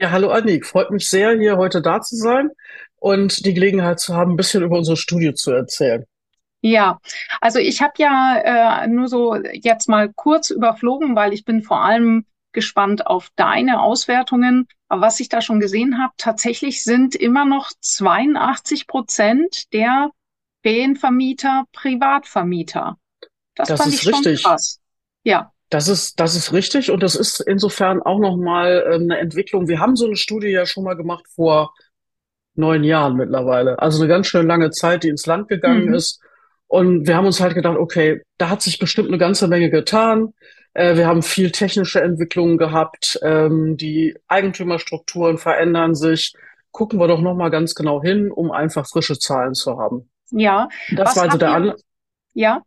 Ja, 0.00 0.10
hallo 0.10 0.30
Annik, 0.30 0.66
freut 0.66 0.90
mich 0.90 1.08
sehr, 1.08 1.38
hier 1.38 1.56
heute 1.56 1.80
da 1.80 2.00
zu 2.00 2.16
sein 2.16 2.50
und 3.04 3.44
die 3.44 3.52
Gelegenheit 3.52 4.00
zu 4.00 4.14
haben, 4.16 4.32
ein 4.32 4.36
bisschen 4.36 4.62
über 4.62 4.78
unsere 4.78 4.96
Studie 4.96 5.34
zu 5.34 5.52
erzählen. 5.52 6.06
Ja, 6.62 6.98
also 7.42 7.58
ich 7.58 7.82
habe 7.82 7.92
ja 7.98 8.82
äh, 8.82 8.86
nur 8.86 9.08
so 9.08 9.34
jetzt 9.34 9.90
mal 9.90 10.10
kurz 10.14 10.48
überflogen, 10.48 11.14
weil 11.14 11.34
ich 11.34 11.44
bin 11.44 11.62
vor 11.62 11.84
allem 11.84 12.24
gespannt 12.52 13.06
auf 13.06 13.28
deine 13.36 13.82
Auswertungen. 13.82 14.66
Aber 14.88 15.02
was 15.02 15.20
ich 15.20 15.28
da 15.28 15.42
schon 15.42 15.60
gesehen 15.60 16.02
habe, 16.02 16.14
tatsächlich 16.16 16.82
sind 16.82 17.14
immer 17.14 17.44
noch 17.44 17.72
82 17.78 18.86
Prozent 18.86 19.70
der 19.74 20.08
Ferienvermieter 20.62 21.64
Privatvermieter. 21.74 22.96
Das, 23.54 23.68
das 23.68 23.82
fand 23.82 23.92
ist 23.92 23.96
ich 23.96 24.02
schon 24.02 24.14
richtig. 24.14 24.44
krass. 24.44 24.80
Ja. 25.24 25.52
Das 25.68 25.88
ist, 25.88 26.18
das 26.20 26.36
ist 26.36 26.54
richtig 26.54 26.90
und 26.90 27.02
das 27.02 27.16
ist 27.16 27.40
insofern 27.40 28.00
auch 28.00 28.18
nochmal 28.18 28.82
ähm, 28.86 29.02
eine 29.02 29.18
Entwicklung. 29.18 29.68
Wir 29.68 29.78
haben 29.78 29.94
so 29.94 30.06
eine 30.06 30.16
Studie 30.16 30.48
ja 30.48 30.64
schon 30.64 30.84
mal 30.84 30.96
gemacht 30.96 31.26
vor 31.28 31.74
neun 32.54 32.84
Jahren 32.84 33.16
mittlerweile. 33.16 33.78
Also 33.78 34.00
eine 34.00 34.08
ganz 34.08 34.26
schön 34.26 34.46
lange 34.46 34.70
Zeit, 34.70 35.02
die 35.02 35.08
ins 35.08 35.26
Land 35.26 35.48
gegangen 35.48 35.86
mhm. 35.86 35.94
ist. 35.94 36.20
Und 36.66 37.06
wir 37.06 37.16
haben 37.16 37.26
uns 37.26 37.40
halt 37.40 37.54
gedacht, 37.54 37.76
okay, 37.76 38.22
da 38.38 38.48
hat 38.48 38.62
sich 38.62 38.78
bestimmt 38.78 39.08
eine 39.08 39.18
ganze 39.18 39.48
Menge 39.48 39.70
getan. 39.70 40.32
Äh, 40.72 40.96
wir 40.96 41.06
haben 41.06 41.22
viel 41.22 41.50
technische 41.50 42.00
Entwicklungen 42.00 42.58
gehabt. 42.58 43.18
Ähm, 43.22 43.76
die 43.76 44.16
Eigentümerstrukturen 44.28 45.38
verändern 45.38 45.94
sich. 45.94 46.34
Gucken 46.72 46.98
wir 46.98 47.06
doch 47.06 47.20
noch 47.20 47.34
mal 47.34 47.50
ganz 47.50 47.74
genau 47.74 48.02
hin, 48.02 48.30
um 48.30 48.50
einfach 48.50 48.88
frische 48.88 49.18
Zahlen 49.18 49.54
zu 49.54 49.78
haben. 49.78 50.10
Ja. 50.30 50.68
Das 50.90 51.16
war 51.16 51.24
also 51.24 51.38
der 51.38 51.52
Anlass. 51.52 51.84
Ja. 52.32 52.62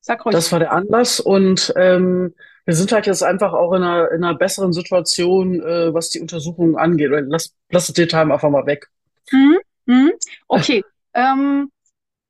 Sag 0.00 0.24
ruhig. 0.24 0.34
Das 0.34 0.50
war 0.50 0.58
der 0.58 0.72
Anlass 0.72 1.20
und 1.20 1.72
ähm, 1.76 2.34
wir 2.66 2.74
sind 2.74 2.92
halt 2.92 3.06
jetzt 3.06 3.22
einfach 3.22 3.52
auch 3.52 3.72
in 3.72 3.82
einer, 3.82 4.10
in 4.10 4.24
einer 4.24 4.36
besseren 4.36 4.72
Situation, 4.72 5.60
äh, 5.60 5.94
was 5.94 6.10
die 6.10 6.20
Untersuchungen 6.20 6.76
angeht. 6.76 7.10
Lass, 7.10 7.54
lass 7.70 7.86
das 7.86 7.94
Detail 7.94 8.30
einfach 8.30 8.50
mal 8.50 8.66
weg. 8.66 8.88
Mhm. 9.30 9.58
Mhm. 9.86 10.12
Okay. 10.48 10.84
ähm, 11.14 11.70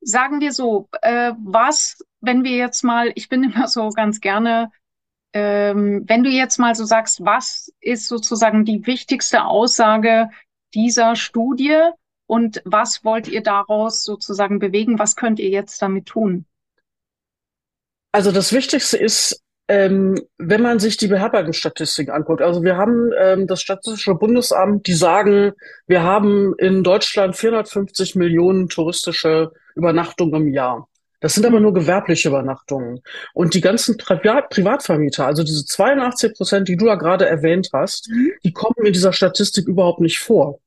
sagen 0.00 0.40
wir 0.40 0.52
so, 0.52 0.88
äh, 1.02 1.32
was 1.44 1.98
wenn 2.20 2.44
wir 2.44 2.56
jetzt 2.56 2.82
mal, 2.82 3.12
ich 3.14 3.28
bin 3.28 3.44
immer 3.50 3.68
so 3.68 3.88
ganz 3.90 4.20
gerne, 4.20 4.70
ähm, 5.32 6.04
wenn 6.06 6.22
du 6.22 6.30
jetzt 6.30 6.58
mal 6.58 6.74
so 6.74 6.84
sagst, 6.84 7.24
was 7.24 7.72
ist 7.80 8.08
sozusagen 8.08 8.64
die 8.64 8.86
wichtigste 8.86 9.44
Aussage 9.44 10.30
dieser 10.74 11.16
Studie 11.16 11.78
und 12.26 12.60
was 12.64 13.04
wollt 13.04 13.28
ihr 13.28 13.42
daraus 13.42 14.04
sozusagen 14.04 14.58
bewegen? 14.58 14.98
Was 14.98 15.16
könnt 15.16 15.38
ihr 15.38 15.48
jetzt 15.48 15.80
damit 15.80 16.06
tun? 16.06 16.44
Also 18.12 18.32
das 18.32 18.52
Wichtigste 18.52 18.96
ist, 18.96 19.42
ähm, 19.68 20.20
wenn 20.38 20.62
man 20.62 20.78
sich 20.78 20.96
die 20.96 21.08
Beherbergungsstatistiken 21.08 22.14
anguckt, 22.14 22.42
also 22.42 22.62
wir 22.62 22.76
haben 22.76 23.10
ähm, 23.18 23.46
das 23.46 23.62
Statistische 23.62 24.14
Bundesamt, 24.14 24.86
die 24.86 24.94
sagen, 24.94 25.52
wir 25.86 26.02
haben 26.02 26.54
in 26.58 26.84
Deutschland 26.84 27.36
450 27.36 28.14
Millionen 28.14 28.68
touristische 28.68 29.52
Übernachtungen 29.74 30.46
im 30.46 30.48
Jahr. 30.52 30.88
Das 31.20 31.34
sind 31.34 31.46
aber 31.46 31.60
nur 31.60 31.72
gewerbliche 31.72 32.28
Übernachtungen. 32.28 33.00
Und 33.34 33.54
die 33.54 33.60
ganzen 33.60 33.96
Privat 33.96 34.50
Privatvermieter, 34.50 35.26
also 35.26 35.42
diese 35.42 35.64
82 35.64 36.34
Prozent, 36.34 36.68
die 36.68 36.76
du 36.76 36.84
da 36.84 36.94
gerade 36.94 37.26
erwähnt 37.26 37.70
hast, 37.72 38.08
mhm. 38.10 38.32
die 38.44 38.52
kommen 38.52 38.86
in 38.86 38.92
dieser 38.92 39.12
Statistik 39.12 39.66
überhaupt 39.66 40.00
nicht 40.00 40.18
vor. 40.18 40.60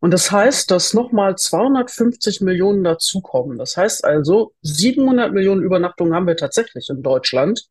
Und 0.00 0.10
das 0.10 0.32
heißt, 0.32 0.70
dass 0.72 0.94
nochmal 0.94 1.38
250 1.38 2.40
Millionen 2.40 2.82
dazukommen. 2.82 3.56
Das 3.56 3.76
heißt 3.76 4.04
also, 4.04 4.52
700 4.62 5.32
Millionen 5.32 5.62
Übernachtungen 5.62 6.12
haben 6.12 6.26
wir 6.26 6.36
tatsächlich 6.36 6.90
in 6.90 7.02
Deutschland. 7.04 7.68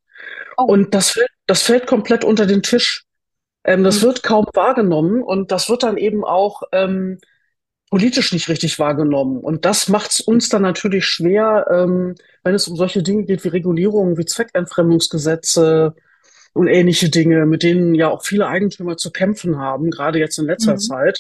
Oh. 0.58 0.64
Und 0.64 0.94
das, 0.94 1.20
das 1.48 1.64
fällt 1.64 1.88
komplett 1.88 2.24
unter 2.24 2.46
den 2.46 2.64
Tisch. 2.64 3.06
Ähm, 3.64 3.84
das 3.84 4.02
mhm. 4.02 4.08
wird 4.08 4.24
kaum 4.24 4.46
wahrgenommen 4.54 5.22
und 5.22 5.52
das 5.52 5.70
wird 5.70 5.84
dann 5.84 5.98
eben 5.98 6.24
auch 6.24 6.64
ähm, 6.72 7.20
politisch 7.90 8.32
nicht 8.34 8.50
richtig 8.50 8.80
wahrgenommen. 8.80 9.40
Und 9.40 9.66
das 9.66 9.90
macht 9.90 10.12
es 10.12 10.22
uns 10.22 10.50
dann 10.50 10.62
natürlich 10.64 11.06
schwer, 11.06 11.68
ähm, 11.72 12.16
wenn 12.44 12.56
es 12.56 12.68
um 12.68 12.76
solche 12.76 13.04
Dinge 13.04 13.26
geht 13.26 13.44
wie 13.44 13.50
Regulierungen, 13.50 14.18
wie 14.18 14.26
Zweckentfremdungsgesetze 14.26 15.94
und 16.54 16.68
ähnliche 16.68 17.10
Dinge, 17.10 17.46
mit 17.46 17.64
denen 17.64 17.94
ja 17.94 18.10
auch 18.10 18.24
viele 18.24 18.48
Eigentümer 18.48 18.98
zu 18.98 19.12
kämpfen 19.12 19.58
haben, 19.58 19.92
gerade 19.92 20.20
jetzt 20.20 20.40
in 20.40 20.46
letzter 20.46 20.74
mhm. 20.74 20.80
Zeit. 20.80 21.20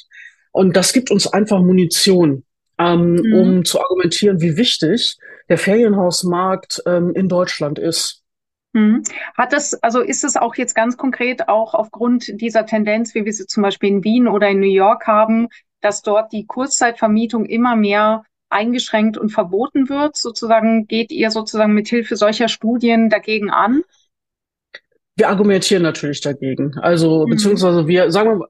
Und 0.51 0.75
das 0.75 0.94
gibt 0.94 1.12
uns 1.12 1.28
einfach 1.28 1.59
Munition, 1.59 2.44
ähm, 2.79 3.16
mhm. 3.16 3.33
um 3.33 3.66
zu 3.66 3.81
argumentieren, 3.81 4.41
wie 4.41 4.57
wichtig 4.57 5.18
der 5.50 5.57
Ferienhausmarkt 5.57 6.83
ähm, 6.85 7.12
in 7.13 7.28
Deutschland 7.28 7.79
ist. 7.79 8.20
Mhm. 8.73 9.03
Hat 9.35 9.53
das, 9.53 9.73
also 9.83 9.99
ist 10.01 10.23
es 10.23 10.37
auch 10.37 10.55
jetzt 10.55 10.75
ganz 10.75 10.97
konkret 10.97 11.49
auch 11.49 11.73
aufgrund 11.73 12.41
dieser 12.41 12.65
Tendenz, 12.65 13.13
wie 13.15 13.25
wir 13.25 13.33
sie 13.33 13.45
zum 13.45 13.63
Beispiel 13.63 13.89
in 13.89 14.03
Wien 14.03 14.27
oder 14.27 14.49
in 14.49 14.59
New 14.59 14.71
York 14.71 15.07
haben, 15.07 15.49
dass 15.81 16.01
dort 16.01 16.31
die 16.31 16.45
Kurzzeitvermietung 16.45 17.45
immer 17.45 17.75
mehr 17.75 18.23
eingeschränkt 18.49 19.17
und 19.17 19.29
verboten 19.29 19.89
wird. 19.89 20.15
Sozusagen 20.15 20.87
geht 20.87 21.11
ihr 21.11 21.31
sozusagen 21.31 21.73
mit 21.73 21.87
Hilfe 21.87 22.15
solcher 22.15 22.47
Studien 22.47 23.09
dagegen 23.09 23.49
an? 23.49 23.83
Wir 25.15 25.29
argumentieren 25.29 25.83
natürlich 25.83 26.21
dagegen. 26.21 26.77
Also, 26.79 27.25
mhm. 27.25 27.31
beziehungsweise 27.31 27.88
wir, 27.88 28.11
sagen 28.11 28.29
wir 28.29 28.35
mal, 28.38 28.47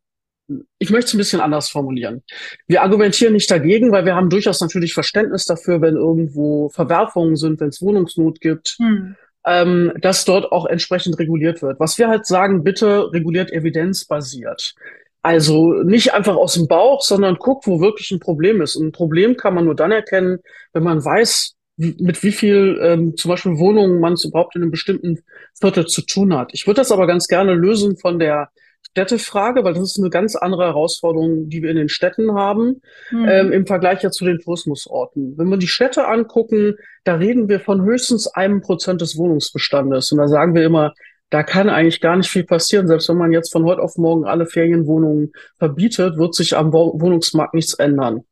ich 0.79 0.89
möchte 0.89 1.07
es 1.07 1.13
ein 1.13 1.17
bisschen 1.19 1.39
anders 1.39 1.69
formulieren. 1.69 2.23
Wir 2.67 2.81
argumentieren 2.81 3.33
nicht 3.33 3.49
dagegen, 3.49 3.91
weil 3.91 4.05
wir 4.05 4.15
haben 4.15 4.29
durchaus 4.29 4.59
natürlich 4.59 4.93
Verständnis 4.93 5.45
dafür, 5.45 5.81
wenn 5.81 5.95
irgendwo 5.95 6.69
Verwerfungen 6.69 7.37
sind, 7.37 7.61
wenn 7.61 7.69
es 7.69 7.81
Wohnungsnot 7.81 8.41
gibt, 8.41 8.75
mhm. 8.79 9.15
Ähm, 9.45 9.93
dass 10.01 10.25
dort 10.25 10.51
auch 10.51 10.65
entsprechend 10.65 11.17
reguliert 11.19 11.61
wird. 11.61 11.79
Was 11.79 11.97
wir 11.97 12.07
halt 12.07 12.25
sagen, 12.25 12.63
bitte 12.63 13.11
reguliert 13.11 13.51
evidenzbasiert. 13.51 14.75
Also 15.23 15.73
nicht 15.83 16.13
einfach 16.13 16.35
aus 16.35 16.55
dem 16.55 16.67
Bauch, 16.67 17.01
sondern 17.01 17.37
guck, 17.37 17.67
wo 17.67 17.79
wirklich 17.79 18.11
ein 18.11 18.19
Problem 18.19 18.61
ist. 18.61 18.75
Und 18.75 18.87
ein 18.87 18.91
Problem 18.91 19.37
kann 19.37 19.53
man 19.53 19.65
nur 19.65 19.75
dann 19.75 19.91
erkennen, 19.91 20.39
wenn 20.73 20.83
man 20.83 21.03
weiß, 21.03 21.55
mit 21.77 22.21
wie 22.23 22.31
viel 22.31 22.79
ähm, 22.81 23.17
zum 23.17 23.29
Beispiel 23.29 23.57
Wohnungen 23.57 23.99
man 23.99 24.13
es 24.13 24.25
überhaupt 24.25 24.55
in 24.55 24.61
einem 24.61 24.71
bestimmten 24.71 25.19
Viertel 25.59 25.85
zu 25.87 26.01
tun 26.03 26.35
hat. 26.35 26.51
Ich 26.53 26.67
würde 26.67 26.81
das 26.81 26.91
aber 26.91 27.07
ganz 27.07 27.27
gerne 27.27 27.53
lösen 27.53 27.97
von 27.97 28.19
der 28.19 28.49
Städtefrage, 28.91 29.63
weil 29.63 29.73
das 29.73 29.83
ist 29.83 29.99
eine 29.99 30.09
ganz 30.09 30.35
andere 30.35 30.65
Herausforderung, 30.65 31.47
die 31.47 31.63
wir 31.63 31.69
in 31.69 31.77
den 31.77 31.89
Städten 31.89 32.33
haben, 32.33 32.81
mhm. 33.11 33.27
ähm, 33.27 33.51
im 33.51 33.65
Vergleich 33.65 34.03
ja 34.03 34.11
zu 34.11 34.25
den 34.25 34.39
Tourismusorten. 34.39 35.37
Wenn 35.37 35.47
wir 35.47 35.57
die 35.57 35.67
Städte 35.67 36.07
angucken, 36.07 36.75
da 37.05 37.15
reden 37.15 37.47
wir 37.47 37.59
von 37.59 37.83
höchstens 37.83 38.27
einem 38.27 38.61
Prozent 38.61 39.01
des 39.01 39.17
Wohnungsbestandes. 39.17 40.11
Und 40.11 40.17
da 40.17 40.27
sagen 40.27 40.55
wir 40.55 40.65
immer, 40.65 40.93
da 41.29 41.43
kann 41.43 41.69
eigentlich 41.69 42.01
gar 42.01 42.17
nicht 42.17 42.29
viel 42.29 42.43
passieren. 42.43 42.87
Selbst 42.87 43.07
wenn 43.07 43.17
man 43.17 43.31
jetzt 43.31 43.53
von 43.53 43.63
heute 43.63 43.81
auf 43.81 43.97
morgen 43.97 44.25
alle 44.25 44.45
Ferienwohnungen 44.45 45.31
verbietet, 45.57 46.17
wird 46.17 46.35
sich 46.35 46.57
am 46.57 46.73
Wohnungsmarkt 46.73 47.53
nichts 47.53 47.73
ändern. 47.73 48.25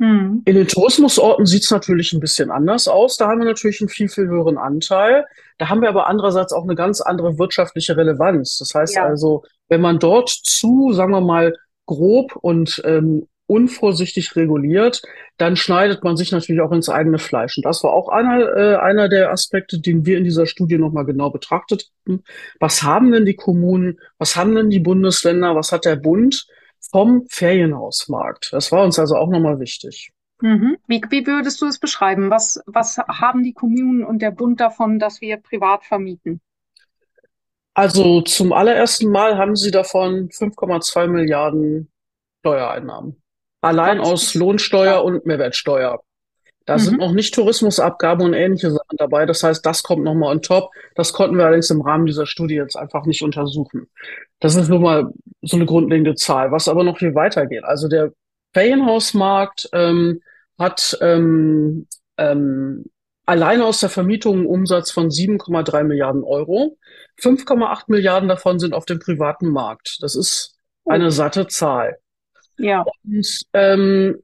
Mhm. 0.00 0.40
In 0.46 0.54
den 0.54 0.66
Tourismusorten 0.66 1.44
sieht 1.44 1.64
es 1.64 1.70
natürlich 1.70 2.14
ein 2.14 2.20
bisschen 2.20 2.50
anders 2.50 2.88
aus. 2.88 3.18
Da 3.18 3.28
haben 3.28 3.38
wir 3.38 3.46
natürlich 3.46 3.82
einen 3.82 3.90
viel, 3.90 4.08
viel 4.08 4.28
höheren 4.28 4.56
Anteil. 4.56 5.26
Da 5.58 5.68
haben 5.68 5.82
wir 5.82 5.90
aber 5.90 6.06
andererseits 6.06 6.54
auch 6.54 6.64
eine 6.64 6.74
ganz 6.74 7.02
andere 7.02 7.38
wirtschaftliche 7.38 7.98
Relevanz. 7.98 8.56
Das 8.56 8.74
heißt 8.74 8.96
ja. 8.96 9.04
also, 9.04 9.44
wenn 9.68 9.82
man 9.82 9.98
dort 9.98 10.30
zu, 10.30 10.94
sagen 10.94 11.12
wir 11.12 11.20
mal, 11.20 11.54
grob 11.84 12.34
und 12.36 12.80
ähm, 12.86 13.26
unvorsichtig 13.46 14.36
reguliert, 14.36 15.02
dann 15.36 15.56
schneidet 15.56 16.02
man 16.02 16.16
sich 16.16 16.32
natürlich 16.32 16.62
auch 16.62 16.72
ins 16.72 16.88
eigene 16.88 17.18
Fleisch. 17.18 17.58
Und 17.58 17.66
das 17.66 17.84
war 17.84 17.92
auch 17.92 18.08
einer, 18.08 18.56
äh, 18.56 18.76
einer 18.76 19.10
der 19.10 19.30
Aspekte, 19.30 19.80
den 19.80 20.06
wir 20.06 20.16
in 20.16 20.24
dieser 20.24 20.46
Studie 20.46 20.78
nochmal 20.78 21.04
genau 21.04 21.28
betrachtet 21.28 21.90
haben. 22.08 22.22
Was 22.58 22.82
haben 22.82 23.12
denn 23.12 23.26
die 23.26 23.36
Kommunen, 23.36 23.98
was 24.16 24.34
haben 24.36 24.54
denn 24.54 24.70
die 24.70 24.80
Bundesländer, 24.80 25.56
was 25.56 25.72
hat 25.72 25.84
der 25.84 25.96
Bund 25.96 26.46
vom 26.80 27.26
Ferienhausmarkt? 27.28 28.52
Das 28.52 28.72
war 28.72 28.84
uns 28.84 28.98
also 28.98 29.16
auch 29.16 29.28
nochmal 29.28 29.60
wichtig. 29.60 30.12
Mhm. 30.40 30.76
Wie, 30.86 31.02
wie 31.10 31.26
würdest 31.26 31.60
du 31.60 31.66
es 31.66 31.78
beschreiben? 31.78 32.30
Was, 32.30 32.60
was 32.66 32.98
haben 32.98 33.42
die 33.42 33.52
Kommunen 33.52 34.04
und 34.04 34.22
der 34.22 34.30
Bund 34.30 34.60
davon, 34.60 34.98
dass 34.98 35.20
wir 35.20 35.36
privat 35.36 35.84
vermieten? 35.84 36.40
Also 37.74 38.22
zum 38.22 38.52
allerersten 38.52 39.10
Mal 39.10 39.38
haben 39.38 39.56
sie 39.56 39.70
davon 39.70 40.28
5,2 40.28 41.06
Milliarden 41.06 41.90
Steuereinnahmen. 42.40 43.22
Allein 43.60 44.00
aus 44.00 44.34
Lohnsteuer 44.34 45.04
und 45.04 45.26
Mehrwertsteuer. 45.26 46.00
Da 46.66 46.74
mhm. 46.74 46.80
sind 46.80 46.98
noch 46.98 47.12
nicht 47.12 47.34
Tourismusabgaben 47.34 48.24
und 48.24 48.34
ähnliche 48.34 48.70
Sachen 48.70 48.96
dabei. 48.96 49.26
Das 49.26 49.42
heißt, 49.42 49.64
das 49.64 49.82
kommt 49.82 50.04
nochmal 50.04 50.32
on 50.32 50.42
top. 50.42 50.70
Das 50.94 51.12
konnten 51.12 51.36
wir 51.36 51.44
allerdings 51.44 51.70
im 51.70 51.80
Rahmen 51.80 52.06
dieser 52.06 52.26
Studie 52.26 52.54
jetzt 52.54 52.76
einfach 52.76 53.06
nicht 53.06 53.22
untersuchen. 53.22 53.88
Das 54.40 54.56
ist 54.56 54.68
nur 54.68 54.80
mal 54.80 55.12
so 55.42 55.56
eine 55.56 55.66
grundlegende 55.66 56.14
Zahl. 56.14 56.52
Was 56.52 56.68
aber 56.68 56.84
noch 56.84 56.98
viel 56.98 57.14
weitergeht. 57.14 57.64
Also 57.64 57.88
der 57.88 58.12
Ferienhausmarkt 58.52 59.68
ähm, 59.72 60.20
hat 60.58 60.98
ähm, 61.00 61.86
ähm, 62.18 62.84
alleine 63.26 63.64
aus 63.64 63.80
der 63.80 63.90
Vermietung 63.90 64.38
einen 64.38 64.46
Umsatz 64.46 64.90
von 64.90 65.08
7,3 65.08 65.84
Milliarden 65.84 66.24
Euro. 66.24 66.76
5,8 67.20 67.84
Milliarden 67.86 68.28
davon 68.28 68.58
sind 68.58 68.74
auf 68.74 68.84
dem 68.84 68.98
privaten 68.98 69.48
Markt. 69.50 69.98
Das 70.00 70.14
ist 70.14 70.56
eine 70.84 71.06
oh. 71.06 71.10
satte 71.10 71.46
Zahl. 71.46 71.98
Ja. 72.58 72.84
Und 73.04 73.42
ähm, 73.52 74.22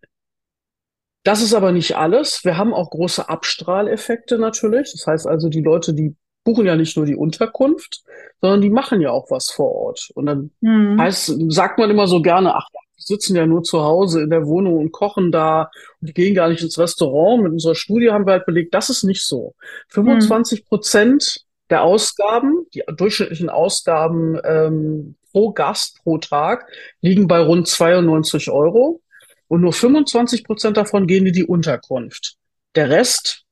das 1.27 1.43
ist 1.43 1.55
aber 1.55 1.73
nicht 1.73 1.97
alles. 1.97 2.45
Wir 2.45 2.57
haben 2.57 2.73
auch 2.73 2.91
große 2.91 3.29
Abstrahleffekte 3.29 4.39
natürlich. 4.39 4.93
Das 4.93 5.07
heißt 5.09 5.27
also, 5.27 5.49
die 5.49 5.61
Leute, 5.61 5.93
die 5.93 6.15
buchen 6.45 6.67
ja 6.67 6.77
nicht 6.77 6.97
nur 6.97 7.05
die 7.05 7.17
Unterkunft, 7.17 8.05
sondern 8.41 8.61
die 8.61 8.71
machen 8.71 9.01
ja 9.01 9.11
auch 9.11 9.29
was 9.29 9.51
vor 9.51 9.73
Ort. 9.73 10.11
Und 10.15 10.27
dann 10.27 10.51
mhm. 10.61 11.01
heißt, 11.01 11.35
sagt 11.49 11.79
man 11.81 11.91
immer 11.91 12.07
so 12.07 12.23
gerne, 12.23 12.55
ach, 12.55 12.69
die 12.97 13.03
sitzen 13.03 13.35
ja 13.35 13.45
nur 13.45 13.65
zu 13.65 13.83
Hause 13.83 14.23
in 14.23 14.31
der 14.31 14.47
Wohnung 14.47 14.79
und 14.79 14.93
kochen 14.93 15.33
da 15.33 15.71
und 16.01 16.09
die 16.09 16.15
gehen 16.15 16.37
gar 16.37 16.49
nicht 16.49 16.63
ins 16.63 16.79
Restaurant. 16.79 17.43
Mit 17.43 17.53
unserer 17.53 17.75
Studie 17.75 18.13
haben 18.13 18.25
wir 18.25 18.35
halt 18.35 18.47
belegt, 18.47 18.73
das 18.73 18.89
ist 18.89 19.03
nicht 19.03 19.27
so. 19.27 19.57
25 19.89 20.65
Prozent 20.65 21.41
mhm. 21.41 21.69
der 21.71 21.83
Ausgaben, 21.83 22.67
die 22.73 22.85
durchschnittlichen 22.97 23.51
Ausgaben 23.51 24.39
ähm, 24.45 25.17
pro 25.33 25.51
Gast 25.51 26.05
pro 26.05 26.19
Tag 26.19 26.69
liegen 27.01 27.27
bei 27.27 27.41
rund 27.41 27.67
92 27.67 28.49
Euro 28.51 29.01
und 29.49 29.61
nur 29.61 29.73
25 29.73 30.45
Prozent 30.45 30.77
davon 30.77 31.07
gehen 31.07 31.27
in 31.27 31.33
die 31.33 31.45
Unterkunft. 31.45 32.37
Der 32.75 32.91
Rest 32.91 33.45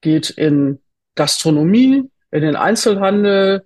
geht 0.00 0.30
in 0.30 0.80
Gastronomie, 1.14 2.10
in 2.30 2.42
den 2.42 2.56
Einzelhandel, 2.56 3.64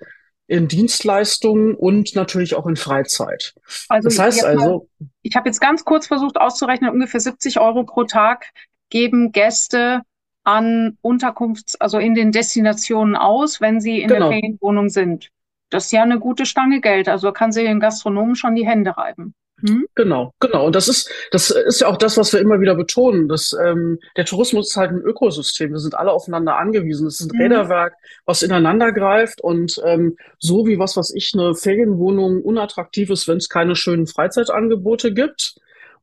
in 0.49 0.69
Dienstleistungen 0.69 1.75
und 1.75 2.15
natürlich 2.15 2.55
auch 2.55 2.67
in 2.67 2.77
Freizeit. 2.77 3.55
Also 3.89 4.09
das 4.09 4.19
heißt 4.19 4.45
also, 4.45 4.89
mal, 4.99 5.09
ich 5.23 5.35
habe 5.35 5.49
jetzt 5.49 5.61
ganz 5.61 5.85
kurz 5.85 6.07
versucht 6.07 6.37
auszurechnen, 6.37 6.91
ungefähr 6.91 7.21
70 7.21 7.59
Euro 7.59 7.85
pro 7.85 8.05
Tag 8.05 8.47
geben 8.89 9.33
Gäste 9.33 10.03
an 10.45 10.97
Unterkunfts-, 11.03 11.77
also 11.81 11.99
in 11.99 12.15
den 12.15 12.31
Destinationen 12.31 13.17
aus, 13.17 13.61
wenn 13.61 13.81
sie 13.81 14.01
in 14.01 14.09
genau. 14.09 14.31
der 14.31 14.39
Ferienwohnung 14.39 14.89
sind. 14.89 15.31
Das 15.71 15.87
ist 15.87 15.93
ja 15.93 16.05
eine 16.05 16.21
gute 16.21 16.47
Stange 16.47 16.81
Geld. 16.81 17.09
Also 17.09 17.33
kann 17.33 17.51
sie 17.51 17.65
den 17.65 17.81
Gastronomen 17.81 18.37
schon 18.37 18.55
die 18.55 18.67
Hände 18.67 18.97
reiben. 18.97 19.35
Hm? 19.61 19.87
Genau, 19.95 20.35
genau. 20.39 20.67
Und 20.67 20.77
das 20.77 20.89
ist, 20.89 21.11
das 21.31 21.51
ist 21.51 21.81
ja 21.81 21.89
auch 21.89 21.97
das, 21.97 22.17
was 22.17 22.33
wir 22.33 22.41
immer 22.41 22.61
wieder 22.61 22.75
betonen. 22.75 23.29
Dass, 23.29 23.57
ähm, 23.65 23.99
der 24.17 24.27
Tourismus 24.27 24.71
ist 24.71 24.77
halt 24.77 24.91
ein 24.91 25.01
Ökosystem. 25.01 25.73
Wir 25.73 25.79
sind 25.79 25.95
alle 25.95 26.13
aufeinander 26.13 26.57
angewiesen. 26.57 27.07
Es 27.07 27.21
ist 27.21 27.33
ein 27.33 27.37
mhm. 27.37 27.43
Räderwerk, 27.43 27.95
was 28.27 28.43
ineinander 28.43 28.93
greift. 28.93 29.41
Und 29.41 29.81
ähm, 29.85 30.17
so 30.39 30.67
wie 30.67 30.79
was, 30.79 30.97
was 30.97 31.13
ich, 31.15 31.33
eine 31.35 31.55
Ferienwohnung 31.55 32.43
unattraktiv 32.43 33.09
ist, 33.11 33.29
wenn 33.29 33.39
es 33.39 33.49
keine 33.49 33.77
schönen 33.77 34.07
Freizeitangebote 34.07 35.15
gibt. 35.15 35.57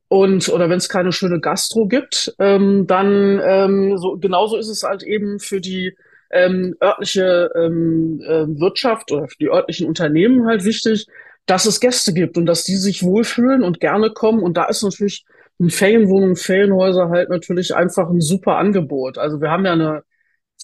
Und 0.08 0.48
oder 0.48 0.68
wenn 0.68 0.78
es 0.78 0.88
keine 0.88 1.12
schöne 1.12 1.40
Gastro 1.40 1.86
gibt, 1.86 2.34
ähm, 2.38 2.86
dann 2.86 3.40
ähm, 3.42 3.96
so 3.98 4.16
genauso 4.18 4.56
ist 4.56 4.68
es 4.68 4.82
halt 4.82 5.02
eben 5.02 5.38
für 5.40 5.60
die 5.60 5.96
ähm, 6.30 6.76
örtliche 6.82 7.50
ähm, 7.56 8.20
äh, 8.20 8.46
Wirtschaft 8.60 9.12
oder 9.12 9.28
für 9.28 9.38
die 9.38 9.50
örtlichen 9.50 9.86
Unternehmen 9.86 10.46
halt 10.46 10.64
wichtig, 10.64 11.06
dass 11.46 11.66
es 11.66 11.80
Gäste 11.80 12.12
gibt 12.14 12.36
und 12.36 12.46
dass 12.46 12.64
die 12.64 12.76
sich 12.76 13.02
wohlfühlen 13.02 13.62
und 13.62 13.80
gerne 13.80 14.10
kommen. 14.10 14.42
Und 14.42 14.56
da 14.56 14.64
ist 14.64 14.82
natürlich 14.82 15.24
ein 15.60 15.70
Ferienwohnung, 15.70 16.36
Ferienhäuser 16.36 17.10
halt 17.10 17.28
natürlich 17.30 17.74
einfach 17.74 18.08
ein 18.08 18.20
super 18.20 18.56
Angebot. 18.56 19.18
Also 19.18 19.40
wir 19.40 19.50
haben 19.50 19.64
ja 19.64 19.72
eine 19.72 20.02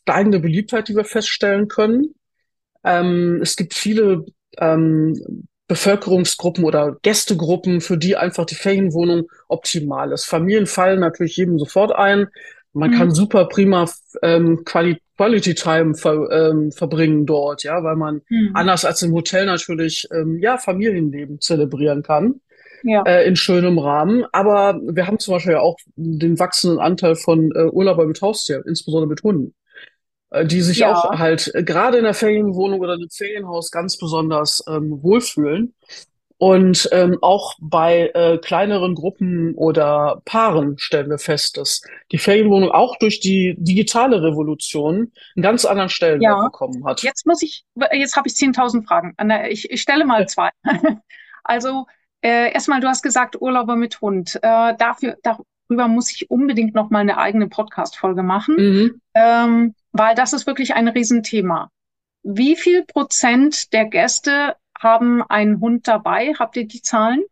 steigende 0.00 0.40
Beliebtheit, 0.40 0.88
die 0.88 0.96
wir 0.96 1.04
feststellen 1.04 1.68
können. 1.68 2.14
Ähm, 2.84 3.40
es 3.42 3.56
gibt 3.56 3.74
viele 3.74 4.24
ähm, 4.58 5.46
Bevölkerungsgruppen 5.68 6.64
oder 6.64 6.96
Gästegruppen, 7.02 7.80
für 7.80 7.96
die 7.96 8.16
einfach 8.16 8.46
die 8.46 8.56
Ferienwohnung 8.56 9.30
optimal 9.48 10.12
ist. 10.12 10.24
Familien 10.24 10.66
fallen 10.66 11.00
natürlich 11.00 11.36
jedem 11.36 11.58
sofort 11.58 11.92
ein. 11.92 12.26
Man 12.72 12.90
mhm. 12.90 12.94
kann 12.94 13.10
super 13.10 13.46
prima 13.46 13.88
ähm, 14.22 14.62
Quali 14.64 14.98
Quality 15.16 15.54
Time 15.54 15.94
ver, 15.94 16.30
ähm, 16.30 16.72
verbringen 16.72 17.26
dort, 17.26 17.62
ja, 17.62 17.84
weil 17.84 17.96
man 17.96 18.22
mhm. 18.30 18.52
anders 18.54 18.86
als 18.86 19.02
im 19.02 19.12
Hotel 19.12 19.44
natürlich 19.44 20.08
ähm, 20.10 20.38
ja 20.38 20.56
Familienleben 20.56 21.42
zelebrieren 21.42 22.02
kann. 22.02 22.40
Ja. 22.82 23.02
Äh, 23.02 23.28
in 23.28 23.36
schönem 23.36 23.78
Rahmen. 23.78 24.24
Aber 24.32 24.80
wir 24.82 25.06
haben 25.06 25.18
zum 25.18 25.34
Beispiel 25.34 25.52
ja 25.52 25.60
auch 25.60 25.76
den 25.96 26.38
wachsenden 26.38 26.78
Anteil 26.78 27.16
von 27.16 27.52
äh, 27.54 27.64
Urlauber 27.64 28.06
mit 28.06 28.22
Haustier, 28.22 28.64
insbesondere 28.66 29.10
mit 29.10 29.22
Hunden, 29.22 29.54
äh, 30.30 30.46
die 30.46 30.62
sich 30.62 30.78
ja. 30.78 30.94
auch 30.94 31.18
halt 31.18 31.54
äh, 31.54 31.62
gerade 31.62 31.98
in 31.98 32.04
der 32.04 32.14
Ferienwohnung 32.14 32.80
oder 32.80 32.94
im 32.94 33.10
Ferienhaus 33.10 33.70
ganz 33.70 33.98
besonders 33.98 34.64
ähm, 34.66 35.02
wohlfühlen. 35.02 35.74
Und 36.40 36.88
ähm, 36.90 37.18
auch 37.20 37.54
bei 37.60 38.10
äh, 38.14 38.38
kleineren 38.38 38.94
Gruppen 38.94 39.54
oder 39.56 40.22
Paaren 40.24 40.78
stellen 40.78 41.10
wir 41.10 41.18
fest, 41.18 41.58
dass 41.58 41.82
die 42.12 42.16
Ferienwohnung 42.16 42.70
auch 42.70 42.96
durch 42.96 43.20
die 43.20 43.56
digitale 43.58 44.22
Revolution 44.22 45.12
einen 45.36 45.42
ganz 45.42 45.66
anderen 45.66 45.90
Stellenwert 45.90 46.22
ja. 46.22 46.42
bekommen 46.44 46.82
hat. 46.86 47.02
Jetzt 47.02 47.26
muss 47.26 47.42
ich, 47.42 47.66
jetzt 47.92 48.16
habe 48.16 48.26
ich 48.26 48.36
10.000 48.36 48.86
Fragen. 48.86 49.14
Ich, 49.50 49.70
ich 49.70 49.82
stelle 49.82 50.06
mal 50.06 50.26
zwei. 50.28 50.48
also 51.44 51.84
äh, 52.22 52.50
erstmal, 52.54 52.80
du 52.80 52.88
hast 52.88 53.02
gesagt 53.02 53.38
Urlauber 53.38 53.76
mit 53.76 54.00
Hund. 54.00 54.36
Äh, 54.36 54.74
dafür, 54.78 55.18
darüber 55.22 55.88
muss 55.88 56.10
ich 56.10 56.30
unbedingt 56.30 56.74
noch 56.74 56.88
mal 56.88 57.00
eine 57.00 57.18
eigene 57.18 57.48
Podcast-Folge 57.48 58.22
machen, 58.22 58.56
mhm. 58.56 59.00
ähm, 59.12 59.74
weil 59.92 60.14
das 60.14 60.32
ist 60.32 60.46
wirklich 60.46 60.72
ein 60.72 60.88
Riesenthema. 60.88 61.70
Wie 62.22 62.56
viel 62.56 62.86
Prozent 62.86 63.74
der 63.74 63.84
Gäste 63.84 64.56
haben 64.80 65.22
einen 65.22 65.60
Hund 65.60 65.86
dabei. 65.86 66.32
Habt 66.38 66.56
ihr 66.56 66.66
die 66.66 66.82
Zahlen? 66.82 67.22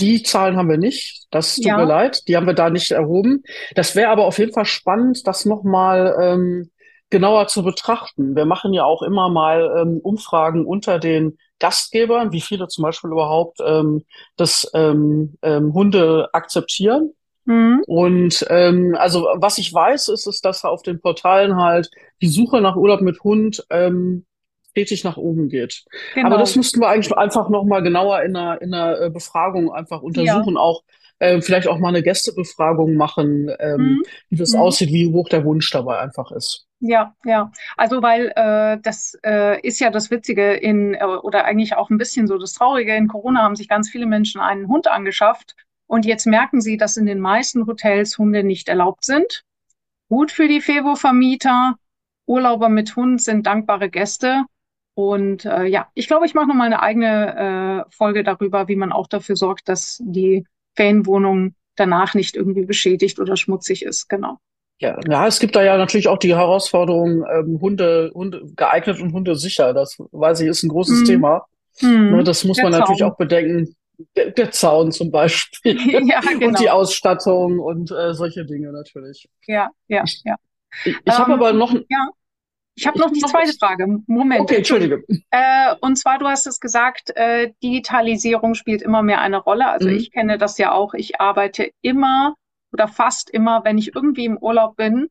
Die 0.00 0.22
Zahlen 0.22 0.56
haben 0.56 0.70
wir 0.70 0.78
nicht. 0.78 1.26
Das 1.30 1.56
tut 1.56 1.66
ja. 1.66 1.76
mir 1.76 1.84
leid. 1.84 2.26
Die 2.26 2.36
haben 2.36 2.46
wir 2.46 2.54
da 2.54 2.70
nicht 2.70 2.90
erhoben. 2.90 3.42
Das 3.74 3.94
wäre 3.94 4.10
aber 4.10 4.24
auf 4.24 4.38
jeden 4.38 4.52
Fall 4.52 4.64
spannend, 4.64 5.26
das 5.26 5.44
nochmal 5.44 6.16
ähm, 6.20 6.70
genauer 7.10 7.48
zu 7.48 7.62
betrachten. 7.62 8.34
Wir 8.34 8.46
machen 8.46 8.72
ja 8.72 8.84
auch 8.84 9.02
immer 9.02 9.28
mal 9.28 9.70
ähm, 9.78 10.00
Umfragen 10.02 10.64
unter 10.64 10.98
den 10.98 11.36
Gastgebern, 11.58 12.32
wie 12.32 12.40
viele 12.40 12.68
zum 12.68 12.82
Beispiel 12.82 13.10
überhaupt 13.10 13.58
ähm, 13.64 14.02
das 14.36 14.70
ähm, 14.72 15.36
ähm, 15.42 15.74
Hunde 15.74 16.30
akzeptieren. 16.32 17.12
Mhm. 17.44 17.82
Und 17.86 18.46
ähm, 18.48 18.96
also 18.98 19.26
was 19.34 19.58
ich 19.58 19.72
weiß, 19.72 20.08
ist, 20.08 20.26
ist, 20.26 20.44
dass 20.44 20.64
auf 20.64 20.82
den 20.82 21.00
Portalen 21.00 21.56
halt 21.56 21.90
die 22.22 22.28
Suche 22.28 22.62
nach 22.62 22.76
Urlaub 22.76 23.02
mit 23.02 23.22
Hund 23.22 23.66
ähm, 23.68 24.24
stetig 24.70 25.04
nach 25.04 25.16
oben 25.16 25.48
geht. 25.48 25.84
Genau. 26.14 26.28
Aber 26.28 26.38
das 26.38 26.56
müssten 26.56 26.80
wir 26.80 26.88
eigentlich 26.88 27.16
einfach 27.16 27.48
nochmal 27.48 27.82
genauer 27.82 28.22
in 28.22 28.36
einer, 28.36 28.62
in 28.62 28.72
einer 28.72 29.00
äh, 29.00 29.10
Befragung 29.10 29.72
einfach 29.72 30.02
untersuchen, 30.02 30.54
ja. 30.54 30.60
auch 30.60 30.82
äh, 31.18 31.40
vielleicht 31.40 31.68
auch 31.68 31.78
mal 31.78 31.88
eine 31.88 32.02
Gästebefragung 32.02 32.94
machen, 32.94 33.50
ähm, 33.58 33.80
mhm. 33.80 34.02
wie 34.30 34.36
das 34.36 34.52
mhm. 34.52 34.60
aussieht, 34.60 34.90
wie 34.90 35.12
hoch 35.12 35.28
der 35.28 35.44
Wunsch 35.44 35.70
dabei 35.70 35.98
einfach 35.98 36.32
ist. 36.32 36.66
Ja, 36.80 37.14
ja. 37.24 37.52
Also 37.76 38.02
weil 38.02 38.32
äh, 38.34 38.78
das 38.82 39.18
äh, 39.24 39.60
ist 39.60 39.80
ja 39.80 39.90
das 39.90 40.10
Witzige 40.10 40.54
in 40.54 40.94
äh, 40.94 41.04
oder 41.04 41.44
eigentlich 41.44 41.76
auch 41.76 41.90
ein 41.90 41.98
bisschen 41.98 42.26
so 42.26 42.38
das 42.38 42.54
Traurige. 42.54 42.96
In 42.96 43.06
Corona 43.06 43.42
haben 43.42 43.56
sich 43.56 43.68
ganz 43.68 43.90
viele 43.90 44.06
Menschen 44.06 44.40
einen 44.40 44.68
Hund 44.68 44.88
angeschafft 44.88 45.56
und 45.86 46.06
jetzt 46.06 46.26
merken 46.26 46.60
sie, 46.62 46.78
dass 46.78 46.96
in 46.96 47.04
den 47.04 47.20
meisten 47.20 47.66
Hotels 47.66 48.16
Hunde 48.16 48.42
nicht 48.42 48.68
erlaubt 48.68 49.04
sind. 49.04 49.44
Gut 50.08 50.32
für 50.32 50.48
die 50.48 50.60
Fevo-Vermieter. 50.60 51.74
Urlauber 52.26 52.68
mit 52.68 52.96
Hund 52.96 53.20
sind 53.20 53.46
dankbare 53.46 53.90
Gäste. 53.90 54.44
Und 54.94 55.44
äh, 55.44 55.64
ja, 55.64 55.88
ich 55.94 56.08
glaube, 56.08 56.26
ich 56.26 56.34
mache 56.34 56.48
noch 56.48 56.54
mal 56.54 56.64
eine 56.64 56.82
eigene 56.82 57.86
äh, 57.86 57.90
Folge 57.90 58.24
darüber, 58.24 58.68
wie 58.68 58.76
man 58.76 58.92
auch 58.92 59.06
dafür 59.06 59.36
sorgt, 59.36 59.68
dass 59.68 59.98
die 60.04 60.46
Ferienwohnungen 60.74 61.54
danach 61.76 62.14
nicht 62.14 62.36
irgendwie 62.36 62.64
beschädigt 62.64 63.18
oder 63.18 63.36
schmutzig 63.36 63.84
ist. 63.84 64.08
Genau. 64.08 64.38
Ja, 64.80 64.98
ja, 65.06 65.26
es 65.26 65.40
gibt 65.40 65.56
da 65.56 65.62
ja 65.62 65.76
natürlich 65.76 66.08
auch 66.08 66.18
die 66.18 66.34
Herausforderung, 66.34 67.24
ähm, 67.30 67.60
Hunde, 67.60 68.10
Hunde 68.14 68.42
geeignet 68.56 68.98
und 69.00 69.12
Hunde 69.12 69.36
sicher. 69.36 69.74
Das 69.74 69.96
weiß 69.98 70.40
ich, 70.40 70.48
ist 70.48 70.62
ein 70.62 70.70
großes 70.70 71.00
mhm. 71.00 71.04
Thema. 71.04 71.46
Ne, 71.82 72.24
das 72.24 72.44
muss 72.44 72.56
der 72.56 72.64
man 72.64 72.72
Zaun. 72.72 72.80
natürlich 72.80 73.04
auch 73.04 73.16
bedenken. 73.16 73.74
Der, 74.16 74.30
der 74.30 74.50
Zaun 74.50 74.92
zum 74.92 75.10
Beispiel. 75.10 75.76
ja, 76.08 76.20
genau. 76.20 76.48
Und 76.48 76.60
die 76.60 76.70
Ausstattung 76.70 77.58
und 77.58 77.90
äh, 77.90 78.14
solche 78.14 78.46
Dinge 78.46 78.72
natürlich. 78.72 79.28
Ja, 79.46 79.70
ja, 79.88 80.04
ja. 80.24 80.36
Ich, 80.84 80.96
ich 80.96 80.96
ähm, 81.06 81.18
habe 81.18 81.34
aber 81.34 81.52
noch. 81.52 81.74
Ja. 81.74 82.08
Ich 82.80 82.86
habe 82.86 82.98
noch 82.98 83.10
die 83.12 83.20
zweite 83.20 83.52
Frage. 83.52 83.86
Moment. 84.06 84.40
Okay, 84.40 84.56
Entschuldige. 84.56 85.04
Äh, 85.30 85.74
und 85.82 85.96
zwar, 85.96 86.18
du 86.18 86.26
hast 86.26 86.46
es 86.46 86.60
gesagt, 86.60 87.10
äh, 87.14 87.52
Digitalisierung 87.62 88.54
spielt 88.54 88.80
immer 88.80 89.02
mehr 89.02 89.20
eine 89.20 89.36
Rolle. 89.36 89.68
Also 89.68 89.88
mhm. 89.88 89.96
ich 89.96 90.10
kenne 90.10 90.38
das 90.38 90.56
ja 90.56 90.72
auch. 90.72 90.94
Ich 90.94 91.20
arbeite 91.20 91.70
immer 91.82 92.36
oder 92.72 92.88
fast 92.88 93.28
immer, 93.28 93.64
wenn 93.64 93.76
ich 93.76 93.94
irgendwie 93.94 94.24
im 94.24 94.38
Urlaub 94.38 94.76
bin, 94.76 95.08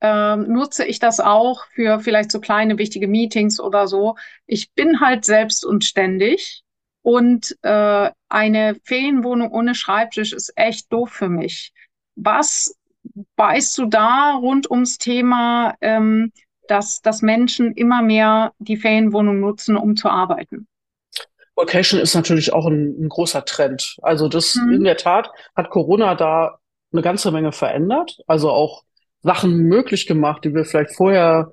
ähm, 0.00 0.52
nutze 0.52 0.84
ich 0.84 1.00
das 1.00 1.18
auch 1.18 1.64
für 1.66 1.98
vielleicht 1.98 2.30
so 2.30 2.38
kleine 2.38 2.78
wichtige 2.78 3.08
Meetings 3.08 3.58
oder 3.58 3.88
so. 3.88 4.14
Ich 4.46 4.72
bin 4.74 5.00
halt 5.00 5.24
selbst 5.24 5.66
und 5.66 5.84
ständig 5.84 6.62
und 7.02 7.56
äh, 7.62 8.10
eine 8.28 8.76
Ferienwohnung 8.84 9.50
ohne 9.50 9.74
Schreibtisch 9.74 10.32
ist 10.32 10.52
echt 10.54 10.92
doof 10.92 11.10
für 11.10 11.28
mich. 11.28 11.72
Was 12.14 12.76
weißt 13.36 13.76
du 13.78 13.86
da 13.86 14.34
rund 14.34 14.70
ums 14.70 14.98
Thema, 14.98 15.74
ähm, 15.80 16.32
dass, 16.70 17.00
dass 17.00 17.22
Menschen 17.22 17.72
immer 17.72 18.02
mehr 18.02 18.52
die 18.58 18.76
Ferienwohnung 18.76 19.40
nutzen, 19.40 19.76
um 19.76 19.96
zu 19.96 20.08
arbeiten? 20.08 20.66
Location 21.56 22.00
ist 22.00 22.14
natürlich 22.14 22.52
auch 22.52 22.66
ein, 22.66 22.94
ein 23.00 23.08
großer 23.08 23.44
Trend. 23.44 23.96
Also 24.02 24.28
das 24.28 24.54
mhm. 24.54 24.74
in 24.74 24.84
der 24.84 24.96
Tat 24.96 25.30
hat 25.56 25.70
Corona 25.70 26.14
da 26.14 26.58
eine 26.92 27.02
ganze 27.02 27.32
Menge 27.32 27.52
verändert. 27.52 28.18
Also 28.26 28.50
auch 28.50 28.84
Sachen 29.22 29.64
möglich 29.64 30.06
gemacht, 30.06 30.44
die 30.44 30.54
wir 30.54 30.64
vielleicht 30.64 30.94
vorher 30.94 31.50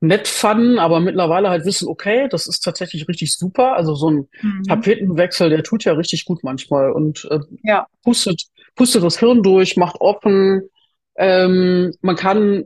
nett 0.00 0.28
fanden, 0.28 0.78
aber 0.78 1.00
mittlerweile 1.00 1.48
halt 1.48 1.64
wissen, 1.64 1.88
okay, 1.88 2.28
das 2.30 2.46
ist 2.46 2.60
tatsächlich 2.60 3.08
richtig 3.08 3.34
super. 3.36 3.74
Also 3.74 3.94
so 3.94 4.10
ein 4.10 4.28
mhm. 4.42 4.62
Tapetenwechsel, 4.64 5.50
der 5.50 5.62
tut 5.62 5.84
ja 5.84 5.94
richtig 5.94 6.24
gut 6.24 6.44
manchmal 6.44 6.92
und 6.92 7.26
äh, 7.30 7.40
ja. 7.62 7.86
pustet, 8.02 8.44
pustet 8.74 9.02
das 9.02 9.18
Hirn 9.18 9.42
durch, 9.42 9.76
macht 9.76 10.00
offen. 10.00 10.68
Ähm, 11.16 11.92
man 12.02 12.16
kann 12.16 12.64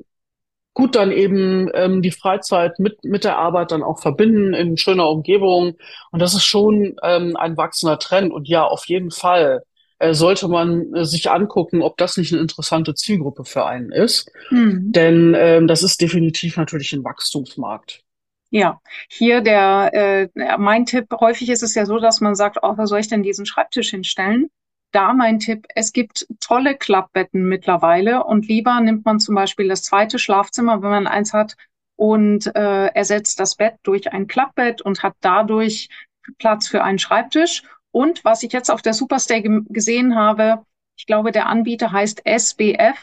gut 0.75 0.95
dann 0.95 1.12
eben 1.12 1.69
ähm, 1.75 2.03
die 2.03 2.12
Freizeit 2.12 2.79
mit, 2.79 3.05
mit 3.05 3.25
der 3.25 3.39
Arbeit 3.39 3.73
dann 3.73 3.83
auch 3.83 4.00
verbinden 4.00 4.55
in 4.55 4.77
schöner 4.77 5.09
Umgebung. 5.09 5.77
Und 6.11 6.23
das 6.23 6.35
ist 6.35 6.45
schon 6.45 6.97
ähm, 7.03 7.37
ein 7.37 7.57
wachsender 7.57 7.99
Trend. 7.99 8.33
Und 8.33 8.49
ja, 8.49 8.65
auf 8.65 8.87
jeden 8.87 9.11
Fall 9.11 9.62
äh, 9.99 10.15
sollte 10.15 10.49
man 10.49 10.95
äh, 10.95 11.05
sich 11.05 11.31
angucken, 11.31 11.83
ob 11.83 11.97
das 11.97 12.17
nicht 12.17 12.33
eine 12.33 12.41
interessante 12.41 12.95
Zielgruppe 12.95 13.45
für 13.45 13.67
einen 13.67 13.91
ist. 13.91 14.31
Mhm. 14.50 14.93
Denn 14.93 15.35
ähm, 15.37 15.67
das 15.67 15.83
ist 15.83 16.00
definitiv 16.00 16.57
natürlich 16.57 16.93
ein 16.93 17.05
Wachstumsmarkt. 17.05 18.03
Ja, 18.50 18.81
hier 19.09 19.43
der 19.43 19.91
äh, 19.93 20.29
mein 20.59 20.85
Tipp, 20.85 21.07
häufig 21.21 21.50
ist 21.50 21.62
es 21.62 21.75
ja 21.75 21.87
so, 21.87 21.99
dass 21.99 22.21
man 22.21 22.35
sagt, 22.35 22.59
oh, 22.62 22.75
wo 22.77 22.87
soll 22.87 22.99
ich 22.99 23.09
denn 23.09 23.23
diesen 23.23 23.47
Schreibtisch 23.47 23.91
hinstellen? 23.91 24.50
Da 24.92 25.12
mein 25.12 25.38
Tipp, 25.38 25.66
es 25.75 25.92
gibt 25.92 26.26
tolle 26.40 26.76
Klappbetten 26.76 27.44
mittlerweile 27.44 28.25
und 28.25 28.49
lieber 28.49 28.80
nimmt 28.80 29.04
man 29.04 29.20
zum 29.20 29.35
Beispiel 29.35 29.68
das 29.68 29.82
zweite 29.82 30.18
Schlafzimmer, 30.18 30.82
wenn 30.82 30.90
man 30.90 31.06
eins 31.06 31.32
hat, 31.32 31.56
und 31.97 32.47
äh, 32.56 32.87
ersetzt 32.87 33.40
das 33.40 33.56
Bett 33.56 33.75
durch 33.82 34.11
ein 34.12 34.26
Klappbett 34.26 34.80
und 34.80 35.02
hat 35.02 35.14
dadurch 35.20 35.88
Platz 36.38 36.66
für 36.66 36.82
einen 36.82 36.99
Schreibtisch 36.99 37.62
und 37.92 38.25
was 38.25 38.42
ich 38.42 38.52
jetzt 38.52 38.70
auf 38.70 38.82
der 38.82 38.94
Superstay 38.94 39.42
gesehen 39.68 40.14
habe, 40.16 40.64
ich 40.97 41.06
glaube, 41.06 41.32
der 41.32 41.47
Anbieter 41.47 41.92
heißt 41.92 42.23
SBF 42.25 42.97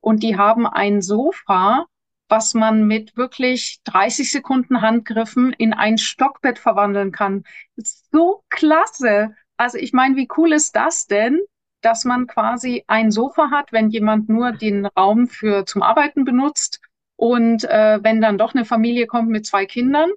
und 0.00 0.22
die 0.22 0.36
haben 0.36 0.66
ein 0.66 1.02
Sofa, 1.02 1.86
was 2.28 2.54
man 2.54 2.86
mit 2.86 3.16
wirklich 3.16 3.80
30 3.84 4.30
Sekunden 4.30 4.82
Handgriffen 4.82 5.52
in 5.54 5.72
ein 5.72 5.98
Stockbett 5.98 6.58
verwandeln 6.58 7.10
kann. 7.10 7.44
So 7.76 8.44
klasse. 8.50 9.34
Also 9.58 9.76
ich 9.76 9.92
meine, 9.92 10.16
wie 10.16 10.28
cool 10.36 10.52
ist 10.52 10.74
das 10.76 11.06
denn, 11.06 11.40
dass 11.82 12.04
man 12.04 12.26
quasi 12.26 12.84
ein 12.86 13.10
Sofa 13.10 13.50
hat, 13.50 13.72
wenn 13.72 13.90
jemand 13.90 14.28
nur 14.28 14.52
den 14.52 14.86
Raum 14.86 15.26
für 15.26 15.66
zum 15.66 15.82
Arbeiten 15.82 16.24
benutzt 16.24 16.80
und 17.16 17.64
äh, 17.64 17.98
wenn 18.02 18.20
dann 18.20 18.38
doch 18.38 18.54
eine 18.54 18.64
Familie 18.64 19.06
kommt 19.06 19.28
mit 19.28 19.46
zwei 19.46 19.66
Kindern, 19.66 20.10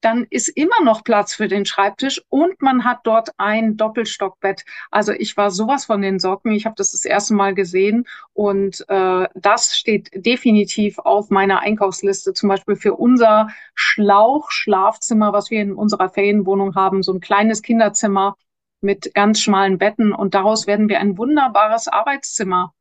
dann 0.00 0.26
ist 0.30 0.48
immer 0.48 0.82
noch 0.84 1.02
Platz 1.02 1.34
für 1.34 1.48
den 1.48 1.64
Schreibtisch 1.64 2.22
und 2.28 2.60
man 2.62 2.84
hat 2.84 3.00
dort 3.04 3.30
ein 3.36 3.76
Doppelstockbett. 3.76 4.64
Also 4.90 5.12
ich 5.12 5.36
war 5.36 5.50
sowas 5.50 5.86
von 5.86 6.02
den 6.02 6.20
Socken. 6.20 6.52
Ich 6.52 6.66
habe 6.66 6.76
das 6.76 6.92
das 6.92 7.04
erste 7.04 7.34
Mal 7.34 7.54
gesehen 7.54 8.06
und 8.32 8.84
äh, 8.88 9.28
das 9.34 9.76
steht 9.76 10.10
definitiv 10.14 10.98
auf 11.00 11.30
meiner 11.30 11.60
Einkaufsliste. 11.60 12.32
Zum 12.32 12.48
Beispiel 12.48 12.76
für 12.76 12.94
unser 12.94 13.48
Schlauchschlafzimmer, 13.74 15.32
was 15.32 15.50
wir 15.50 15.62
in 15.62 15.74
unserer 15.74 16.08
Ferienwohnung 16.08 16.76
haben, 16.76 17.02
so 17.02 17.12
ein 17.12 17.20
kleines 17.20 17.62
Kinderzimmer 17.62 18.36
mit 18.80 19.14
ganz 19.14 19.40
schmalen 19.40 19.78
Betten 19.78 20.12
und 20.12 20.34
daraus 20.34 20.66
werden 20.66 20.88
wir 20.88 21.00
ein 21.00 21.18
wunderbares 21.18 21.88
Arbeitszimmer 21.88 22.74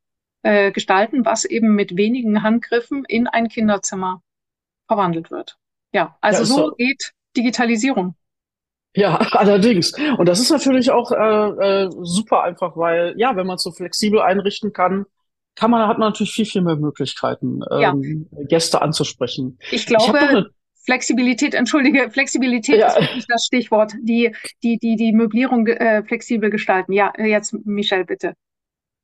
äh, 0.43 0.71
gestalten, 0.71 1.25
was 1.25 1.45
eben 1.45 1.75
mit 1.75 1.97
wenigen 1.97 2.43
Handgriffen 2.43 3.03
in 3.05 3.27
ein 3.27 3.49
Kinderzimmer 3.49 4.21
verwandelt 4.87 5.31
wird. 5.31 5.57
Ja, 5.93 6.17
also 6.21 6.39
ja, 6.41 6.45
so, 6.45 6.55
so 6.55 6.75
geht 6.75 7.13
Digitalisierung. 7.35 8.15
Ja, 8.95 9.15
allerdings. 9.31 9.93
Und 10.17 10.27
das 10.27 10.39
ist 10.39 10.51
natürlich 10.51 10.91
auch 10.91 11.11
äh, 11.11 11.85
äh, 11.85 11.89
super 12.01 12.43
einfach, 12.43 12.77
weil 12.77 13.13
ja, 13.17 13.35
wenn 13.35 13.47
man 13.47 13.55
es 13.55 13.63
so 13.63 13.71
flexibel 13.71 14.21
einrichten 14.21 14.73
kann, 14.73 15.05
kann 15.55 15.71
man, 15.71 15.87
hat 15.87 15.97
man 15.97 16.09
natürlich 16.09 16.33
viel, 16.33 16.45
viel 16.45 16.61
mehr 16.61 16.75
Möglichkeiten, 16.75 17.61
ähm, 17.71 18.27
ja. 18.31 18.43
Gäste 18.45 18.81
anzusprechen. 18.81 19.57
Ich 19.71 19.87
glaube, 19.87 20.19
ich 20.19 20.45
Flexibilität, 20.87 21.53
entschuldige, 21.53 22.09
Flexibilität 22.09 22.79
ja. 22.79 22.87
ist 22.87 23.01
wirklich 23.01 23.25
das 23.27 23.43
Stichwort. 23.45 23.91
Die, 24.01 24.33
die, 24.63 24.77
die, 24.77 24.95
die 24.95 25.11
Möblierung 25.11 25.67
äh, 25.67 26.01
flexibel 26.03 26.49
gestalten. 26.49 26.93
Ja, 26.93 27.11
jetzt 27.17 27.53
Michelle, 27.65 28.05
bitte. 28.05 28.35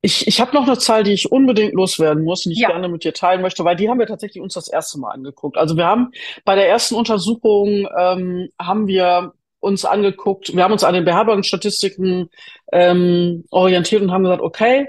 Ich, 0.00 0.26
ich 0.26 0.40
habe 0.40 0.54
noch 0.54 0.66
eine 0.66 0.78
Zahl, 0.78 1.02
die 1.02 1.12
ich 1.12 1.30
unbedingt 1.30 1.74
loswerden 1.74 2.24
muss 2.24 2.46
und 2.46 2.52
ich 2.52 2.58
ja. 2.58 2.68
gerne 2.68 2.88
mit 2.88 3.04
dir 3.04 3.12
teilen 3.12 3.42
möchte, 3.42 3.66
weil 3.66 3.76
die 3.76 3.90
haben 3.90 3.98
wir 3.98 4.06
tatsächlich 4.06 4.42
uns 4.42 4.54
das 4.54 4.68
erste 4.68 4.98
Mal 4.98 5.10
angeguckt. 5.10 5.58
Also 5.58 5.76
wir 5.76 5.84
haben 5.84 6.10
bei 6.46 6.54
der 6.54 6.70
ersten 6.70 6.94
Untersuchung 6.94 7.86
ähm, 7.98 8.48
haben 8.58 8.86
wir 8.86 9.34
uns 9.60 9.84
angeguckt, 9.84 10.56
wir 10.56 10.64
haben 10.64 10.72
uns 10.72 10.84
an 10.84 10.94
den 10.94 11.04
Beherbergungsstatistiken 11.04 12.30
ähm, 12.72 13.44
orientiert 13.50 14.00
und 14.00 14.10
haben 14.10 14.24
gesagt, 14.24 14.42
okay, 14.42 14.88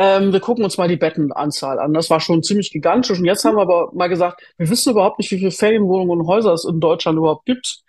ähm, 0.00 0.32
wir 0.32 0.40
gucken 0.40 0.64
uns 0.64 0.78
mal 0.78 0.88
die 0.88 0.96
Bettenanzahl 0.96 1.78
an. 1.78 1.92
Das 1.92 2.08
war 2.08 2.20
schon 2.20 2.42
ziemlich 2.42 2.70
gigantisch. 2.72 3.18
Und 3.18 3.26
jetzt 3.26 3.44
haben 3.44 3.56
wir 3.56 3.62
aber 3.62 3.90
mal 3.92 4.08
gesagt, 4.08 4.40
wir 4.56 4.70
wissen 4.70 4.92
überhaupt 4.92 5.18
nicht, 5.18 5.30
wie 5.30 5.38
viele 5.38 5.50
Ferienwohnungen 5.50 6.20
und 6.20 6.26
Häuser 6.26 6.54
es 6.54 6.64
in 6.64 6.80
Deutschland 6.80 7.18
überhaupt 7.18 7.44
gibt 7.44 7.82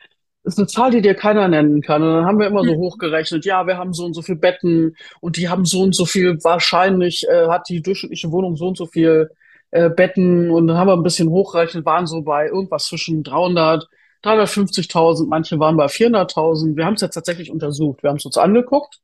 ist 0.44 0.58
eine 0.58 0.68
Zahl, 0.68 0.92
die 0.92 1.02
dir 1.02 1.14
keiner 1.14 1.48
nennen 1.48 1.82
kann. 1.82 2.02
Und 2.02 2.14
dann 2.16 2.26
haben 2.26 2.40
wir 2.40 2.48
immer 2.48 2.64
so 2.64 2.74
mhm. 2.74 2.80
hochgerechnet, 2.80 3.46
ja, 3.46 3.68
wir 3.68 3.78
haben 3.78 3.94
so 3.94 4.06
und 4.06 4.14
so 4.14 4.22
viel 4.22 4.36
Betten 4.36 4.96
und 5.20 5.38
die 5.38 5.50
haben 5.50 5.66
so 5.66 5.82
und 5.82 5.96
so 5.96 6.06
viel, 6.06 6.44
wahrscheinlich 6.44 7.28
äh, 7.30 7.48
hat 7.48 7.70
die 7.70 7.82
durchschnittliche 7.82 8.32
Wohnung 8.32 8.56
so 8.56 8.68
und 8.68 8.78
so 8.78 8.88
viel 8.88 9.30
äh, 9.70 9.90
Betten 9.90 10.50
und 10.50 10.68
dann 10.68 10.78
haben 10.78 10.88
wir 10.88 10.94
ein 10.94 11.04
bisschen 11.04 11.30
hochgerechnet, 11.30 11.86
waren 11.86 12.08
so 12.08 12.24
bei 12.24 12.48
irgendwas 12.48 12.88
zwischen 12.88 13.22
300, 13.24 13.88
350.000, 14.24 15.28
manche 15.28 15.60
waren 15.60 15.78
bei 15.78 15.86
400.000. 15.86 16.76
Wir 16.76 16.86
haben 16.86 16.96
es 16.96 17.02
jetzt 17.02 17.14
tatsächlich 17.14 17.52
untersucht, 17.52 18.02
wir 18.02 18.10
haben 18.10 18.18
es 18.18 18.26
uns 18.26 18.38
angeguckt 18.38 19.00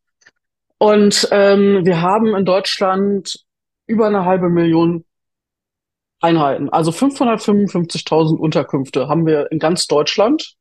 und 0.78 1.28
ähm, 1.32 1.86
wir 1.86 2.02
haben 2.02 2.36
in 2.36 2.46
Deutschland 2.46 3.40
über 3.88 4.08
eine 4.08 4.26
halbe 4.26 4.50
Million 4.50 5.06
Einheiten, 6.20 6.70
also 6.70 6.92
555.000 6.92 8.38
Unterkünfte 8.38 9.08
haben 9.08 9.26
wir 9.26 9.52
in 9.52 9.60
ganz 9.60 9.86
Deutschland. 9.88 10.56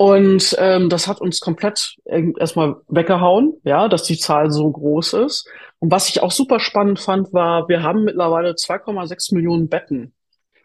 Und 0.00 0.54
ähm, 0.60 0.88
das 0.88 1.08
hat 1.08 1.20
uns 1.20 1.40
komplett 1.40 1.96
erstmal 2.04 2.76
weggehauen, 2.86 3.54
ja, 3.64 3.88
dass 3.88 4.04
die 4.04 4.16
Zahl 4.16 4.52
so 4.52 4.70
groß 4.70 5.14
ist. 5.14 5.48
Und 5.80 5.90
was 5.90 6.08
ich 6.08 6.22
auch 6.22 6.30
super 6.30 6.60
spannend 6.60 7.00
fand, 7.00 7.32
war, 7.32 7.68
wir 7.68 7.82
haben 7.82 8.04
mittlerweile 8.04 8.52
2,6 8.52 9.34
Millionen 9.34 9.68
Betten. 9.68 10.14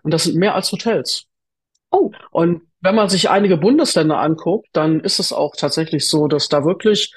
Und 0.04 0.14
das 0.14 0.26
sind 0.26 0.36
mehr 0.36 0.54
als 0.54 0.72
Hotels. 0.72 1.26
Oh. 1.90 2.12
Und 2.30 2.62
wenn 2.82 2.94
man 2.94 3.10
sich 3.10 3.32
einige 3.32 3.58
Bundesländer 3.58 4.20
anguckt, 4.20 4.68
dann 4.74 5.00
ist 5.00 5.20
es 5.20 5.34
auch 5.34 5.56
tatsächlich 5.56 6.08
so, 6.08 6.28
dass 6.28 6.48
da 6.48 6.64
wirklich 6.64 7.12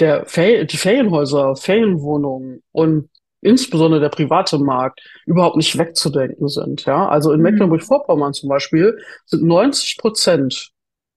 der 0.00 0.26
Fer 0.26 0.64
die 0.64 0.76
Ferienhäuser, 0.76 1.56
Ferienwohnungen 1.56 2.62
und 2.72 3.08
insbesondere 3.40 4.00
der 4.00 4.08
private 4.08 4.58
Markt 4.58 5.00
überhaupt 5.26 5.56
nicht 5.56 5.76
wegzudenken 5.78 6.48
sind. 6.48 6.84
Ja, 6.86 7.08
also 7.08 7.30
in 7.32 7.38
mhm. 7.38 7.44
Mecklenburg-Vorpommern 7.44 8.32
zum 8.32 8.48
Beispiel 8.48 8.98
sind 9.26 9.44
90 9.44 9.98
Prozent 9.98 10.70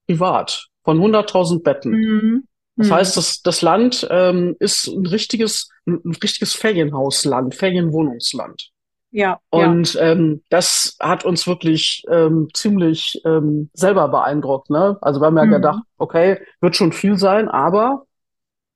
privat 0.06 0.68
von 0.84 0.98
100.000 0.98 1.62
Betten. 1.62 1.90
Mhm. 1.90 2.44
Das 2.76 2.88
mhm. 2.88 2.92
heißt, 2.92 3.16
das, 3.16 3.42
das 3.42 3.62
Land 3.62 4.06
ähm, 4.10 4.56
ist 4.60 4.86
ein 4.86 5.06
richtiges, 5.06 5.68
ein, 5.86 6.00
richtiges 6.22 6.54
Ferienhausland, 6.54 7.54
Ferienwohnungsland. 7.54 8.70
Ja. 9.10 9.40
Und 9.50 9.94
ja. 9.94 10.12
Ähm, 10.12 10.42
das 10.50 10.96
hat 11.00 11.24
uns 11.24 11.46
wirklich 11.46 12.04
ähm, 12.10 12.48
ziemlich 12.52 13.20
ähm, 13.24 13.70
selber 13.72 14.08
beeindruckt. 14.08 14.68
Ne? 14.70 14.98
Also 15.00 15.20
wir 15.20 15.26
haben 15.26 15.38
ja 15.38 15.46
mhm. 15.46 15.52
gedacht, 15.52 15.82
okay, 15.96 16.40
wird 16.60 16.76
schon 16.76 16.92
viel 16.92 17.16
sein, 17.16 17.48
aber 17.48 18.04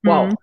wow. 0.03 0.31
Mhm. 0.31 0.37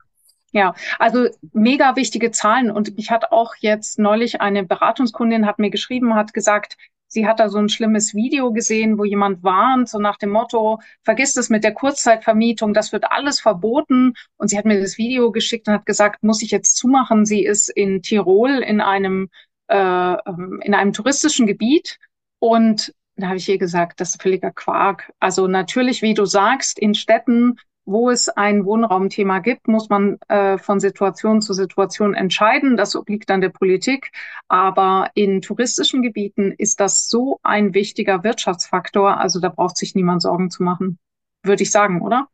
Ja, 0.52 0.74
also 0.98 1.28
mega 1.54 1.96
wichtige 1.96 2.32
Zahlen. 2.32 2.72
Und 2.72 2.96
mich 2.98 3.12
hat 3.12 3.32
auch 3.32 3.54
jetzt 3.60 4.00
neulich 4.00 4.42
eine 4.42 4.64
Beratungskundin 4.64 5.46
hat 5.46 5.60
mir 5.60 5.70
geschrieben, 5.70 6.16
hat 6.16 6.34
gesagt, 6.34 6.76
sie 7.08 7.28
hat 7.28 7.40
da 7.40 7.50
so 7.50 7.60
ein 7.60 7.70
schlimmes 7.70 8.16
Video 8.16 8.52
gesehen, 8.52 8.98
wo 8.98 9.04
jemand 9.04 9.44
warnt, 9.44 9.90
so 9.90 10.00
nach 10.00 10.18
dem 10.18 10.30
Motto, 10.30 10.80
vergiss 11.04 11.36
es 11.36 11.50
mit 11.50 11.64
der 11.64 11.74
Kurzzeitvermietung, 11.74 12.74
das 12.74 12.92
wird 12.92 13.12
alles 13.12 13.40
verboten. 13.42 14.14
Und 14.38 14.50
sie 14.50 14.58
hat 14.58 14.66
mir 14.66 14.80
das 14.80 14.98
Video 14.98 15.32
geschickt 15.32 15.68
und 15.68 15.74
hat 15.76 15.86
gesagt, 15.86 16.24
muss 16.24 16.42
ich 16.42 16.52
jetzt 16.52 16.78
zumachen? 16.78 17.26
Sie 17.26 17.44
ist 17.44 17.70
in 17.70 18.02
Tirol 18.02 18.60
in 18.60 18.82
einem, 18.82 19.30
äh, 19.68 19.76
ähm, 19.76 20.62
in 20.64 20.74
einem 20.74 20.94
touristischen 20.94 21.46
Gebiet 21.46 22.00
und 22.40 22.94
da 23.20 23.28
habe 23.28 23.38
ich 23.38 23.50
ihr 23.50 23.58
gesagt, 23.58 24.00
das 24.00 24.12
ist 24.12 24.22
völliger 24.22 24.52
Quark. 24.52 25.12
Also 25.20 25.48
natürlich, 25.48 26.02
wie 26.02 26.14
du 26.14 26.26
sagst, 26.26 26.80
in 26.80 26.96
Städten 26.96 27.60
wo 27.90 28.10
es 28.10 28.30
ein 28.30 28.66
Wohnraumthema 28.66 29.40
gibt, 29.40 29.68
muss 29.68 29.90
man 29.90 30.20
äh, 30.28 30.58
von 30.58 30.80
Situation 30.80 31.42
zu 31.42 31.54
Situation 31.54 32.14
entscheiden. 32.14 32.78
Das 32.78 32.96
obliegt 32.96 33.30
dann 33.30 33.42
der 33.42 33.50
Politik. 33.50 34.12
Aber 34.48 35.10
in 35.16 35.42
touristischen 35.42 36.04
Gebieten 36.04 36.54
ist 36.58 36.80
das 36.80 37.08
so 37.08 37.40
ein 37.42 37.74
wichtiger 37.74 38.24
Wirtschaftsfaktor. 38.24 39.20
Also 39.20 39.40
da 39.40 39.50
braucht 39.50 39.78
sich 39.78 39.96
niemand 39.96 40.22
Sorgen 40.22 40.52
zu 40.52 40.62
machen, 40.62 41.00
würde 41.44 41.64
ich 41.64 41.72
sagen, 41.72 42.02
oder? 42.02 42.28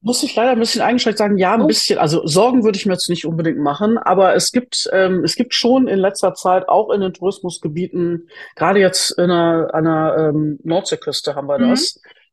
Muss 0.00 0.24
ich 0.24 0.34
leider 0.34 0.50
ein 0.50 0.58
bisschen 0.58 0.82
eingeschränkt 0.82 1.18
sagen, 1.18 1.38
ja, 1.38 1.54
ein 1.54 1.62
oh. 1.62 1.68
bisschen. 1.68 2.00
Also 2.00 2.26
Sorgen 2.26 2.64
würde 2.64 2.76
ich 2.76 2.86
mir 2.86 2.94
jetzt 2.94 3.08
nicht 3.08 3.24
unbedingt 3.24 3.60
machen, 3.60 3.98
aber 3.98 4.34
es 4.34 4.50
gibt, 4.50 4.90
ähm, 4.92 5.22
es 5.22 5.36
gibt 5.36 5.54
schon 5.54 5.86
in 5.86 6.00
letzter 6.00 6.34
Zeit 6.34 6.68
auch 6.68 6.90
in 6.90 7.00
den 7.00 7.12
Tourismusgebieten, 7.12 8.28
gerade 8.56 8.80
jetzt 8.80 9.12
in 9.16 9.30
einer, 9.30 9.72
einer 9.72 10.16
ähm, 10.18 10.58
Nordseeküste 10.64 11.36
haben 11.36 11.46
wir 11.46 11.60
mhm. 11.60 11.76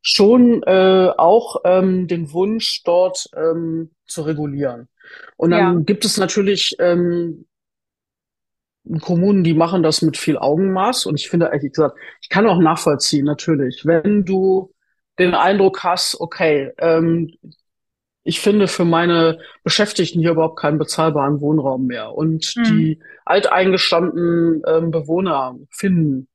Schon 0.02 0.62
äh, 0.62 1.10
auch 1.16 1.56
ähm, 1.64 2.06
den 2.06 2.32
Wunsch, 2.32 2.82
dort 2.84 3.26
ähm, 3.36 3.90
zu 4.06 4.22
regulieren. 4.22 4.88
Und 5.36 5.50
dann 5.50 5.78
ja. 5.78 5.80
gibt 5.84 6.04
es 6.04 6.16
natürlich 6.16 6.76
ähm, 6.78 7.46
Kommunen, 9.00 9.44
die 9.44 9.54
machen 9.54 9.82
das 9.82 10.02
mit 10.02 10.16
viel 10.16 10.38
Augenmaß. 10.38 11.06
Und 11.06 11.20
ich 11.20 11.28
finde, 11.28 11.46
ehrlich 11.52 11.72
gesagt, 11.72 11.96
ich 12.22 12.28
kann 12.28 12.46
auch 12.46 12.58
nachvollziehen, 12.58 13.24
natürlich, 13.24 13.82
wenn 13.84 14.24
du 14.24 14.72
den 15.18 15.34
Eindruck 15.34 15.82
hast, 15.84 16.18
okay, 16.18 16.72
ähm, 16.78 17.30
ich 18.22 18.40
finde 18.40 18.68
für 18.68 18.84
meine 18.84 19.38
Beschäftigten 19.64 20.20
hier 20.20 20.32
überhaupt 20.32 20.58
keinen 20.58 20.78
bezahlbaren 20.78 21.40
Wohnraum 21.40 21.86
mehr. 21.86 22.12
Und 22.12 22.54
mhm. 22.56 22.64
die 22.64 23.02
alteingestammten 23.24 24.62
ähm, 24.66 24.90
Bewohner 24.90 25.56
finden 25.70 26.28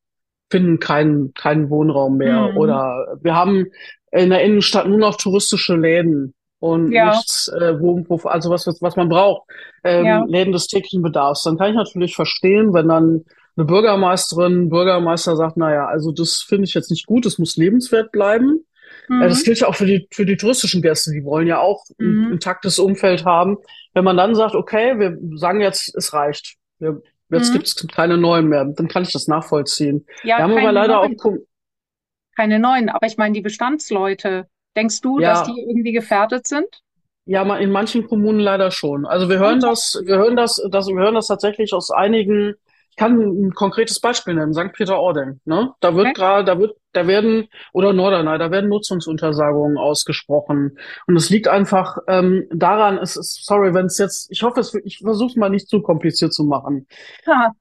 finden 0.49 0.79
keinen 0.79 1.33
keinen 1.33 1.69
Wohnraum 1.69 2.17
mehr. 2.17 2.51
Mhm. 2.51 2.57
Oder 2.57 3.17
wir 3.21 3.35
haben 3.35 3.67
in 4.11 4.29
der 4.29 4.43
Innenstadt 4.43 4.87
nur 4.87 4.97
noch 4.99 5.17
touristische 5.17 5.75
Läden 5.75 6.33
und 6.59 6.91
ja. 6.91 7.11
nichts, 7.11 7.47
äh, 7.49 7.79
wo, 7.79 8.03
wo, 8.07 8.17
also 8.27 8.49
was, 8.49 8.65
was 8.79 8.95
man 8.95 9.09
braucht, 9.09 9.43
ähm, 9.83 10.05
ja. 10.05 10.23
Läden 10.25 10.53
des 10.53 10.67
täglichen 10.67 11.01
Bedarfs. 11.01 11.43
Dann 11.43 11.57
kann 11.57 11.71
ich 11.71 11.75
natürlich 11.75 12.15
verstehen, 12.15 12.73
wenn 12.73 12.87
dann 12.87 13.25
eine 13.57 13.65
Bürgermeisterin, 13.65 14.69
Bürgermeister 14.69 15.35
sagt, 15.35 15.57
naja, 15.57 15.85
also 15.85 16.11
das 16.11 16.41
finde 16.41 16.65
ich 16.65 16.73
jetzt 16.73 16.91
nicht 16.91 17.05
gut, 17.05 17.25
es 17.25 17.39
muss 17.39 17.55
lebenswert 17.55 18.11
bleiben. 18.11 18.65
Mhm. 19.07 19.21
Äh, 19.21 19.29
das 19.29 19.43
gilt 19.43 19.59
ja 19.59 19.67
auch 19.67 19.75
für 19.75 19.85
die, 19.85 20.07
für 20.11 20.25
die 20.25 20.37
touristischen 20.37 20.81
Gäste, 20.81 21.11
die 21.11 21.23
wollen 21.23 21.47
ja 21.47 21.59
auch 21.59 21.83
mhm. 21.97 22.27
ein 22.27 22.31
intaktes 22.33 22.79
Umfeld 22.79 23.25
haben. 23.25 23.57
Wenn 23.93 24.03
man 24.03 24.17
dann 24.17 24.35
sagt, 24.35 24.55
okay, 24.55 24.99
wir 24.99 25.17
sagen 25.37 25.61
jetzt, 25.61 25.95
es 25.95 26.13
reicht. 26.13 26.55
Wir 26.79 27.01
Jetzt 27.29 27.49
mhm. 27.49 27.53
gibt 27.53 27.67
es 27.67 27.87
keine 27.87 28.17
neuen 28.17 28.47
mehr. 28.47 28.65
Dann 28.65 28.87
kann 28.87 29.03
ich 29.03 29.11
das 29.11 29.27
nachvollziehen. 29.27 30.05
Ja, 30.23 30.37
wir 30.37 30.43
haben 30.43 30.57
aber 30.57 30.71
leider 30.71 30.95
neuen. 30.95 31.19
auch 31.19 31.33
keine 32.35 32.59
neuen. 32.59 32.89
Aber 32.89 33.07
ich 33.07 33.17
meine, 33.17 33.33
die 33.33 33.41
Bestandsleute, 33.41 34.47
denkst 34.75 35.01
du, 35.01 35.19
ja. 35.19 35.29
dass 35.29 35.43
die 35.43 35.59
irgendwie 35.59 35.91
gefährdet 35.91 36.47
sind? 36.47 36.67
Ja, 37.25 37.41
in 37.57 37.71
manchen 37.71 38.07
Kommunen 38.07 38.39
leider 38.39 38.69
schon. 38.69 39.05
Also 39.05 39.29
wir 39.29 39.39
hören 39.39 39.59
das, 39.59 39.99
wir 40.05 40.17
hören 40.17 40.35
das, 40.35 40.61
das, 40.69 40.87
wir 40.87 40.95
hören 40.95 41.15
das 41.15 41.27
tatsächlich 41.27 41.73
aus 41.73 41.89
einigen 41.89 42.55
ich 42.95 43.03
kann 43.03 43.19
ein 43.19 43.53
konkretes 43.53 43.99
Beispiel 43.99 44.35
nennen, 44.35 44.53
St. 44.53 44.71
Peter-Ording. 44.71 45.41
Ne? 45.43 45.73
Da 45.81 45.95
wird 45.95 46.07
okay. 46.07 46.13
gerade, 46.13 46.45
da 46.45 46.57
wird, 46.57 46.77
da 46.93 47.05
werden, 47.07 47.49
oder 47.73 47.91
Norderney, 47.91 48.39
da 48.39 48.51
werden 48.51 48.69
Nutzungsuntersagungen 48.69 49.77
ausgesprochen. 49.77 50.77
Und 51.05 51.17
es 51.17 51.29
liegt 51.29 51.49
einfach 51.49 51.97
ähm, 52.07 52.47
daran, 52.53 52.97
es 52.97 53.17
ist, 53.17 53.45
sorry, 53.45 53.73
wenn 53.73 53.87
es 53.87 53.97
jetzt, 53.97 54.31
ich 54.31 54.43
hoffe, 54.43 54.61
es, 54.61 54.73
ich 54.85 54.99
versuche 54.99 55.31
es 55.31 55.35
mal 55.35 55.49
nicht 55.49 55.67
zu 55.67 55.81
kompliziert 55.81 56.33
zu 56.33 56.45
machen. 56.45 56.87
Ja. 57.25 57.51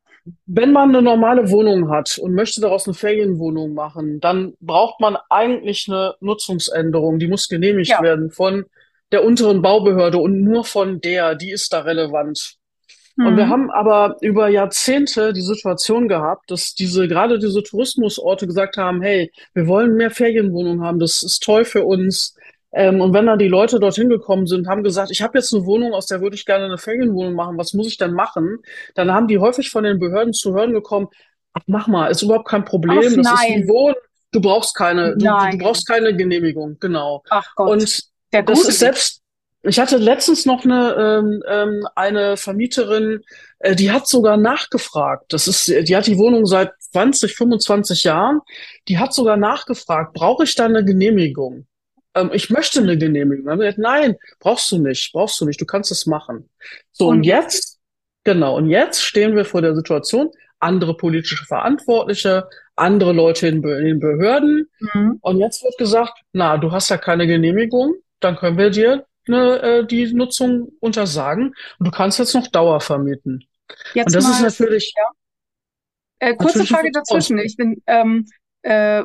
Wenn 0.46 0.70
man 0.70 0.90
eine 0.90 1.02
normale 1.02 1.50
Wohnung 1.50 1.90
hat 1.90 2.16
und 2.18 2.32
möchte 2.34 2.60
daraus 2.60 2.86
eine 2.86 2.94
Ferienwohnung 2.94 3.74
machen, 3.74 4.20
dann 4.20 4.54
braucht 4.60 5.00
man 5.00 5.18
eigentlich 5.30 5.88
eine 5.88 6.14
Nutzungsänderung. 6.20 7.18
Die 7.18 7.26
muss 7.26 7.48
genehmigt 7.48 7.90
ja. 7.90 8.00
werden 8.02 8.30
von 8.30 8.66
der 9.10 9.24
unteren 9.24 9.62
Baubehörde 9.62 10.18
und 10.18 10.44
nur 10.44 10.64
von 10.64 11.00
der, 11.00 11.34
die 11.34 11.50
ist 11.50 11.72
da 11.72 11.80
relevant. 11.80 12.58
Und 13.16 13.36
wir 13.36 13.46
mhm. 13.46 13.50
haben 13.50 13.70
aber 13.70 14.16
über 14.22 14.48
Jahrzehnte 14.48 15.32
die 15.32 15.40
Situation 15.40 16.08
gehabt, 16.08 16.50
dass 16.50 16.74
diese, 16.74 17.06
gerade 17.06 17.38
diese 17.38 17.62
Tourismusorte 17.62 18.46
gesagt 18.46 18.76
haben, 18.76 19.02
hey, 19.02 19.30
wir 19.52 19.68
wollen 19.68 19.94
mehr 19.94 20.10
Ferienwohnungen 20.10 20.82
haben, 20.82 20.98
das 20.98 21.22
ist 21.22 21.42
toll 21.42 21.64
für 21.64 21.84
uns. 21.84 22.34
Ähm, 22.72 23.00
und 23.00 23.14
wenn 23.14 23.26
dann 23.26 23.38
die 23.38 23.46
Leute 23.46 23.78
dorthin 23.78 24.08
gekommen 24.08 24.48
sind, 24.48 24.66
haben 24.66 24.82
gesagt, 24.82 25.12
ich 25.12 25.22
habe 25.22 25.38
jetzt 25.38 25.54
eine 25.54 25.64
Wohnung, 25.64 25.94
aus 25.94 26.06
der 26.06 26.20
würde 26.20 26.34
ich 26.34 26.44
gerne 26.44 26.64
eine 26.64 26.78
Ferienwohnung 26.78 27.34
machen, 27.34 27.56
was 27.56 27.72
muss 27.72 27.86
ich 27.86 27.98
denn 27.98 28.12
machen? 28.12 28.58
Dann 28.96 29.12
haben 29.12 29.28
die 29.28 29.38
häufig 29.38 29.70
von 29.70 29.84
den 29.84 30.00
Behörden 30.00 30.32
zu 30.32 30.52
hören 30.52 30.72
gekommen, 30.72 31.06
ach, 31.52 31.62
mach 31.66 31.86
mal, 31.86 32.08
ist 32.08 32.22
überhaupt 32.22 32.48
kein 32.48 32.64
Problem, 32.64 32.98
ach, 32.98 33.02
das 33.04 33.32
ist 33.32 33.48
ein 33.48 33.68
Wohn, 33.68 33.94
du 34.32 34.40
brauchst 34.40 34.74
keine, 34.74 35.16
du, 35.16 35.24
du, 35.24 35.58
brauchst 35.58 35.86
keine 35.86 36.16
Genehmigung, 36.16 36.78
genau. 36.80 37.22
Ach 37.30 37.54
Gott. 37.54 37.70
Und 37.70 38.02
das 38.32 38.68
ist 38.68 38.80
selbst, 38.80 39.22
ich 39.66 39.78
hatte 39.78 39.96
letztens 39.96 40.44
noch 40.44 40.64
eine, 40.64 40.94
ähm, 40.98 41.42
ähm, 41.48 41.88
eine 41.94 42.36
Vermieterin, 42.36 43.22
äh, 43.60 43.74
die 43.74 43.90
hat 43.90 44.06
sogar 44.06 44.36
nachgefragt. 44.36 45.32
Das 45.32 45.48
ist, 45.48 45.68
die 45.68 45.96
hat 45.96 46.06
die 46.06 46.18
Wohnung 46.18 46.44
seit 46.44 46.72
20, 46.78 47.34
25 47.34 48.04
Jahren. 48.04 48.40
Die 48.88 48.98
hat 48.98 49.14
sogar 49.14 49.36
nachgefragt, 49.36 50.12
brauche 50.12 50.44
ich 50.44 50.54
da 50.54 50.66
eine 50.66 50.84
Genehmigung? 50.84 51.66
Ähm, 52.14 52.30
ich 52.34 52.50
möchte 52.50 52.80
eine 52.80 52.98
Genehmigung. 52.98 53.46
Dann 53.46 53.58
gesagt, 53.58 53.78
nein, 53.78 54.16
brauchst 54.38 54.70
du 54.70 54.78
nicht, 54.78 55.12
brauchst 55.12 55.40
du 55.40 55.46
nicht, 55.46 55.60
du 55.60 55.64
kannst 55.64 55.90
es 55.90 56.04
machen. 56.04 56.50
So, 56.92 57.08
und, 57.08 57.24
jetzt, 57.24 57.80
genau, 58.22 58.56
und 58.56 58.68
jetzt 58.68 59.02
stehen 59.02 59.34
wir 59.34 59.46
vor 59.46 59.62
der 59.62 59.74
Situation, 59.74 60.30
andere 60.60 60.94
politische 60.94 61.44
Verantwortliche, 61.46 62.48
andere 62.76 63.12
Leute 63.12 63.48
in, 63.48 63.62
in 63.64 63.84
den 63.84 64.00
Behörden. 64.00 64.68
Mhm. 64.80 65.18
Und 65.22 65.38
jetzt 65.38 65.64
wird 65.64 65.78
gesagt, 65.78 66.12
na, 66.32 66.58
du 66.58 66.70
hast 66.70 66.90
ja 66.90 66.98
keine 66.98 67.26
Genehmigung, 67.26 67.94
dann 68.20 68.36
können 68.36 68.58
wir 68.58 68.70
dir 68.70 69.06
ne, 69.28 69.60
äh, 69.60 69.86
die 69.86 70.12
Nutzung 70.12 70.72
untersagen 70.80 71.54
und 71.78 71.86
du 71.86 71.90
kannst 71.90 72.18
jetzt 72.18 72.34
noch 72.34 72.46
Dauer 72.48 72.80
vermieten. 72.80 73.44
Jetzt 73.94 74.08
und 74.08 74.14
das 74.14 74.24
mal, 74.24 74.32
ist 74.32 74.60
natürlich. 74.60 74.92
Ja. 74.96 75.04
Äh, 76.18 76.36
kurze 76.36 76.58
natürlich 76.58 76.70
Frage 76.70 76.90
dazwischen. 76.92 77.38
Ich 77.38 77.56
bin, 77.56 77.82
ähm, 77.86 78.26
äh, 78.62 79.04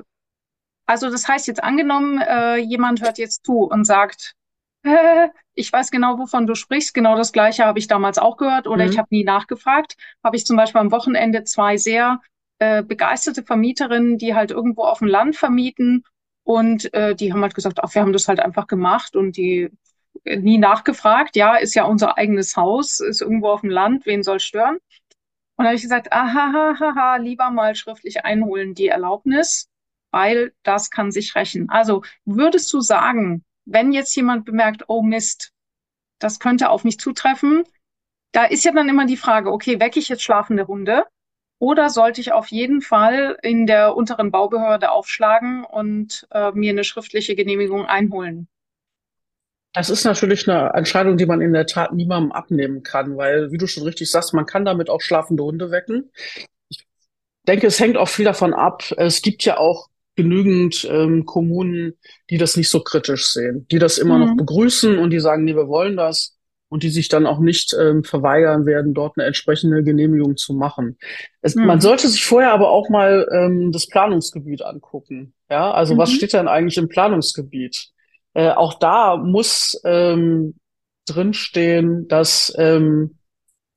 also 0.86 1.10
das 1.10 1.28
heißt 1.28 1.48
jetzt 1.48 1.64
angenommen, 1.64 2.22
äh, 2.22 2.58
jemand 2.58 3.02
hört 3.02 3.18
jetzt 3.18 3.46
zu 3.46 3.64
und 3.64 3.86
sagt, 3.86 4.36
äh, 4.84 5.30
ich 5.54 5.72
weiß 5.72 5.92
genau, 5.92 6.18
wovon 6.18 6.48
du 6.48 6.56
sprichst. 6.56 6.94
Genau 6.94 7.16
das 7.16 7.32
Gleiche 7.32 7.66
habe 7.66 7.80
ich 7.80 7.88
damals 7.88 8.18
auch 8.18 8.38
gehört 8.38 8.68
oder 8.68 8.86
mhm. 8.86 8.92
ich 8.92 8.98
habe 8.98 9.08
nie 9.12 9.24
nachgefragt. 9.24 9.96
Habe 10.24 10.38
ich 10.38 10.46
zum 10.46 10.56
Beispiel 10.58 10.82
am 10.82 10.92
Wochenende 10.92 11.44
zwei 11.44 11.78
sehr 11.78 12.22
äh, 12.60 12.84
begeisterte 12.84 13.44
Vermieterinnen, 13.44 14.18
die 14.18 14.36
halt 14.36 14.52
irgendwo 14.52 14.84
auf 14.84 15.00
dem 15.00 15.08
Land 15.08 15.36
vermieten 15.36 16.04
und 16.44 16.94
äh, 16.94 17.16
die 17.16 17.32
haben 17.32 17.42
halt 17.42 17.56
gesagt, 17.56 17.80
ach, 17.82 17.94
wir 17.94 18.02
haben 18.02 18.14
das 18.14 18.28
halt 18.28 18.40
einfach 18.40 18.68
gemacht 18.68 19.16
und 19.16 19.38
die 19.38 19.70
nie 20.26 20.58
nachgefragt. 20.58 21.36
Ja, 21.36 21.56
ist 21.56 21.76
ja 21.76 21.86
unser 21.86 22.18
eigenes 22.18 22.56
Haus, 22.56 23.00
ist 23.00 23.22
irgendwo 23.22 23.50
auf 23.50 23.62
dem 23.62 23.70
Land, 23.70 24.06
wen 24.06 24.24
soll 24.24 24.40
stören? 24.40 24.78
Und 25.56 25.66
da 25.66 25.66
habe 25.66 25.76
ich 25.76 25.82
gesagt, 25.82 26.14
aha, 26.14 26.74
aha, 26.74 26.90
aha, 26.90 27.16
lieber 27.18 27.50
mal 27.50 27.76
schriftlich 27.76 28.24
einholen 28.24 28.76
die 28.76 28.88
Erlaubnis, 28.88 29.68
weil 30.12 30.54
das 30.64 30.90
kann 30.90 31.12
sich 31.12 31.36
rächen. 31.36 31.70
Also 31.70 32.04
würdest 32.26 32.72
du 32.72 32.80
sagen, 32.82 33.44
wenn 33.66 33.92
jetzt 33.92 34.16
jemand 34.16 34.46
bemerkt, 34.46 34.86
oh 34.88 35.02
Mist, 35.02 35.52
das 36.20 36.40
könnte 36.40 36.70
auf 36.70 36.84
mich 36.84 37.00
zutreffen, 37.00 37.64
da 38.32 38.46
ist 38.46 38.64
ja 38.64 38.72
dann 38.72 38.90
immer 38.90 39.06
die 39.06 39.18
Frage, 39.18 39.52
okay, 39.52 39.80
wecke 39.80 40.00
ich 40.00 40.10
jetzt 40.10 40.24
schlafende 40.24 40.68
Hunde? 40.68 41.06
Oder 41.60 41.90
sollte 41.90 42.22
ich 42.22 42.32
auf 42.32 42.48
jeden 42.48 42.82
Fall 42.82 43.38
in 43.44 43.66
der 43.66 43.96
unteren 43.96 44.32
Baubehörde 44.32 44.92
aufschlagen 44.92 45.66
und 45.66 46.26
äh, 46.32 46.52
mir 46.52 46.72
eine 46.72 46.86
schriftliche 46.86 47.36
Genehmigung 47.36 47.86
einholen? 47.86 48.48
Das 49.74 49.90
ist 49.90 50.04
natürlich 50.04 50.50
eine 50.50 50.72
Entscheidung, 50.74 51.18
die 51.18 51.28
man 51.28 51.42
in 51.42 51.54
der 51.54 51.68
Tat 51.68 51.94
niemandem 51.94 52.32
abnehmen 52.32 52.82
kann, 52.82 53.18
weil, 53.18 53.52
wie 53.52 53.58
du 53.58 53.68
schon 53.68 53.84
richtig 53.84 54.10
sagst, 54.10 54.34
man 54.34 54.46
kann 54.46 54.66
damit 54.66 54.90
auch 54.90 55.02
schlafende 55.02 55.44
Hunde 55.44 55.70
wecken. 55.70 56.12
Ich 56.70 56.86
denke, 57.48 57.68
es 57.68 57.80
hängt 57.80 57.98
auch 57.98 58.10
viel 58.10 58.26
davon 58.26 58.54
ab. 58.54 58.84
Es 58.98 59.22
gibt 59.22 59.44
ja 59.44 59.58
auch 59.58 59.88
genügend 60.16 60.86
ähm, 60.90 61.26
Kommunen, 61.26 61.94
die 62.30 62.38
das 62.38 62.58
nicht 62.58 62.70
so 62.70 62.82
kritisch 62.82 63.30
sehen, 63.30 63.68
die 63.72 63.80
das 63.80 63.98
immer 63.98 64.18
mhm. 64.18 64.26
noch 64.26 64.38
begrüßen 64.38 64.98
und 64.98 65.12
die 65.12 65.20
sagen, 65.20 65.46
nee, 65.46 65.56
wir 65.56 65.68
wollen 65.68 65.96
das 65.96 66.36
und 66.68 66.84
die 66.84 66.90
sich 66.90 67.08
dann 67.08 67.26
auch 67.26 67.40
nicht 67.40 67.76
ähm, 67.80 68.04
verweigern 68.04 68.66
werden, 68.66 68.94
dort 68.94 69.18
eine 69.18 69.28
entsprechende 69.28 69.84
Genehmigung 69.84 70.36
zu 70.36 70.54
machen. 70.54 70.98
Es, 71.42 71.56
mhm. 71.56 71.66
Man 71.66 71.82
sollte 71.82 72.08
sich 72.08 72.26
vorher 72.26 72.52
aber 72.52 72.70
auch 72.70 72.90
mal 72.90 73.28
ähm, 73.32 73.72
das 73.72 73.88
Planungsgebiet 73.88 74.62
angucken. 74.62 75.34
Ja, 75.50 75.72
also 75.72 75.94
mhm. 75.94 76.00
was 76.00 76.12
steht 76.12 76.34
denn 76.34 76.48
eigentlich 76.48 76.78
im 76.78 76.90
Planungsgebiet? 76.90 77.92
Äh, 78.34 78.50
auch 78.50 78.76
da 78.76 79.18
muss 79.18 79.80
ähm, 79.84 80.56
drinstehen, 81.06 82.08
dass 82.08 82.54
ähm, 82.58 83.18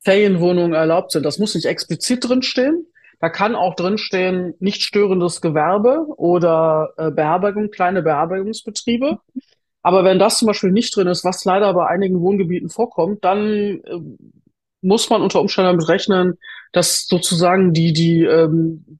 Ferienwohnungen 0.01 0.75
erlaubt 0.75 1.13
sind. 1.13 1.25
Das 1.25 1.39
muss 1.39 1.55
nicht 1.55 1.67
explizit 1.67 2.29
drinstehen. 2.29 2.87
Da 3.21 3.29
kann 3.29 3.55
auch 3.55 3.77
drinstehen, 3.77 4.55
nicht 4.59 4.83
störendes 4.83 5.41
Gewerbe 5.41 6.07
oder 6.17 6.93
äh, 6.97 7.11
Beherbergung, 7.11 7.71
kleine 7.71 8.03
Beherbergungsbetriebe. 8.03 9.19
Aber 9.83 10.05
wenn 10.05 10.19
das 10.19 10.39
zum 10.39 10.47
Beispiel 10.47 10.73
nicht 10.73 10.95
drin 10.97 11.07
ist, 11.07 11.25
was 11.25 11.45
leider 11.45 11.73
bei 11.75 11.87
einigen 11.87 12.21
Wohngebieten 12.21 12.69
vorkommt, 12.69 13.25
dann 13.25 13.81
äh, 13.85 14.01
muss 14.81 15.09
man 15.09 15.23
unter 15.23 15.41
Umständen 15.41 15.71
damit 15.71 15.89
rechnen, 15.89 16.39
dass 16.73 17.07
sozusagen 17.07 17.73
die, 17.73 17.93
die 17.93 18.25
ähm, 18.25 18.99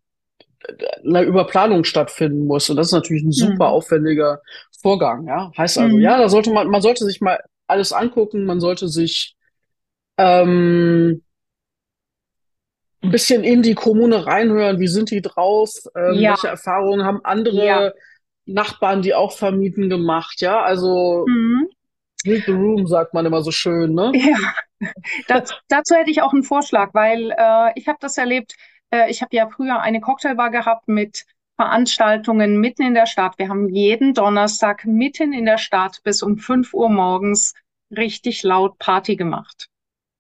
eine 1.05 1.23
Überplanung 1.23 1.83
stattfinden 1.85 2.47
muss. 2.47 2.71
Und 2.71 2.77
das 2.77 2.89
ist 2.89 2.93
natürlich 2.93 3.25
ein 3.25 3.33
super 3.33 3.69
mhm. 3.69 3.75
aufwendiger 3.75 4.41
Vorgang. 4.83 5.27
Ja? 5.27 5.53
Heißt 5.57 5.79
also, 5.79 5.97
mhm. 5.97 6.03
ja, 6.03 6.19
da 6.19 6.29
sollte 6.29 6.53
man, 6.53 6.69
man 6.69 6.83
sollte 6.83 7.05
sich 7.05 7.21
mal 7.21 7.41
alles 7.67 7.93
angucken, 7.93 8.45
man 8.45 8.61
sollte 8.61 8.89
sich 8.89 9.37
ähm, 10.19 11.23
ein 13.03 13.11
bisschen 13.11 13.45
in 13.45 13.63
die 13.63 13.75
Kommune 13.75 14.27
reinhören, 14.27 14.79
wie 14.79 14.89
sind 14.89 15.11
die 15.11 15.23
drauf, 15.23 15.71
ähm, 15.97 16.15
ja. 16.15 16.31
welche 16.31 16.49
Erfahrungen 16.49 17.05
haben 17.05 17.25
andere 17.25 17.67
ja. 17.67 17.93
Nachbarn, 18.45 19.03
die 19.03 19.15
auch 19.15 19.33
vermieten, 19.33 19.89
gemacht, 19.89 20.41
ja, 20.41 20.63
also 20.63 21.25
mhm. 21.29 21.69
read 22.27 22.45
the 22.47 22.53
room, 22.53 22.87
sagt 22.87 23.15
man 23.15 23.27
immer 23.27 23.43
so 23.43 23.51
schön, 23.51 23.95
ne? 23.95 24.13
Ja, 24.81 24.89
das, 25.29 25.55
dazu 25.69 25.95
hätte 25.95 26.11
ich 26.11 26.23
auch 26.23 26.33
einen 26.33 26.43
Vorschlag, 26.43 26.93
weil 26.93 27.31
äh, 27.31 27.71
ich 27.77 27.87
habe 27.87 27.99
das 28.01 28.19
erlebt, 28.19 28.55
äh, 28.91 29.09
ich 29.11 29.23
habe 29.23 29.35
ja 29.35 29.49
früher 29.49 29.81
eine 29.81 30.01
Cocktailbar 30.01 30.51
gehabt 30.51 30.89
mit 30.89 31.25
Veranstaltungen 31.57 32.59
mitten 32.61 32.83
in 32.83 32.95
der 32.95 33.07
Stadt. 33.07 33.39
Wir 33.39 33.49
haben 33.49 33.69
jeden 33.69 34.15
Donnerstag 34.15 34.85
mitten 34.85 35.33
in 35.33 35.45
der 35.45 35.59
Stadt 35.59 36.01
bis 36.03 36.23
um 36.23 36.39
5 36.39 36.75
Uhr 36.75 36.89
morgens 36.89 37.55
richtig 37.91 38.43
laut 38.43 38.79
Party 38.79 39.17
gemacht. 39.17 39.69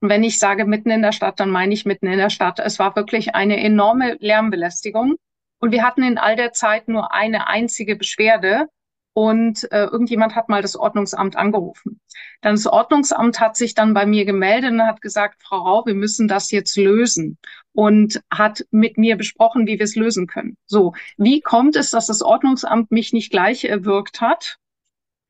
Und 0.00 0.08
wenn 0.08 0.24
ich 0.24 0.38
sage 0.38 0.64
mitten 0.64 0.90
in 0.90 1.02
der 1.02 1.12
Stadt, 1.12 1.38
dann 1.38 1.50
meine 1.50 1.72
ich 1.72 1.86
mitten 1.86 2.06
in 2.06 2.18
der 2.18 2.30
Stadt. 2.30 2.58
Es 2.58 2.78
war 2.78 2.96
wirklich 2.96 3.34
eine 3.34 3.62
enorme 3.62 4.16
Lärmbelästigung. 4.18 5.16
Und 5.60 5.70
wir 5.70 5.84
hatten 5.84 6.02
in 6.02 6.18
all 6.18 6.34
der 6.34 6.52
Zeit 6.52 6.88
nur 6.88 7.14
eine 7.14 7.46
einzige 7.46 7.94
Beschwerde. 7.94 8.66
Und 9.14 9.70
äh, 9.70 9.84
irgendjemand 9.84 10.34
hat 10.34 10.48
mal 10.48 10.62
das 10.62 10.74
Ordnungsamt 10.74 11.36
angerufen. 11.36 12.00
Dann 12.40 12.56
das 12.56 12.66
Ordnungsamt 12.66 13.38
hat 13.40 13.56
sich 13.56 13.74
dann 13.74 13.94
bei 13.94 14.06
mir 14.06 14.24
gemeldet 14.24 14.72
und 14.72 14.82
hat 14.82 15.02
gesagt, 15.02 15.42
Frau 15.42 15.58
Rau, 15.58 15.86
wir 15.86 15.94
müssen 15.94 16.28
das 16.28 16.50
jetzt 16.50 16.76
lösen. 16.76 17.38
Und 17.74 18.20
hat 18.30 18.66
mit 18.70 18.98
mir 18.98 19.16
besprochen, 19.16 19.66
wie 19.66 19.78
wir 19.78 19.84
es 19.84 19.96
lösen 19.96 20.26
können. 20.26 20.56
So, 20.66 20.94
wie 21.16 21.40
kommt 21.40 21.74
es, 21.76 21.90
dass 21.90 22.06
das 22.06 22.20
Ordnungsamt 22.20 22.90
mich 22.90 23.12
nicht 23.12 23.30
gleich 23.30 23.64
erwürgt 23.64 24.20
hat? 24.20 24.58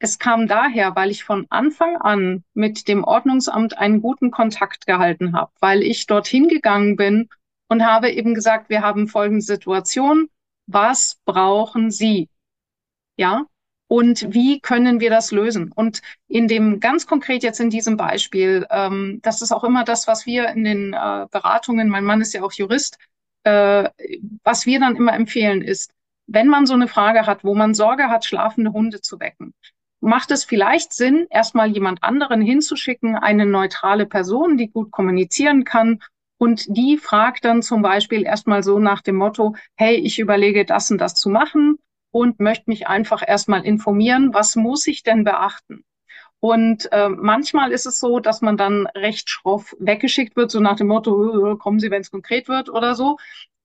Es 0.00 0.18
kam 0.18 0.48
daher, 0.48 0.96
weil 0.96 1.12
ich 1.12 1.22
von 1.22 1.46
Anfang 1.48 1.96
an 1.96 2.42
mit 2.54 2.88
dem 2.88 3.04
Ordnungsamt 3.04 3.78
einen 3.78 4.02
guten 4.02 4.32
Kontakt 4.32 4.86
gehalten 4.86 5.32
habe, 5.32 5.52
weil 5.60 5.84
ich 5.84 6.08
dorthin 6.08 6.48
gegangen 6.48 6.96
bin 6.96 7.28
und 7.68 7.86
habe 7.86 8.10
eben 8.10 8.34
gesagt, 8.34 8.68
wir 8.68 8.82
haben 8.82 9.06
folgende 9.06 9.42
Situation. 9.42 10.28
Was 10.66 11.20
brauchen 11.24 11.92
Sie? 11.92 12.28
Ja. 13.16 13.46
Und 13.88 14.32
wie 14.32 14.60
können 14.60 15.00
wir 15.00 15.10
das 15.10 15.32
lösen? 15.32 15.70
Und 15.70 16.00
in 16.26 16.48
dem 16.48 16.80
ganz 16.80 17.06
konkret 17.06 17.42
jetzt 17.42 17.60
in 17.60 17.68
diesem 17.68 17.98
Beispiel, 17.98 18.66
ähm, 18.70 19.20
das 19.22 19.42
ist 19.42 19.52
auch 19.52 19.64
immer 19.64 19.84
das, 19.84 20.06
was 20.06 20.24
wir 20.24 20.48
in 20.48 20.64
den 20.64 20.92
äh, 20.94 21.26
Beratungen, 21.30 21.90
mein 21.90 22.04
Mann 22.04 22.22
ist 22.22 22.32
ja 22.32 22.42
auch 22.42 22.52
Jurist, 22.52 22.96
äh, 23.44 23.90
was 24.44 24.64
wir 24.64 24.80
dann 24.80 24.96
immer 24.96 25.12
empfehlen 25.12 25.60
ist, 25.60 25.92
wenn 26.26 26.48
man 26.48 26.64
so 26.64 26.74
eine 26.74 26.88
Frage 26.88 27.26
hat, 27.26 27.44
wo 27.44 27.54
man 27.54 27.74
Sorge 27.74 28.08
hat, 28.08 28.24
schlafende 28.24 28.72
Hunde 28.72 29.02
zu 29.02 29.20
wecken, 29.20 29.52
macht 30.00 30.30
es 30.30 30.44
vielleicht 30.44 30.92
Sinn, 30.92 31.26
erstmal 31.28 31.68
jemand 31.68 32.02
anderen 32.02 32.40
hinzuschicken, 32.40 33.16
eine 33.16 33.44
neutrale 33.44 34.06
Person, 34.06 34.56
die 34.56 34.68
gut 34.68 34.90
kommunizieren 34.90 35.64
kann. 35.64 36.00
Und 36.38 36.64
die 36.76 36.96
fragt 36.96 37.44
dann 37.44 37.62
zum 37.62 37.82
Beispiel 37.82 38.24
erstmal 38.24 38.62
so 38.62 38.78
nach 38.78 39.02
dem 39.02 39.16
Motto, 39.16 39.54
hey, 39.76 39.96
ich 39.96 40.18
überlege 40.18 40.64
das 40.64 40.90
und 40.90 40.98
das 40.98 41.14
zu 41.14 41.28
machen 41.28 41.78
und 42.12 42.38
möchte 42.38 42.70
mich 42.70 42.86
einfach 42.86 43.22
erstmal 43.26 43.64
informieren, 43.64 44.32
was 44.32 44.54
muss 44.54 44.86
ich 44.86 45.02
denn 45.02 45.24
beachten? 45.24 45.84
Und 46.38 46.90
äh, 46.92 47.08
manchmal 47.08 47.72
ist 47.72 47.86
es 47.86 47.98
so, 47.98 48.18
dass 48.18 48.42
man 48.42 48.56
dann 48.56 48.86
recht 48.96 49.30
schroff 49.30 49.74
weggeschickt 49.78 50.36
wird, 50.36 50.50
so 50.50 50.60
nach 50.60 50.76
dem 50.76 50.88
Motto, 50.88 51.56
kommen 51.56 51.80
Sie, 51.80 51.90
wenn 51.90 52.02
es 52.02 52.10
konkret 52.10 52.48
wird 52.48 52.68
oder 52.68 52.94
so 52.94 53.16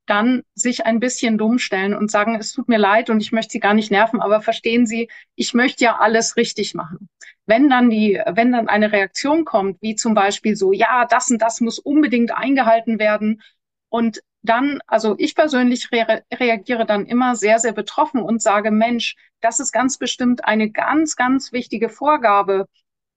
dann 0.07 0.43
sich 0.55 0.85
ein 0.85 0.99
bisschen 0.99 1.37
dumm 1.37 1.59
stellen 1.59 1.93
und 1.93 2.09
sagen, 2.09 2.35
es 2.35 2.53
tut 2.53 2.69
mir 2.69 2.77
leid 2.77 3.09
und 3.09 3.21
ich 3.21 3.31
möchte 3.31 3.51
Sie 3.51 3.59
gar 3.59 3.73
nicht 3.73 3.91
nerven, 3.91 4.21
aber 4.21 4.41
verstehen 4.41 4.87
Sie, 4.87 5.09
ich 5.35 5.53
möchte 5.53 5.83
ja 5.83 5.97
alles 5.97 6.37
richtig 6.37 6.73
machen. 6.73 7.09
Wenn 7.45 7.69
dann 7.69 7.89
die, 7.89 8.19
wenn 8.25 8.53
dann 8.53 8.69
eine 8.69 8.91
Reaktion 8.91 9.45
kommt, 9.45 9.81
wie 9.81 9.95
zum 9.95 10.13
Beispiel 10.13 10.55
so, 10.55 10.71
ja, 10.71 11.05
das 11.05 11.29
und 11.29 11.41
das 11.41 11.61
muss 11.61 11.77
unbedingt 11.77 12.35
eingehalten 12.35 12.99
werden 12.99 13.41
und 13.89 14.21
dann, 14.47 14.79
also 14.87 15.15
ich 15.17 15.35
persönlich 15.35 15.91
re 15.91 16.23
reagiere 16.33 16.85
dann 16.85 17.05
immer 17.05 17.35
sehr, 17.35 17.59
sehr 17.59 17.73
betroffen 17.73 18.21
und 18.21 18.41
sage, 18.41 18.71
Mensch, 18.71 19.15
das 19.41 19.59
ist 19.59 19.71
ganz 19.71 19.97
bestimmt 19.97 20.45
eine 20.45 20.71
ganz, 20.71 21.15
ganz 21.15 21.51
wichtige 21.51 21.89
Vorgabe. 21.89 22.67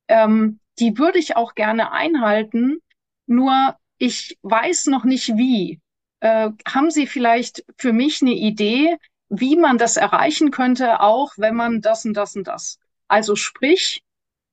Ähm, 0.09 0.61
die 0.79 0.99
würde 0.99 1.19
ich 1.19 1.37
auch 1.37 1.55
gerne 1.55 1.93
einhalten, 1.93 2.81
nur 3.27 3.77
ich 3.99 4.39
weiß 4.43 4.87
noch 4.87 5.05
nicht 5.05 5.37
wie. 5.37 5.81
Äh, 6.21 6.51
haben 6.67 6.91
Sie 6.91 7.07
vielleicht 7.07 7.65
für 7.79 7.93
mich 7.93 8.23
eine 8.23 8.33
Idee, 8.33 8.97
wie 9.29 9.57
man 9.57 9.79
das 9.79 9.97
erreichen 9.97 10.51
könnte, 10.51 11.01
auch 11.01 11.33
wenn 11.37 11.55
man 11.55 11.81
das 11.81 12.05
und 12.05 12.15
das 12.15 12.37
und 12.37 12.47
das? 12.49 12.79
Also 13.09 13.37
sprich, 13.37 14.03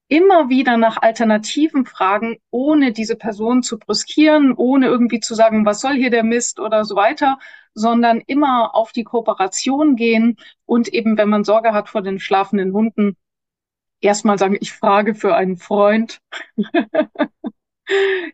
immer 0.07 0.49
wieder 0.49 0.77
nach 0.77 1.01
Alternativen 1.01 1.85
fragen, 1.85 2.37
ohne 2.49 2.93
diese 2.93 3.15
Person 3.15 3.63
zu 3.63 3.77
brüskieren, 3.77 4.53
ohne 4.53 4.87
irgendwie 4.87 5.19
zu 5.19 5.35
sagen, 5.35 5.65
was 5.65 5.81
soll 5.81 5.95
hier 5.95 6.09
der 6.09 6.23
Mist 6.23 6.59
oder 6.59 6.85
so 6.85 6.95
weiter, 6.95 7.39
sondern 7.73 8.21
immer 8.25 8.75
auf 8.75 8.91
die 8.91 9.03
Kooperation 9.03 9.95
gehen 9.95 10.37
und 10.65 10.87
eben, 10.87 11.17
wenn 11.17 11.29
man 11.29 11.43
Sorge 11.43 11.73
hat 11.73 11.89
vor 11.89 12.01
den 12.01 12.19
schlafenden 12.19 12.73
Hunden, 12.73 13.17
erstmal 14.01 14.37
sagen, 14.37 14.57
ich 14.59 14.71
frage 14.71 15.15
für 15.15 15.35
einen 15.35 15.57
Freund. 15.57 16.19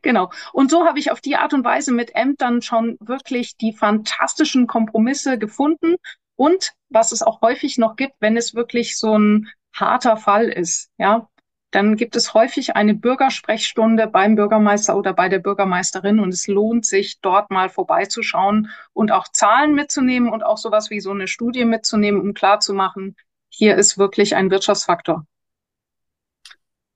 Genau. 0.02 0.32
Und 0.52 0.72
so 0.72 0.86
habe 0.86 0.98
ich 0.98 1.12
auf 1.12 1.22
die 1.22 1.36
Art 1.36 1.54
und 1.54 1.64
Weise 1.64 1.92
mit 1.92 2.16
Ämtern 2.16 2.64
schon 2.64 2.98
wirklich 3.00 3.56
die 3.56 3.74
fantastischen 3.74 4.66
Kompromisse 4.66 5.38
gefunden. 5.38 5.96
Und 6.36 6.72
was 6.90 7.12
es 7.12 7.22
auch 7.22 7.42
häufig 7.42 7.78
noch 7.78 7.96
gibt, 7.96 8.16
wenn 8.20 8.36
es 8.36 8.56
wirklich 8.56 8.98
so 8.98 9.16
ein 9.16 9.50
harter 9.72 10.18
Fall 10.18 10.50
ist, 10.50 10.90
ja, 10.98 11.30
dann 11.74 11.96
gibt 11.96 12.16
es 12.16 12.34
häufig 12.34 12.76
eine 12.76 12.94
Bürgersprechstunde 12.94 14.08
beim 14.08 14.36
Bürgermeister 14.36 14.96
oder 14.96 15.14
bei 15.14 15.28
der 15.28 15.40
Bürgermeisterin 15.40 16.20
und 16.20 16.34
es 16.34 16.48
lohnt 16.48 16.86
sich, 16.86 17.20
dort 17.22 17.50
mal 17.50 17.70
vorbeizuschauen 17.70 18.70
und 18.94 19.12
auch 19.12 19.28
Zahlen 19.28 19.74
mitzunehmen 19.74 20.32
und 20.32 20.44
auch 20.44 20.58
sowas 20.58 20.92
wie 20.92 21.00
so 21.00 21.12
eine 21.12 21.28
Studie 21.28 21.66
mitzunehmen, 21.66 22.22
um 22.22 22.34
klarzumachen, 22.36 23.16
hier 23.50 23.76
ist 23.76 23.98
wirklich 23.98 24.36
ein 24.36 24.52
Wirtschaftsfaktor. 24.52 25.26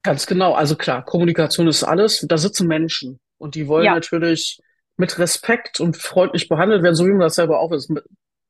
Ganz 0.04 0.28
genau. 0.28 0.54
Also 0.54 0.76
klar, 0.76 1.04
Kommunikation 1.04 1.68
ist 1.68 1.84
alles. 1.84 2.26
Da 2.28 2.38
sitzen 2.38 2.68
Menschen 2.68 3.20
und 3.38 3.56
die 3.56 3.68
wollen 3.68 3.86
ja. 3.86 3.96
natürlich 3.96 4.60
mit 4.96 5.18
Respekt 5.18 5.80
und 5.80 5.98
freundlich 5.98 6.50
behandelt 6.50 6.84
werden, 6.84 6.96
so 6.96 7.06
wie 7.06 7.12
man 7.12 7.22
das 7.22 7.36
selber 7.36 7.60
auch 7.60 7.72
ist. 7.72 7.92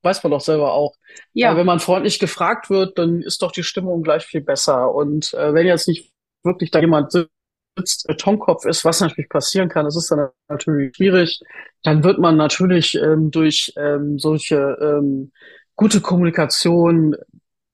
Weiß 0.04 0.24
man 0.24 0.32
doch 0.32 0.42
selber 0.42 0.74
auch. 0.74 0.94
Ja. 1.34 1.50
Aber 1.50 1.60
wenn 1.60 1.66
man 1.66 1.80
freundlich 1.80 2.20
gefragt 2.20 2.70
wird, 2.70 2.98
dann 2.98 3.22
ist 3.22 3.42
doch 3.42 3.52
die 3.52 3.64
Stimmung 3.64 4.04
gleich 4.04 4.26
viel 4.26 4.42
besser. 4.42 4.94
Und 4.94 5.34
äh, 5.34 5.54
wenn 5.54 5.66
jetzt 5.66 5.88
nicht 5.88 6.14
wirklich 6.44 6.72
da 6.72 6.80
jemand 6.80 7.12
sitzt, 7.12 8.08
Betonkopf 8.08 8.66
ist, 8.66 8.86
was 8.86 9.02
natürlich 9.02 9.30
passieren 9.30 9.70
kann, 9.70 9.86
das 9.86 9.96
ist 9.96 10.10
dann 10.12 10.30
natürlich 10.48 10.96
schwierig, 10.96 11.42
dann 11.84 12.04
wird 12.04 12.20
man 12.20 12.38
natürlich 12.38 12.96
ähm, 12.96 13.32
durch 13.32 13.74
ähm, 13.78 14.18
solche 14.18 14.78
ähm, 14.82 15.32
gute 15.76 16.02
Kommunikation 16.02 17.16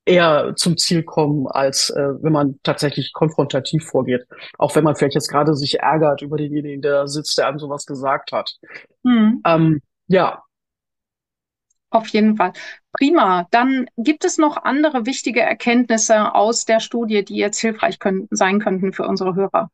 eher 0.06 0.54
zum 0.56 0.78
Ziel 0.78 1.04
kommen, 1.04 1.48
als 1.48 1.90
äh, 1.90 2.22
wenn 2.22 2.34
man 2.34 2.60
tatsächlich 2.64 3.14
konfrontativ 3.14 3.86
vorgeht. 3.86 4.26
Auch 4.58 4.76
wenn 4.76 4.84
man 4.84 4.96
vielleicht 4.96 5.16
jetzt 5.16 5.30
gerade 5.30 5.56
sich 5.56 5.80
ärgert 5.80 6.22
über 6.22 6.38
denjenigen, 6.38 6.82
der 6.82 6.92
da 6.92 7.08
sitzt, 7.08 7.38
der 7.38 7.48
einem 7.48 7.60
sowas 7.60 7.86
gesagt 7.86 8.32
hat. 8.32 8.58
Mhm. 9.04 9.42
Ähm, 9.46 9.82
ja. 10.08 10.44
Auf 11.90 12.08
jeden 12.08 12.36
Fall. 12.36 12.52
Prima. 12.94 13.48
Dann 13.52 13.90
gibt 13.98 14.24
es 14.24 14.38
noch 14.38 14.58
andere 14.58 15.06
wichtige 15.06 15.42
Erkenntnisse 15.42 16.34
aus 16.34 16.66
der 16.66 16.80
Studie, 16.80 17.26
die 17.26 17.38
jetzt 17.38 17.60
hilfreich 17.60 18.00
können, 18.00 18.28
sein 18.32 18.60
könnten 18.60 18.94
für 18.94 19.08
unsere 19.08 19.36
Hörer. 19.36 19.70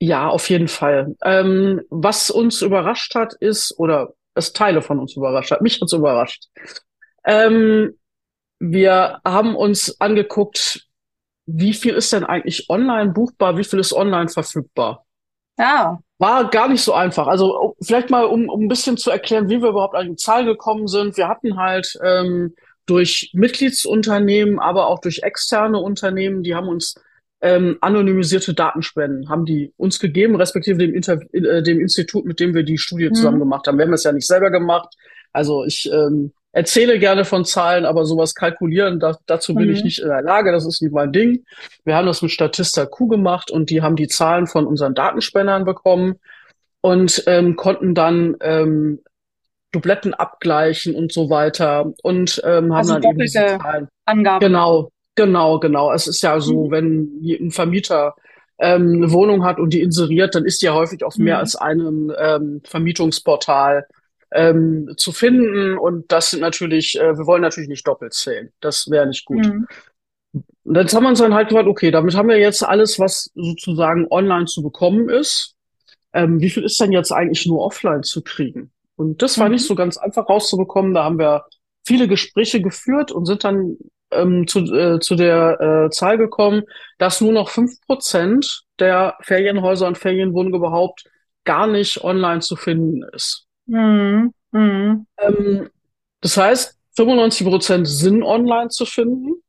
Ja, 0.00 0.28
auf 0.28 0.48
jeden 0.50 0.68
Fall. 0.68 1.16
Ähm, 1.22 1.82
was 1.90 2.30
uns 2.30 2.62
überrascht 2.62 3.14
hat, 3.14 3.34
ist, 3.34 3.78
oder 3.78 4.14
es 4.34 4.52
Teile 4.52 4.82
von 4.82 4.98
uns 4.98 5.14
überrascht 5.16 5.50
hat, 5.50 5.60
mich 5.60 5.80
hat's 5.80 5.92
überrascht. 5.92 6.46
Ähm, 7.24 7.98
wir 8.58 9.20
haben 9.24 9.54
uns 9.54 10.00
angeguckt, 10.00 10.88
wie 11.46 11.74
viel 11.74 11.94
ist 11.94 12.12
denn 12.12 12.24
eigentlich 12.24 12.68
online 12.68 13.12
buchbar, 13.12 13.56
wie 13.56 13.64
viel 13.64 13.78
ist 13.78 13.92
online 13.92 14.28
verfügbar. 14.28 15.04
Ja. 15.58 16.00
War 16.20 16.50
gar 16.50 16.68
nicht 16.68 16.82
so 16.82 16.92
einfach. 16.92 17.26
Also 17.26 17.58
oh, 17.58 17.76
vielleicht 17.80 18.10
mal, 18.10 18.26
um, 18.26 18.50
um 18.50 18.64
ein 18.64 18.68
bisschen 18.68 18.98
zu 18.98 19.10
erklären, 19.10 19.48
wie 19.48 19.62
wir 19.62 19.70
überhaupt 19.70 19.94
an 19.94 20.10
die 20.10 20.16
Zahl 20.16 20.44
gekommen 20.44 20.86
sind. 20.86 21.16
Wir 21.16 21.28
hatten 21.28 21.56
halt 21.56 21.98
ähm, 22.04 22.54
durch 22.84 23.30
Mitgliedsunternehmen, 23.32 24.58
aber 24.58 24.88
auch 24.88 24.98
durch 25.00 25.22
externe 25.22 25.78
Unternehmen, 25.78 26.42
die 26.42 26.54
haben 26.54 26.68
uns 26.68 26.94
ähm, 27.40 27.78
anonymisierte 27.80 28.52
Datenspenden 28.52 29.30
haben 29.30 29.46
die 29.46 29.72
uns 29.78 29.98
gegeben, 29.98 30.36
respektive 30.36 30.76
dem, 30.76 30.94
Inter 30.94 31.20
äh, 31.32 31.62
dem 31.62 31.80
Institut, 31.80 32.26
mit 32.26 32.38
dem 32.38 32.54
wir 32.54 32.64
die 32.64 32.76
Studie 32.76 33.08
mhm. 33.08 33.14
zusammen 33.14 33.38
gemacht 33.38 33.66
haben. 33.66 33.78
Wir 33.78 33.86
haben 33.86 33.94
es 33.94 34.04
ja 34.04 34.12
nicht 34.12 34.26
selber 34.26 34.50
gemacht. 34.50 34.94
Also 35.32 35.64
ich 35.64 35.90
ähm, 35.90 36.32
erzähle 36.52 36.98
gerne 36.98 37.24
von 37.24 37.44
Zahlen, 37.44 37.84
aber 37.84 38.04
sowas 38.04 38.34
kalkulieren, 38.34 38.98
da, 38.98 39.16
dazu 39.26 39.54
bin 39.54 39.66
mhm. 39.66 39.74
ich 39.74 39.84
nicht 39.84 40.00
in 40.00 40.08
der 40.08 40.22
Lage. 40.22 40.52
Das 40.52 40.66
ist 40.66 40.82
nicht 40.82 40.92
mein 40.92 41.12
Ding. 41.12 41.44
Wir 41.84 41.96
haben 41.96 42.06
das 42.06 42.22
mit 42.22 42.30
Statista 42.30 42.86
Q 42.86 43.08
gemacht 43.08 43.50
und 43.50 43.70
die 43.70 43.82
haben 43.82 43.96
die 43.96 44.08
Zahlen 44.08 44.46
von 44.46 44.66
unseren 44.66 44.94
Datenspendern 44.94 45.64
bekommen 45.64 46.16
und 46.80 47.22
ähm, 47.26 47.56
konnten 47.56 47.94
dann 47.94 48.36
ähm, 48.40 49.00
Dubletten 49.72 50.14
abgleichen 50.14 50.94
und 50.94 51.12
so 51.12 51.30
weiter 51.30 51.92
und 52.02 52.40
ähm, 52.44 52.74
haben 52.74 52.74
also 52.74 52.94
dann 52.94 53.04
eben 53.04 53.18
diese 53.18 53.58
Zahlen. 53.58 53.88
Angaben. 54.04 54.40
Genau, 54.40 54.90
genau, 55.14 55.60
genau. 55.60 55.92
Es 55.92 56.08
ist 56.08 56.22
ja 56.22 56.40
so, 56.40 56.66
mhm. 56.66 56.70
wenn 56.72 57.20
ein 57.40 57.50
Vermieter 57.52 58.16
ähm, 58.58 58.94
eine 58.96 59.12
Wohnung 59.12 59.44
hat 59.44 59.60
und 59.60 59.72
die 59.72 59.80
inseriert, 59.80 60.34
dann 60.34 60.44
ist 60.44 60.62
die 60.62 60.66
ja 60.66 60.74
häufig 60.74 61.04
auf 61.04 61.16
mhm. 61.16 61.24
mehr 61.24 61.38
als 61.38 61.54
einem 61.54 62.12
ähm, 62.18 62.60
Vermietungsportal 62.64 63.86
ähm, 64.32 64.92
zu 64.96 65.12
finden. 65.12 65.78
Und 65.78 66.10
das 66.12 66.30
sind 66.30 66.40
natürlich, 66.40 66.98
äh, 66.98 67.16
wir 67.16 67.26
wollen 67.26 67.42
natürlich 67.42 67.68
nicht 67.68 67.86
doppelt 67.86 68.14
zählen. 68.14 68.52
Das 68.60 68.88
wäre 68.90 69.06
nicht 69.06 69.24
gut. 69.24 69.46
Mhm. 69.46 69.66
Und 70.64 70.76
jetzt 70.76 70.94
haben 70.94 71.04
wir 71.04 71.08
uns 71.08 71.18
dann 71.18 71.34
halt 71.34 71.48
gesagt, 71.48 71.66
okay, 71.66 71.90
damit 71.90 72.14
haben 72.14 72.28
wir 72.28 72.38
jetzt 72.38 72.62
alles, 72.62 72.98
was 72.98 73.30
sozusagen 73.34 74.06
online 74.10 74.46
zu 74.46 74.62
bekommen 74.62 75.08
ist. 75.08 75.56
Ähm, 76.12 76.40
wie 76.40 76.50
viel 76.50 76.64
ist 76.64 76.80
denn 76.80 76.92
jetzt 76.92 77.12
eigentlich 77.12 77.46
nur 77.46 77.60
offline 77.60 78.02
zu 78.02 78.22
kriegen? 78.22 78.72
Und 78.96 79.22
das 79.22 79.38
war 79.38 79.46
mhm. 79.46 79.54
nicht 79.54 79.66
so 79.66 79.74
ganz 79.74 79.96
einfach 79.96 80.28
rauszubekommen. 80.28 80.94
Da 80.94 81.04
haben 81.04 81.18
wir 81.18 81.46
viele 81.86 82.06
Gespräche 82.06 82.60
geführt 82.60 83.10
und 83.10 83.26
sind 83.26 83.44
dann 83.44 83.76
ähm, 84.12 84.46
zu, 84.46 84.60
äh, 84.74 85.00
zu 85.00 85.16
der 85.16 85.86
äh, 85.86 85.90
Zahl 85.90 86.18
gekommen, 86.18 86.62
dass 86.98 87.20
nur 87.20 87.32
noch 87.32 87.48
fünf 87.48 87.80
Prozent 87.86 88.62
der 88.78 89.16
Ferienhäuser 89.22 89.86
und 89.86 89.98
Ferienwohnungen 89.98 90.58
überhaupt 90.58 91.04
gar 91.44 91.66
nicht 91.66 92.04
online 92.04 92.40
zu 92.40 92.56
finden 92.56 93.02
ist. 93.14 93.46
Mhm. 93.70 94.34
Mhm. 94.52 95.06
Ähm, 95.18 95.70
das 96.20 96.36
heißt, 96.36 96.76
95 96.96 97.46
Prozent 97.46 97.88
sind 97.88 98.22
online 98.22 98.68
zu 98.68 98.84
finden. 98.84 99.42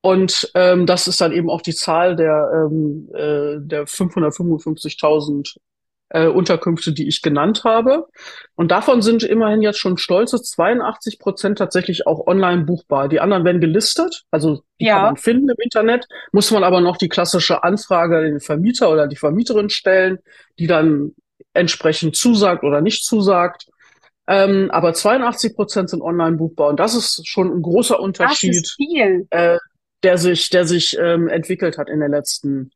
Und 0.00 0.50
ähm, 0.54 0.86
das 0.86 1.08
ist 1.08 1.20
dann 1.20 1.32
eben 1.32 1.50
auch 1.50 1.60
die 1.60 1.74
Zahl 1.74 2.16
der, 2.16 2.50
ähm, 2.54 3.08
äh, 3.12 3.56
der 3.60 3.86
555.000 3.86 5.56
äh, 6.10 6.26
Unterkünfte, 6.26 6.92
die 6.92 7.06
ich 7.08 7.20
genannt 7.20 7.64
habe. 7.64 8.06
Und 8.54 8.70
davon 8.70 9.02
sind 9.02 9.24
immerhin 9.24 9.60
jetzt 9.60 9.78
schon 9.78 9.98
stolze 9.98 10.40
82 10.40 11.18
Prozent 11.18 11.58
tatsächlich 11.58 12.06
auch 12.06 12.26
online 12.26 12.64
buchbar. 12.64 13.08
Die 13.08 13.20
anderen 13.20 13.44
werden 13.44 13.60
gelistet, 13.60 14.24
also 14.30 14.62
die 14.80 14.86
ja. 14.86 14.94
kann 14.94 15.02
man 15.02 15.16
finden 15.16 15.50
im 15.50 15.56
Internet, 15.58 16.06
muss 16.32 16.50
man 16.50 16.64
aber 16.64 16.80
noch 16.80 16.96
die 16.96 17.08
klassische 17.08 17.62
Anfrage 17.62 18.18
an 18.18 18.24
den 18.24 18.40
Vermieter 18.40 18.90
oder 18.90 19.08
die 19.08 19.16
Vermieterin 19.16 19.68
stellen, 19.68 20.18
die 20.58 20.68
dann 20.68 21.14
entsprechend 21.54 22.16
zusagt 22.16 22.64
oder 22.64 22.80
nicht 22.80 23.04
zusagt. 23.04 23.66
Ähm, 24.26 24.70
aber 24.70 24.92
82 24.92 25.54
Prozent 25.54 25.90
sind 25.90 26.02
online 26.02 26.36
buchbar 26.36 26.68
und 26.68 26.78
das 26.78 26.94
ist 26.94 27.26
schon 27.26 27.50
ein 27.50 27.62
großer 27.62 27.98
Unterschied, 27.98 28.62
äh, 29.30 29.58
der 30.02 30.18
sich, 30.18 30.50
der 30.50 30.66
sich 30.66 30.98
ähm, 31.00 31.28
entwickelt 31.28 31.78
hat 31.78 31.88
in 31.88 32.00
der 32.00 32.10
letzten, 32.10 32.70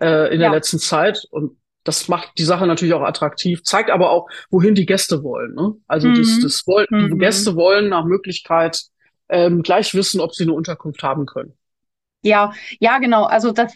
äh, 0.00 0.34
in 0.34 0.40
ja. 0.40 0.48
der 0.48 0.58
letzten 0.58 0.80
Zeit 0.80 1.24
und 1.30 1.56
das 1.84 2.08
macht 2.08 2.32
die 2.38 2.44
Sache 2.44 2.66
natürlich 2.66 2.94
auch 2.94 3.02
attraktiv, 3.02 3.62
zeigt 3.62 3.90
aber 3.90 4.10
auch, 4.10 4.28
wohin 4.50 4.74
die 4.74 4.86
Gäste 4.86 5.22
wollen. 5.22 5.54
Ne? 5.54 5.74
Also 5.86 6.08
mhm. 6.08 6.16
das, 6.16 6.40
das 6.42 6.66
wollen, 6.66 6.88
mhm. 6.90 7.12
die 7.12 7.18
Gäste 7.18 7.54
wollen 7.54 7.88
nach 7.88 8.04
Möglichkeit 8.04 8.82
ähm, 9.28 9.62
gleich 9.62 9.94
wissen, 9.94 10.20
ob 10.20 10.34
sie 10.34 10.42
eine 10.42 10.52
Unterkunft 10.52 11.04
haben 11.04 11.26
können. 11.26 11.56
Ja, 12.22 12.52
ja, 12.80 12.98
genau. 12.98 13.24
Also 13.24 13.52
das, 13.52 13.72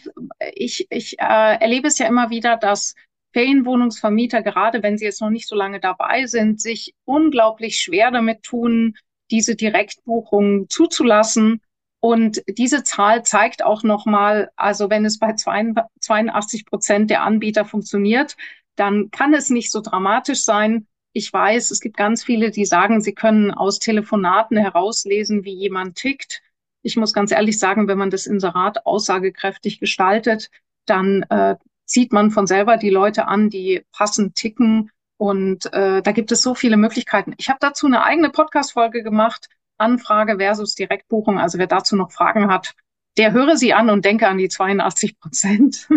ich, 0.53 0.87
ich 0.89 1.17
äh, 1.19 1.57
erlebe 1.61 1.87
es 1.87 1.97
ja 1.99 2.07
immer 2.07 2.29
wieder, 2.29 2.57
dass 2.57 2.95
Ferienwohnungsvermieter, 3.33 4.41
gerade 4.41 4.83
wenn 4.83 4.97
sie 4.97 5.05
jetzt 5.05 5.21
noch 5.21 5.29
nicht 5.29 5.47
so 5.47 5.55
lange 5.55 5.79
dabei 5.79 6.25
sind, 6.25 6.61
sich 6.61 6.93
unglaublich 7.05 7.77
schwer 7.77 8.11
damit 8.11 8.43
tun, 8.43 8.95
diese 9.29 9.55
Direktbuchungen 9.55 10.69
zuzulassen. 10.69 11.61
Und 11.99 12.41
diese 12.47 12.83
Zahl 12.83 13.23
zeigt 13.23 13.63
auch 13.63 13.83
nochmal, 13.83 14.51
also 14.55 14.89
wenn 14.89 15.05
es 15.05 15.19
bei 15.19 15.35
82 15.35 16.65
Prozent 16.65 17.09
der 17.09 17.23
Anbieter 17.23 17.63
funktioniert, 17.63 18.35
dann 18.75 19.11
kann 19.11 19.33
es 19.33 19.49
nicht 19.49 19.71
so 19.71 19.81
dramatisch 19.81 20.43
sein. 20.43 20.87
Ich 21.13 21.31
weiß, 21.31 21.71
es 21.71 21.79
gibt 21.79 21.97
ganz 21.97 22.23
viele, 22.23 22.51
die 22.51 22.65
sagen, 22.65 23.01
sie 23.01 23.13
können 23.13 23.51
aus 23.51 23.79
Telefonaten 23.79 24.57
herauslesen, 24.57 25.43
wie 25.43 25.53
jemand 25.53 25.95
tickt. 25.95 26.41
Ich 26.81 26.97
muss 26.97 27.13
ganz 27.13 27.31
ehrlich 27.31 27.59
sagen, 27.59 27.87
wenn 27.87 27.97
man 27.97 28.09
das 28.09 28.25
Inserat 28.25 28.85
aussagekräftig 28.85 29.79
gestaltet, 29.79 30.49
dann 30.85 31.23
äh, 31.29 31.55
zieht 31.91 32.13
man 32.13 32.31
von 32.31 32.47
selber 32.47 32.77
die 32.77 32.89
Leute 32.89 33.27
an, 33.27 33.49
die 33.49 33.85
passend 33.91 34.35
ticken. 34.35 34.89
Und 35.17 35.71
äh, 35.73 36.01
da 36.01 36.11
gibt 36.13 36.31
es 36.31 36.41
so 36.41 36.55
viele 36.55 36.77
Möglichkeiten. 36.77 37.33
Ich 37.37 37.49
habe 37.49 37.59
dazu 37.59 37.85
eine 37.85 38.03
eigene 38.03 38.29
Podcast-Folge 38.29 39.03
gemacht, 39.03 39.49
Anfrage 39.77 40.37
versus 40.37 40.73
Direktbuchung. 40.73 41.37
Also 41.37 41.57
wer 41.57 41.67
dazu 41.67 41.95
noch 41.95 42.11
Fragen 42.11 42.49
hat, 42.49 42.73
der 43.17 43.33
höre 43.33 43.57
sie 43.57 43.73
an 43.73 43.89
und 43.89 44.05
denke 44.05 44.27
an 44.27 44.37
die 44.37 44.47
82 44.47 45.19
Prozent. 45.19 45.87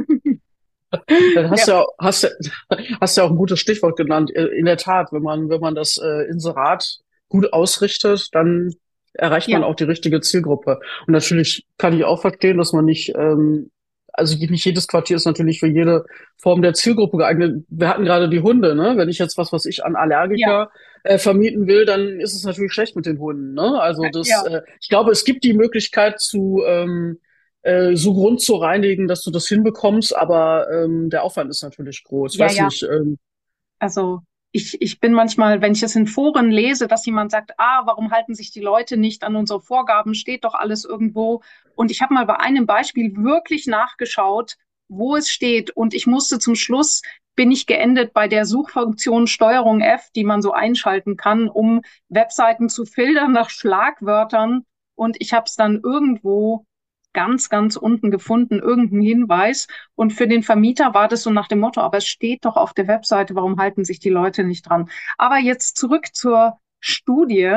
Dann 1.35 1.50
hast 1.50 1.68
ja. 1.68 1.74
du 1.74 1.80
ja, 1.80 1.87
hast, 1.98 2.37
hast 3.00 3.16
ja 3.16 3.22
auch 3.22 3.30
ein 3.30 3.37
gutes 3.37 3.61
Stichwort 3.61 3.96
genannt. 3.96 4.30
In 4.30 4.66
der 4.66 4.76
Tat, 4.76 5.12
wenn 5.12 5.22
man, 5.22 5.48
wenn 5.48 5.61
man 5.61 5.74
das 5.74 5.96
äh, 5.96 6.28
Inserat 6.28 6.98
gut 7.28 7.52
ausrichtet, 7.52 8.28
dann 8.33 8.74
erreicht 9.12 9.48
man 9.48 9.62
auch 9.62 9.76
die 9.76 9.85
richtige 9.85 10.20
Zielgruppe. 10.20 10.80
Und 11.07 11.12
natürlich 11.12 11.66
kann 11.78 11.96
ich 11.96 12.04
auch 12.04 12.20
verstehen, 12.20 12.59
dass 12.59 12.72
man 12.72 12.85
nicht 12.85 13.14
ähm, 13.16 13.70
also 14.14 14.37
nicht 14.37 14.64
jedes 14.64 14.88
Quartier 14.88 15.16
ist 15.16 15.27
natürlich 15.27 15.61
für 15.61 15.66
jede 15.66 16.05
Form 16.38 16.62
der 16.62 16.74
Zielgruppe 16.74 17.18
geeignet. 17.18 17.64
Wir 17.68 17.88
hatten 17.88 18.05
gerade 18.05 18.29
die 18.29 18.40
Hunde, 18.40 18.74
ne? 18.74 18.94
Wenn 18.96 19.09
ich 19.09 19.18
jetzt 19.18 19.37
was, 19.37 19.53
was 19.53 19.66
ich 19.66 19.85
an 19.85 19.96
Allergiker 19.96 20.70
ja. 20.70 20.70
äh, 21.03 21.18
vermieten 21.18 21.66
will, 21.66 21.85
dann 21.85 22.20
ist 22.20 22.35
es 22.35 22.44
natürlich 22.44 22.72
schlecht 22.72 22.96
mit 22.96 23.07
den 23.07 23.18
Hunden, 23.18 23.55
ne? 23.55 23.81
Also 23.81 24.05
das, 24.12 24.29
ja. 24.29 24.46
äh, 24.46 24.62
ich 24.81 24.88
glaube, 24.88 25.11
es 25.11 25.24
gibt 25.24 25.44
die 25.44 25.53
Möglichkeit 25.53 26.20
zu 26.20 26.62
ähm, 26.66 27.18
äh, 27.62 27.96
so 27.96 28.14
Grund 28.14 28.40
zu 28.40 28.57
reinigen, 28.57 29.09
dass 29.09 29.22
du 29.22 29.31
das 29.31 29.48
hinbekommst, 29.48 30.14
aber 30.14 30.68
ähm, 30.70 31.11
der 31.11 31.22
Aufwand 31.22 31.50
ist 31.50 31.62
natürlich 31.62 32.05
groß. 32.05 32.37
Ja, 32.37 32.46
weiß 32.46 32.61
nicht. 32.61 32.83
Ähm, 32.85 33.18
also 33.79 34.20
ich, 34.57 34.81
ich 34.81 35.01
bin 35.01 35.12
manchmal, 35.12 35.61
wenn 35.61 35.73
ich 35.73 35.83
es 35.83 35.97
in 35.97 36.07
Foren 36.07 36.53
lese, 36.53 36.87
dass 36.87 37.05
jemand 37.05 37.33
sagt, 37.33 37.55
ah, 37.59 37.83
warum 37.87 38.12
halten 38.12 38.37
sich 38.37 38.53
die 38.53 38.61
Leute 38.61 38.97
nicht 38.97 39.25
an 39.25 39.35
unsere 39.35 39.61
Vorgaben, 39.61 40.14
steht 40.14 40.45
doch 40.45 40.55
alles 40.55 40.85
irgendwo. 40.85 41.43
Und 41.75 41.90
ich 41.90 42.01
habe 42.01 42.14
mal 42.14 42.25
bei 42.25 42.38
einem 42.38 42.64
Beispiel 42.64 43.17
wirklich 43.17 43.67
nachgeschaut, 43.67 44.55
wo 44.87 45.17
es 45.17 45.29
steht. 45.29 45.73
Und 45.73 45.93
ich 45.93 46.07
musste 46.07 46.38
zum 46.38 46.55
Schluss, 46.55 47.03
bin 47.35 47.51
ich 47.51 47.67
geendet 47.67 48.12
bei 48.14 48.29
der 48.29 48.47
Suchfunktion 48.47 49.27
Steuerung 49.27 49.81
F, 49.81 50.11
die 50.14 50.23
man 50.23 50.40
so 50.40 50.53
einschalten 50.53 51.17
kann, 51.17 51.49
um 51.49 51.83
Webseiten 52.09 52.69
zu 52.69 52.85
filtern 52.85 53.33
nach 53.33 53.51
Schlagwörtern. 53.51 54.64
Und 54.95 55.17
ich 55.19 55.33
habe 55.33 55.47
es 55.47 55.57
dann 55.57 55.81
irgendwo 55.83 56.64
ganz, 57.14 57.48
ganz 57.48 57.77
unten 57.77 58.11
gefunden, 58.11 58.59
irgendeinen 58.59 59.03
Hinweis. 59.03 59.66
Und 59.94 60.12
für 60.12 60.29
den 60.29 60.42
Vermieter 60.42 60.92
war 60.92 61.09
das 61.09 61.22
so 61.22 61.31
nach 61.31 61.48
dem 61.48 61.61
Motto, 61.61 61.81
aber 61.81 61.98
es 61.98 62.07
steht 62.07 62.44
doch 62.44 62.57
auf 62.57 62.74
der 62.74 62.88
Webseite, 62.88 63.35
warum 63.35 63.59
halten 63.59 63.85
sich 63.85 64.00
die 64.00 64.11
Leute 64.11 64.44
nicht 64.44 64.68
dran? 64.68 64.90
Aber 65.16 65.38
jetzt 65.38 65.77
zurück 65.79 66.14
zur 66.14 66.59
Studie. 66.81 67.57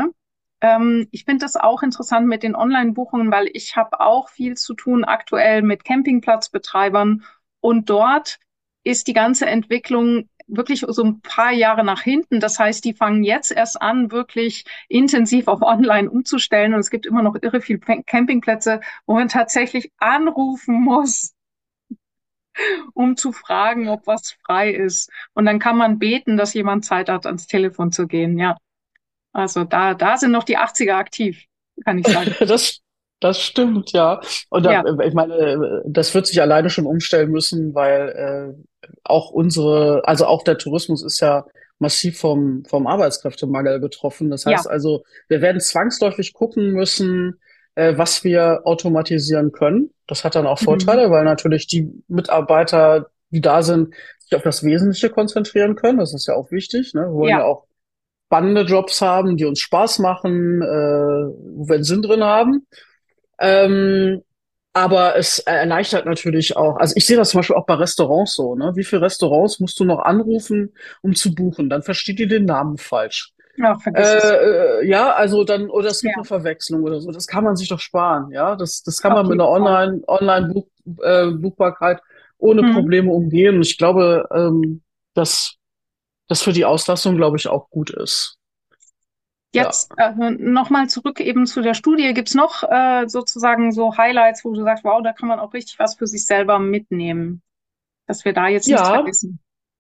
Ähm, 0.62 1.08
ich 1.12 1.26
finde 1.26 1.44
das 1.44 1.58
auch 1.58 1.84
interessant 1.84 2.28
mit 2.28 2.44
den 2.44 2.56
Online-Buchungen, 2.56 3.32
weil 3.32 3.50
ich 3.54 3.76
habe 3.76 4.00
auch 4.00 4.30
viel 4.30 4.56
zu 4.56 4.74
tun 4.74 5.04
aktuell 5.04 5.62
mit 5.62 5.84
Campingplatzbetreibern. 5.84 7.24
Und 7.60 7.90
dort 7.90 8.40
ist 8.84 9.08
die 9.08 9.14
ganze 9.14 9.46
Entwicklung 9.48 10.30
wirklich 10.48 10.86
so 10.88 11.04
ein 11.04 11.22
paar 11.22 11.52
Jahre 11.52 11.84
nach 11.84 12.02
hinten. 12.02 12.40
Das 12.40 12.60
heißt, 12.60 12.84
die 12.86 12.94
fangen 12.94 13.24
jetzt 13.24 13.52
erst 13.52 13.82
an, 13.82 14.12
wirklich 14.12 14.66
intensiv 14.88 15.48
auf 15.48 15.62
Online 15.62 16.10
umzustellen. 16.10 16.74
Und 16.74 16.80
es 16.80 16.90
gibt 16.90 17.06
immer 17.06 17.22
noch 17.22 17.36
irre 17.42 17.62
viel 17.62 17.80
Campingplätze, 17.80 18.82
wo 19.06 19.16
man 19.16 19.28
tatsächlich 19.28 19.92
anrufen 19.98 20.82
muss, 20.82 21.36
um 22.94 23.18
zu 23.18 23.32
fragen, 23.32 23.90
ob 23.90 24.08
was 24.08 24.38
frei 24.46 24.72
ist. 24.72 25.12
Und 25.34 25.46
dann 25.46 25.60
kann 25.60 25.78
man 25.78 26.00
beten, 26.00 26.38
dass 26.38 26.54
jemand 26.54 26.86
Zeit 26.86 27.10
hat, 27.10 27.26
ans 27.26 27.48
Telefon 27.48 27.92
zu 27.92 28.08
gehen. 28.08 28.38
Ja. 28.38 28.58
Also 29.34 29.66
da, 29.66 29.94
da 29.94 30.18
sind 30.18 30.32
noch 30.32 30.44
die 30.44 30.58
80er 30.58 30.94
aktiv, 30.94 31.46
kann 31.84 32.00
ich 32.00 32.08
sagen. 32.08 32.34
das, 32.40 32.82
das 33.20 33.42
stimmt, 33.42 33.92
ja. 33.94 34.22
Und 34.50 34.66
da, 34.66 34.72
ja. 34.72 35.00
ich 35.04 35.14
meine, 35.14 35.84
das 35.86 36.14
wird 36.14 36.28
sich 36.28 36.42
alleine 36.42 36.70
schon 36.70 36.86
umstellen 36.86 37.32
müssen, 37.32 37.74
weil 37.74 38.10
äh, 38.10 38.88
auch 39.04 39.32
unsere, 39.32 40.02
also 40.06 40.26
auch 40.26 40.44
der 40.44 40.58
Tourismus 40.58 41.04
ist 41.04 41.20
ja 41.20 41.46
massiv 41.80 42.20
vom, 42.20 42.64
vom 42.66 42.88
Arbeitskräftemangel 42.88 43.80
betroffen. 43.80 44.30
Das 44.30 44.46
heißt 44.46 44.66
ja. 44.66 44.72
also, 44.72 45.04
wir 45.28 45.42
werden 45.42 45.62
zwangsläufig 45.62 46.34
gucken 46.34 46.72
müssen, 46.72 47.40
äh, 47.76 47.98
was 47.98 48.24
wir 48.24 48.62
automatisieren 48.66 49.52
können. 49.52 49.92
Das 50.08 50.24
hat 50.24 50.36
dann 50.36 50.48
auch 50.48 50.62
mhm. 50.62 50.66
Vorteile, 50.66 51.08
mhm. 51.08 51.12
weil 51.12 51.24
natürlich 51.24 51.68
die 51.68 51.92
Mitarbeiter, 52.08 53.08
die 53.30 53.42
da 53.42 53.62
sind, 53.62 53.94
sich 54.20 54.36
auf 54.36 54.44
das 54.44 54.64
Wesentliche 54.64 55.10
konzentrieren 55.10 55.76
können. 55.76 56.00
Das 56.00 56.14
ist 56.14 56.28
ja 56.28 56.36
auch 56.36 56.52
wichtig. 56.52 56.94
Ne? 56.94 57.02
Wir 57.02 57.14
wollen 57.14 57.30
ja, 57.30 57.40
ja 57.40 57.46
auch 57.46 57.66
spannende 58.28 58.62
Jobs 58.62 59.02
haben, 59.02 59.38
die 59.38 59.46
uns 59.46 59.60
Spaß 59.60 60.00
machen, 60.00 60.62
äh, 60.62 60.66
wo 60.66 61.68
wir 61.68 61.76
einen 61.76 61.84
Sinn 61.84 62.02
drin 62.02 62.24
haben. 62.24 62.68
Ähm, 63.40 64.22
aber 64.74 65.16
es 65.18 65.40
erleichtert 65.40 66.06
natürlich 66.06 66.56
auch. 66.56 66.78
Also 66.78 66.94
ich 66.98 67.06
sehe 67.08 67.18
das 67.18 67.32
zum 67.32 67.40
Beispiel 67.40 67.56
auch 67.56 67.66
bei 67.66 67.74
Restaurants 67.76 68.36
so. 68.36 68.56
Ne? 68.56 68.74
Wie 68.76 68.84
viele 68.84 69.02
Restaurants 69.02 69.60
musst 69.60 69.80
du 69.80 69.86
noch 69.86 70.00
anrufen, 70.00 70.74
um 71.02 71.16
zu 71.16 71.34
buchen? 71.34 71.70
Dann 71.70 71.82
versteht 71.82 72.20
ihr 72.20 72.28
den 72.28 72.46
Namen 72.46 72.78
falsch. 72.78 73.34
Vergiss 73.82 74.06
Äh, 74.24 74.82
äh, 74.84 74.88
ja, 74.88 75.14
also 75.16 75.44
dann, 75.44 75.70
oder 75.70 75.88
es 75.90 76.02
gibt 76.02 76.12
Ja. 76.14 76.18
eine 76.18 76.26
Verwechslung 76.26 76.84
oder 76.84 77.02
so. 77.02 77.10
Das 77.12 77.26
kann 77.26 77.44
man 77.44 77.56
sich 77.56 77.70
doch 77.70 77.80
sparen, 77.80 78.30
ja. 78.32 78.56
Das, 78.56 78.84
das 78.84 79.02
kann 79.02 79.14
Auf 79.14 79.18
man 79.24 79.28
mit 79.30 79.40
einer 79.42 79.50
Fall. 79.50 79.62
Online, 79.62 80.02
Online-Buch, 80.08 80.68
äh, 81.02 81.28
Buchbarkeit 81.32 82.00
ohne 82.38 82.62
Mhm. 82.62 82.74
Probleme 82.74 83.12
umgehen. 83.12 83.56
Und 83.56 83.62
ich 83.66 83.80
glaube, 83.80 84.28
ähm, 84.32 84.84
dass 85.16 85.56
das 86.28 86.44
für 86.44 86.54
die 86.54 86.66
Auslastung, 86.66 87.16
glaube 87.18 87.38
ich, 87.38 87.48
auch 87.48 87.70
gut 87.72 87.90
ist. 87.90 88.37
Ja. 89.58 89.64
Jetzt 89.64 89.92
äh, 89.98 90.12
nochmal 90.32 90.88
zurück 90.90 91.20
eben 91.20 91.46
zu 91.46 91.62
der 91.62 91.74
Studie. 91.74 92.14
Gibt's 92.14 92.36
noch 92.36 92.64
äh, 92.64 93.08
sozusagen 93.08 93.72
so 93.72 93.98
Highlights, 93.98 94.46
wo 94.46 94.54
du 94.54 94.64
sagst, 94.64 94.84
wow, 94.84 95.02
da 95.04 95.14
kann 95.14 95.28
man 95.28 95.40
auch 95.40 95.54
richtig 95.54 95.80
was 95.80 95.96
für 95.96 96.08
sich 96.08 96.26
selber 96.26 96.60
mitnehmen, 96.60 97.42
dass 98.08 98.24
wir 98.26 98.34
da 98.34 98.48
jetzt 98.48 98.68
nichts 98.68 98.82
Ja. 98.82 98.94
vergessen. 98.96 99.40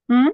Hm? 0.09 0.31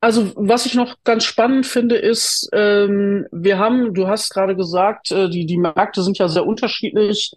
Also, 0.00 0.32
was 0.36 0.66
ich 0.66 0.74
noch 0.74 0.96
ganz 1.02 1.24
spannend 1.24 1.66
finde, 1.66 1.96
ist, 1.96 2.48
ähm, 2.52 3.26
wir 3.32 3.58
haben, 3.58 3.94
du 3.94 4.06
hast 4.06 4.30
gerade 4.30 4.54
gesagt, 4.54 5.10
äh, 5.10 5.28
die, 5.28 5.44
die 5.44 5.58
Märkte 5.58 6.02
sind 6.02 6.18
ja 6.18 6.28
sehr 6.28 6.46
unterschiedlich. 6.46 7.32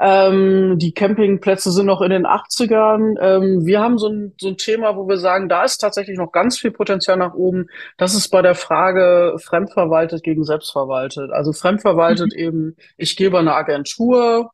Ähm, 0.00 0.78
die 0.78 0.92
Campingplätze 0.94 1.72
sind 1.72 1.86
noch 1.86 2.00
in 2.02 2.10
den 2.10 2.26
80ern. 2.26 3.16
Ähm, 3.20 3.66
wir 3.66 3.80
haben 3.80 3.98
so 3.98 4.08
ein, 4.08 4.34
so 4.40 4.48
ein 4.48 4.56
Thema, 4.56 4.96
wo 4.96 5.08
wir 5.08 5.18
sagen, 5.18 5.48
da 5.48 5.64
ist 5.64 5.78
tatsächlich 5.78 6.16
noch 6.18 6.30
ganz 6.32 6.58
viel 6.58 6.70
Potenzial 6.70 7.16
nach 7.16 7.34
oben. 7.34 7.66
Das 7.96 8.14
ist 8.14 8.28
bei 8.28 8.42
der 8.42 8.54
Frage 8.54 9.34
fremdverwaltet 9.38 10.22
gegen 10.22 10.44
selbstverwaltet. 10.44 11.30
Also 11.32 11.52
fremdverwaltet 11.52 12.32
eben, 12.34 12.76
ich 12.96 13.16
gebe 13.16 13.38
eine 13.38 13.54
Agentur, 13.54 14.50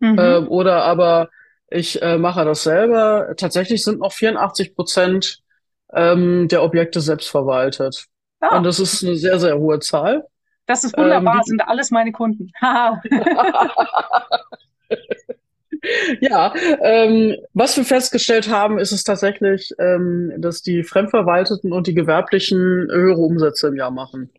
Mhm. 0.00 0.18
äh, 0.18 0.36
oder 0.38 0.84
aber 0.84 1.28
ich 1.70 2.00
äh, 2.02 2.18
mache 2.18 2.44
das 2.44 2.62
selber. 2.62 3.34
Tatsächlich 3.36 3.84
sind 3.84 4.00
noch 4.00 4.12
84 4.12 4.74
Prozent 4.74 5.40
ähm, 5.92 6.48
der 6.48 6.62
Objekte 6.62 7.00
selbst 7.00 7.28
verwaltet. 7.30 8.06
Ah, 8.40 8.56
Und 8.58 8.64
das 8.64 8.80
ist 8.80 9.04
eine 9.04 9.16
sehr, 9.16 9.38
sehr 9.38 9.58
hohe 9.58 9.78
Zahl. 9.80 10.24
das 10.66 10.84
ist 10.84 10.96
wunderbar, 10.96 11.36
ähm, 11.36 11.42
sind 11.44 11.62
alles 11.68 11.90
meine 11.90 12.12
Kunden. 12.12 12.50
Ja, 16.20 16.52
ähm, 16.82 17.36
was 17.54 17.76
wir 17.76 17.84
festgestellt 17.84 18.50
haben, 18.50 18.78
ist 18.78 18.92
es 18.92 19.02
tatsächlich, 19.02 19.72
ähm, 19.78 20.32
dass 20.36 20.60
die 20.60 20.82
Fremdverwalteten 20.82 21.72
und 21.72 21.86
die 21.86 21.94
Gewerblichen 21.94 22.58
höhere 22.58 23.20
Umsätze 23.20 23.68
im 23.68 23.76
Jahr 23.76 23.90
machen. 23.90 24.30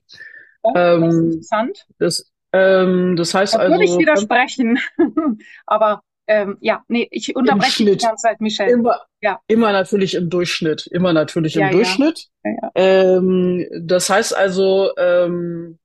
Oh, 0.62 0.72
das 0.76 0.84
ist 0.84 1.20
Ähm, 1.20 1.32
interessant. 1.32 1.86
Das, 1.98 2.32
ähm, 2.54 3.16
das 3.16 3.34
heißt 3.34 3.56
Da 3.56 3.68
würde 3.68 3.84
ich 3.84 3.90
also, 3.92 4.00
widersprechen. 4.00 4.78
Aber 5.66 6.04
ähm, 6.28 6.58
ja, 6.62 6.84
nee, 6.88 7.08
ich 7.12 7.36
unterbreche 7.36 7.86
die 7.86 7.98
ganze 7.98 8.28
Zeit, 8.28 8.40
Michelle. 8.40 8.72
Immer, 8.72 9.02
Ja. 9.22 9.40
immer 9.48 9.72
natürlich 9.72 10.14
im 10.14 10.30
Durchschnitt, 10.30 10.88
immer 10.88 11.14
natürlich 11.14 11.56
im 11.56 11.64
Ja. 11.64 11.72
Durchschnitt. 11.72 12.28
Ja, 12.44 12.52
ja. 12.62 12.72
Ähm, 12.76 13.66
das 13.82 14.10
heißt 14.10 14.36
also, 14.38 14.92
ähm, 14.98 15.80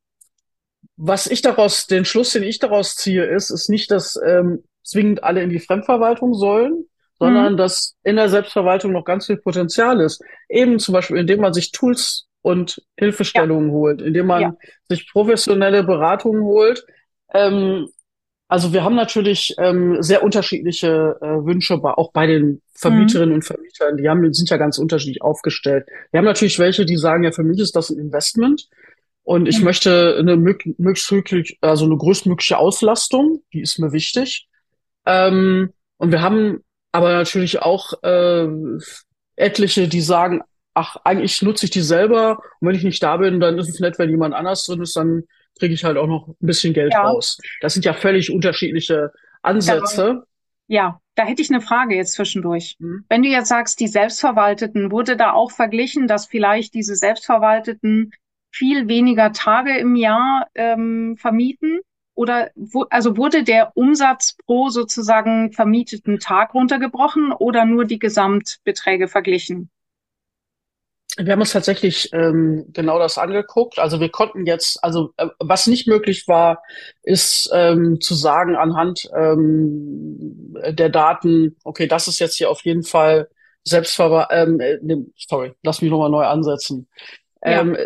was 0.97 1.27
ich 1.27 1.43
daraus, 1.43 1.87
den 1.87 2.05
Schluss, 2.05 2.33
den 2.33 2.43
ich 2.43 2.59
daraus 2.59 2.95
ziehe, 2.97 3.25
ist, 3.25 3.51
ist 3.51 3.69
nicht, 3.69 3.91
dass 3.91 4.19
ähm, 4.25 4.65
zwingend 4.83 5.23
alle 5.25 5.43
in 5.43 5.51
die 5.51 5.59
Fremdverwaltung 5.59 6.35
sollen, 6.35 6.87
sondern 7.19 7.53
Mhm. 7.55 7.57
dass 7.57 7.97
in 8.03 8.17
der 8.17 8.29
Selbstverwaltung 8.29 8.93
noch 8.93 9.05
ganz 9.05 9.27
viel 9.27 9.37
Potenzial 9.37 10.01
ist. 10.01 10.23
Eben 10.49 10.79
zum 10.79 10.93
Beispiel, 10.95 11.17
indem 11.17 11.41
man 11.41 11.53
sich 11.53 11.73
Tools 11.73 12.27
und 12.43 12.83
Hilfestellungen 12.97 13.71
holt, 13.73 14.01
indem 14.01 14.27
man 14.27 14.43
Ja. 14.43 14.55
sich 14.89 15.11
professionelle 15.11 15.83
Beratungen 15.83 16.43
holt. 16.43 16.87
Ähm, 17.35 17.89
also 18.49 18.73
wir 18.73 18.85
haben 18.85 18.95
natürlich 18.95 19.55
ähm, 19.59 20.01
sehr 20.03 20.23
unterschiedliche 20.23 21.17
äh, 21.21 21.27
Wünsche, 21.45 21.75
auch 21.83 22.13
bei 22.13 22.27
den 22.29 22.63
Vermieterinnen 22.75 23.35
und 23.35 23.45
Vermietern. 23.45 23.97
Die 23.97 24.09
haben, 24.09 24.33
sind 24.33 24.49
ja 24.51 24.57
ganz 24.57 24.79
unterschiedlich 24.79 25.21
aufgestellt. 25.21 25.87
Wir 26.13 26.19
haben 26.19 26.25
natürlich 26.27 26.59
welche, 26.61 26.85
die 26.87 26.97
sagen, 26.97 27.25
ja, 27.25 27.33
für 27.33 27.43
mich 27.43 27.59
ist 27.59 27.75
das 27.75 27.91
ein 27.91 27.99
Investment 27.99 28.69
und 29.27 29.47
ich 29.49 29.59
Mhm. 29.59 29.65
möchte 29.65 30.17
eine 30.21 30.37
mög- 30.37 30.75
möglichst, 30.79 31.57
also 31.61 31.85
eine 31.85 31.97
größtmögliche 31.97 32.57
Auslastung, 32.59 33.43
die 33.53 33.61
ist 33.61 33.79
mir 33.81 33.91
wichtig. 33.93 34.47
Ähm, 35.05 35.73
und 35.97 36.13
wir 36.13 36.23
haben 36.23 36.63
aber 36.93 37.13
natürlich 37.13 37.61
auch 37.61 37.93
äh, 38.05 38.47
etliche, 39.35 39.89
die 39.89 40.01
sagen, 40.01 40.43
ach, 40.75 40.97
eigentlich 41.05 41.43
nutze 41.43 41.67
ich 41.67 41.71
die 41.73 41.81
selber 41.81 42.39
und 42.61 42.69
wenn 42.69 42.77
ich 42.77 42.85
nicht 42.85 43.03
da 43.03 43.17
bin, 43.17 43.41
dann 43.41 43.59
ist 43.59 43.69
es 43.69 43.81
nett, 43.81 43.99
wenn 43.99 44.11
jemand 44.11 44.33
anders 44.35 44.63
drin 44.63 44.81
ist, 44.81 44.97
dann 44.97 45.25
kriege 45.59 45.75
ich 45.75 45.83
halt 45.85 45.97
auch 45.97 46.07
noch 46.07 46.29
ein 46.29 46.37
bisschen 46.47 46.73
Geld 46.73 46.93
Ja. 46.93 47.03
raus. 47.03 47.39
Das 47.61 47.75
sind 47.75 47.85
ja 47.85 47.95
völlig 47.95 48.31
unterschiedliche 48.33 49.11
Ansätze. 49.43 50.23
Ja, 50.69 51.01
da 51.17 51.25
hätte 51.25 51.43
ich 51.43 51.51
eine 51.51 51.61
Frage 51.61 51.97
jetzt 51.97 52.13
zwischendurch. 52.13 52.77
Hm. 52.79 53.05
Wenn 53.09 53.23
du 53.23 53.29
jetzt 53.29 53.49
sagst, 53.49 53.81
die 53.81 53.89
Selbstverwalteten, 53.89 54.93
wurde 54.93 55.17
da 55.17 55.33
auch 55.33 55.51
verglichen, 55.51 56.07
dass 56.07 56.27
vielleicht 56.27 56.75
diese 56.75 56.95
Selbstverwalteten 56.95 58.13
viel 58.57 58.89
weniger 58.89 59.33
Tage 59.33 59.79
im 59.79 59.97
Jahr 59.97 60.47
ähm, 60.55 61.17
vermieten? 61.19 61.81
Oder 62.15 62.51
wo, 62.55 62.87
also 62.89 63.17
wurde 63.19 63.45
der 63.45 63.73
Umsatz 63.77 64.37
pro 64.47 64.71
sozusagen 64.71 65.53
vermieteten 65.53 66.19
Tag 66.19 66.55
runtergebrochen 66.55 67.33
oder 67.33 67.67
nur 67.67 67.85
die 67.85 67.99
Gesamtbeträge 67.99 69.07
verglichen? 69.07 69.71
Wir 71.19 71.33
haben 71.33 71.41
uns 71.41 71.53
tatsächlich 71.53 72.11
ähm, 72.13 72.67
genau 72.73 72.99
das 72.99 73.17
angeguckt. 73.17 73.79
Also 73.79 74.01
wir 74.01 74.11
konnten 74.11 74.47
jetzt, 74.47 74.83
also 74.83 75.13
äh, 75.17 75.29
was 75.39 75.67
nicht 75.67 75.87
möglich 75.87 76.27
war, 76.27 76.63
ist 77.03 77.51
ähm, 77.55 78.01
zu 78.01 78.15
sagen 78.15 78.57
anhand 78.57 79.09
ähm, 79.17 80.55
der 80.69 80.89
Daten, 80.89 81.57
okay, 81.65 81.87
das 81.87 82.09
ist 82.09 82.19
jetzt 82.19 82.37
hier 82.37 82.51
auf 82.51 82.65
jeden 82.65 82.83
Fall 82.83 83.29
Selbstverwaltung, 83.65 84.37
ähm, 84.37 84.61
äh, 84.61 84.79
nee, 84.83 85.07
sorry, 85.17 85.53
lass 85.63 85.83
mich 85.83 85.91
nochmal 85.91 86.11
neu 86.11 86.25
ansetzen. 86.25 86.89
Ja. 87.43 87.61
Ähm, 87.61 87.77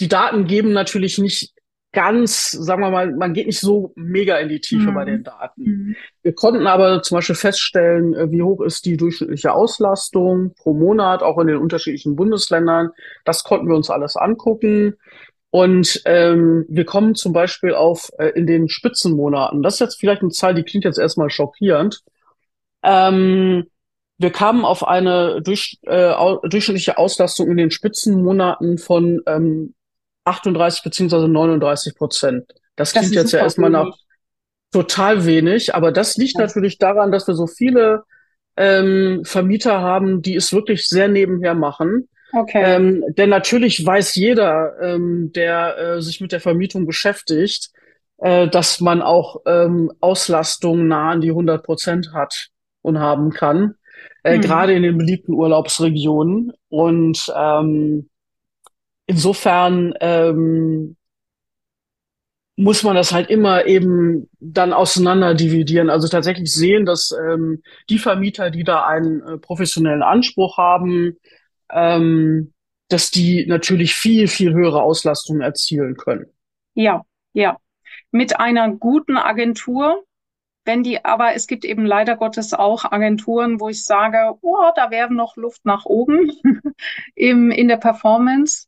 die 0.00 0.08
Daten 0.08 0.46
geben 0.46 0.72
natürlich 0.72 1.18
nicht 1.18 1.52
ganz, 1.92 2.50
sagen 2.50 2.82
wir 2.82 2.90
mal, 2.90 3.14
man 3.14 3.32
geht 3.34 3.46
nicht 3.46 3.60
so 3.60 3.92
mega 3.94 4.36
in 4.38 4.48
die 4.48 4.60
Tiefe 4.60 4.90
Mhm. 4.90 4.94
bei 4.94 5.04
den 5.04 5.22
Daten. 5.22 5.96
Wir 6.22 6.34
konnten 6.34 6.66
aber 6.66 7.02
zum 7.02 7.16
Beispiel 7.18 7.36
feststellen, 7.36 8.14
äh, 8.14 8.30
wie 8.32 8.42
hoch 8.42 8.60
ist 8.62 8.84
die 8.84 8.96
durchschnittliche 8.96 9.52
Auslastung 9.52 10.54
pro 10.56 10.74
Monat, 10.74 11.22
auch 11.22 11.38
in 11.38 11.46
den 11.46 11.58
unterschiedlichen 11.58 12.16
Bundesländern. 12.16 12.90
Das 13.24 13.44
konnten 13.44 13.68
wir 13.68 13.76
uns 13.76 13.90
alles 13.90 14.16
angucken. 14.16 14.94
Und 15.50 16.02
ähm, 16.04 16.66
wir 16.68 16.84
kommen 16.84 17.14
zum 17.14 17.32
Beispiel 17.32 17.74
auf 17.74 18.10
äh, 18.18 18.30
in 18.30 18.46
den 18.48 18.68
Spitzenmonaten. 18.68 19.62
Das 19.62 19.74
ist 19.74 19.80
jetzt 19.80 20.00
vielleicht 20.00 20.22
eine 20.22 20.32
Zahl, 20.32 20.54
die 20.54 20.64
klingt 20.64 20.84
jetzt 20.84 20.98
erstmal 20.98 21.30
schockierend. 21.30 22.02
Ähm, 22.82 23.66
wir 24.18 24.30
kamen 24.30 24.64
auf 24.64 24.86
eine 24.86 25.42
durch, 25.42 25.78
äh, 25.82 26.12
durchschnittliche 26.48 26.98
Auslastung 26.98 27.48
in 27.50 27.56
den 27.56 27.70
Spitzenmonaten 27.70 28.78
von 28.78 29.20
ähm, 29.26 29.74
38 30.24 30.82
beziehungsweise 30.82 31.28
39 31.28 31.94
Prozent. 31.96 32.52
Das 32.76 32.92
Das 32.92 32.92
klingt 32.92 33.16
ist 33.16 33.22
jetzt 33.22 33.32
ja 33.32 33.40
erstmal 33.40 33.70
nach 33.70 33.96
total 34.72 35.24
wenig, 35.26 35.74
aber 35.74 35.92
das 35.92 36.16
liegt 36.16 36.38
Ja. 36.38 36.46
natürlich 36.46 36.78
daran, 36.78 37.12
dass 37.12 37.26
wir 37.28 37.34
so 37.34 37.46
viele 37.46 38.02
ähm, 38.56 39.22
Vermieter 39.24 39.80
haben, 39.80 40.22
die 40.22 40.36
es 40.36 40.52
wirklich 40.52 40.86
sehr 40.88 41.08
nebenher 41.08 41.54
machen. 41.54 42.08
Okay. 42.32 42.62
Ähm, 42.64 43.04
denn 43.16 43.30
natürlich 43.30 43.84
weiß 43.84 44.14
jeder, 44.16 44.74
ähm, 44.80 45.32
der 45.34 45.78
äh, 45.78 46.02
sich 46.02 46.20
mit 46.20 46.32
der 46.32 46.40
Vermietung 46.40 46.86
beschäftigt, 46.86 47.70
äh, 48.18 48.48
dass 48.48 48.80
man 48.80 49.02
auch 49.02 49.42
ähm, 49.46 49.92
Auslastung 50.00 50.88
nah 50.88 51.10
an 51.12 51.20
die 51.20 51.30
100 51.30 51.64
Prozent 51.64 52.12
hat 52.12 52.48
und 52.82 52.98
haben 52.98 53.30
kann, 53.30 53.74
äh, 54.24 54.38
Mhm. 54.38 54.42
gerade 54.42 54.72
in 54.74 54.82
den 54.82 54.98
beliebten 54.98 55.32
Urlaubsregionen. 55.34 56.52
Und 56.68 57.32
ähm, 57.36 58.08
insofern 59.06 59.94
ähm, 60.00 60.96
muss 62.56 62.82
man 62.84 62.94
das 62.94 63.12
halt 63.12 63.30
immer 63.30 63.66
eben 63.66 64.28
dann 64.38 64.72
auseinander 64.72 65.34
dividieren. 65.34 65.90
Also 65.90 66.08
tatsächlich 66.08 66.52
sehen, 66.52 66.86
dass 66.86 67.12
ähm, 67.12 67.62
die 67.90 67.98
Vermieter, 67.98 68.50
die 68.50 68.62
da 68.62 68.86
einen 68.86 69.22
äh, 69.22 69.38
professionellen 69.38 70.02
Anspruch 70.02 70.56
haben, 70.56 71.18
ähm, 71.70 72.52
dass 72.88 73.10
die 73.10 73.46
natürlich 73.46 73.94
viel, 73.94 74.28
viel 74.28 74.52
höhere 74.52 74.82
Auslastungen 74.82 75.42
erzielen 75.42 75.96
können. 75.96 76.26
Ja, 76.74 77.02
ja. 77.32 77.58
Mit 78.12 78.38
einer 78.38 78.70
guten 78.72 79.16
Agentur, 79.16 80.04
wenn 80.64 80.84
die, 80.84 81.04
aber 81.04 81.34
es 81.34 81.48
gibt 81.48 81.64
eben 81.64 81.84
leider 81.84 82.16
Gottes 82.16 82.54
auch 82.54 82.84
Agenturen, 82.84 83.58
wo 83.60 83.68
ich 83.68 83.84
sage, 83.84 84.34
oh, 84.40 84.70
da 84.76 84.90
wäre 84.90 85.12
noch 85.12 85.36
Luft 85.36 85.64
nach 85.64 85.84
oben 85.84 86.30
im, 87.16 87.50
in 87.50 87.66
der 87.66 87.76
Performance. 87.78 88.66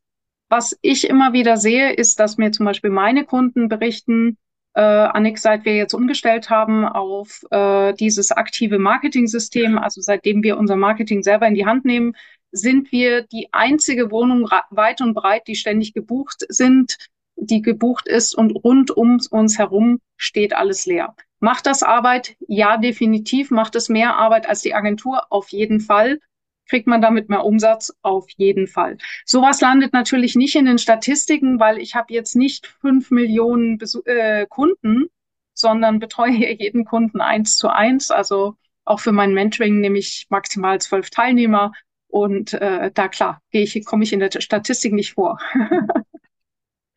Was 0.48 0.78
ich 0.80 1.08
immer 1.08 1.32
wieder 1.32 1.56
sehe, 1.56 1.92
ist, 1.92 2.20
dass 2.20 2.38
mir 2.38 2.52
zum 2.52 2.66
Beispiel 2.66 2.90
meine 2.90 3.24
Kunden 3.24 3.68
berichten, 3.68 4.36
äh, 4.74 4.80
Annik, 4.80 5.38
seit 5.38 5.64
wir 5.64 5.74
jetzt 5.74 5.94
umgestellt 5.94 6.50
haben 6.50 6.84
auf 6.84 7.42
äh, 7.50 7.94
dieses 7.94 8.30
aktive 8.30 8.78
Marketing-System, 8.78 9.78
also 9.78 10.00
seitdem 10.00 10.42
wir 10.42 10.58
unser 10.58 10.76
Marketing 10.76 11.22
selber 11.22 11.48
in 11.48 11.54
die 11.54 11.66
Hand 11.66 11.84
nehmen, 11.84 12.14
sind 12.52 12.92
wir 12.92 13.22
die 13.22 13.48
einzige 13.52 14.10
Wohnung 14.10 14.48
weit 14.70 15.00
und 15.00 15.14
breit, 15.14 15.48
die 15.48 15.56
ständig 15.56 15.94
gebucht 15.94 16.44
sind, 16.48 16.96
die 17.36 17.62
gebucht 17.62 18.06
ist 18.06 18.34
und 18.34 18.52
rund 18.52 18.90
um 18.90 19.18
uns 19.30 19.58
herum 19.58 19.98
steht 20.16 20.54
alles 20.54 20.86
leer. 20.86 21.14
Macht 21.40 21.66
das 21.66 21.82
Arbeit? 21.82 22.36
Ja, 22.48 22.76
definitiv. 22.76 23.50
Macht 23.50 23.76
es 23.76 23.88
mehr 23.88 24.16
Arbeit 24.16 24.48
als 24.48 24.62
die 24.62 24.74
Agentur? 24.74 25.24
Auf 25.30 25.50
jeden 25.50 25.80
Fall. 25.80 26.20
Kriegt 26.68 26.86
man 26.86 27.00
damit 27.00 27.28
mehr 27.28 27.44
Umsatz? 27.44 27.94
Auf 28.02 28.26
jeden 28.36 28.66
Fall. 28.66 28.98
Sowas 29.24 29.60
landet 29.60 29.92
natürlich 29.92 30.34
nicht 30.34 30.56
in 30.56 30.66
den 30.66 30.78
Statistiken, 30.78 31.60
weil 31.60 31.78
ich 31.78 31.94
habe 31.94 32.12
jetzt 32.12 32.36
nicht 32.36 32.66
fünf 32.66 33.10
Millionen 33.10 33.78
Besu 33.78 34.02
äh, 34.04 34.46
Kunden, 34.48 35.06
sondern 35.54 35.98
betreue 35.98 36.32
jeden 36.32 36.84
Kunden 36.84 37.20
eins 37.20 37.56
zu 37.56 37.68
eins. 37.68 38.10
Also 38.10 38.56
auch 38.84 39.00
für 39.00 39.12
mein 39.12 39.34
Mentoring 39.34 39.80
nehme 39.80 39.98
ich 39.98 40.26
maximal 40.28 40.80
zwölf 40.80 41.10
Teilnehmer. 41.10 41.72
Und 42.08 42.54
äh, 42.54 42.90
da 42.92 43.08
klar, 43.08 43.42
gehe 43.50 43.62
ich, 43.62 43.84
komme 43.84 44.04
ich 44.04 44.12
in 44.12 44.20
der 44.20 44.30
Statistik 44.40 44.92
nicht 44.92 45.14
vor. 45.14 45.38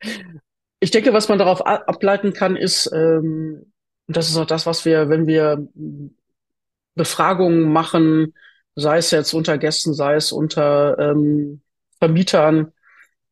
ich 0.80 0.90
denke, 0.90 1.12
was 1.12 1.28
man 1.28 1.38
darauf 1.38 1.66
ableiten 1.66 2.32
kann, 2.32 2.56
ist, 2.56 2.90
ähm, 2.92 3.72
das 4.06 4.28
ist 4.28 4.36
auch 4.36 4.46
das, 4.46 4.66
was 4.66 4.84
wir, 4.84 5.08
wenn 5.08 5.26
wir 5.26 5.68
Befragungen 6.94 7.72
machen, 7.72 8.34
sei 8.74 8.98
es 8.98 9.10
jetzt 9.10 9.32
unter 9.32 9.58
Gästen, 9.58 9.94
sei 9.94 10.14
es 10.14 10.32
unter 10.32 10.98
ähm, 10.98 11.62
Vermietern, 11.98 12.72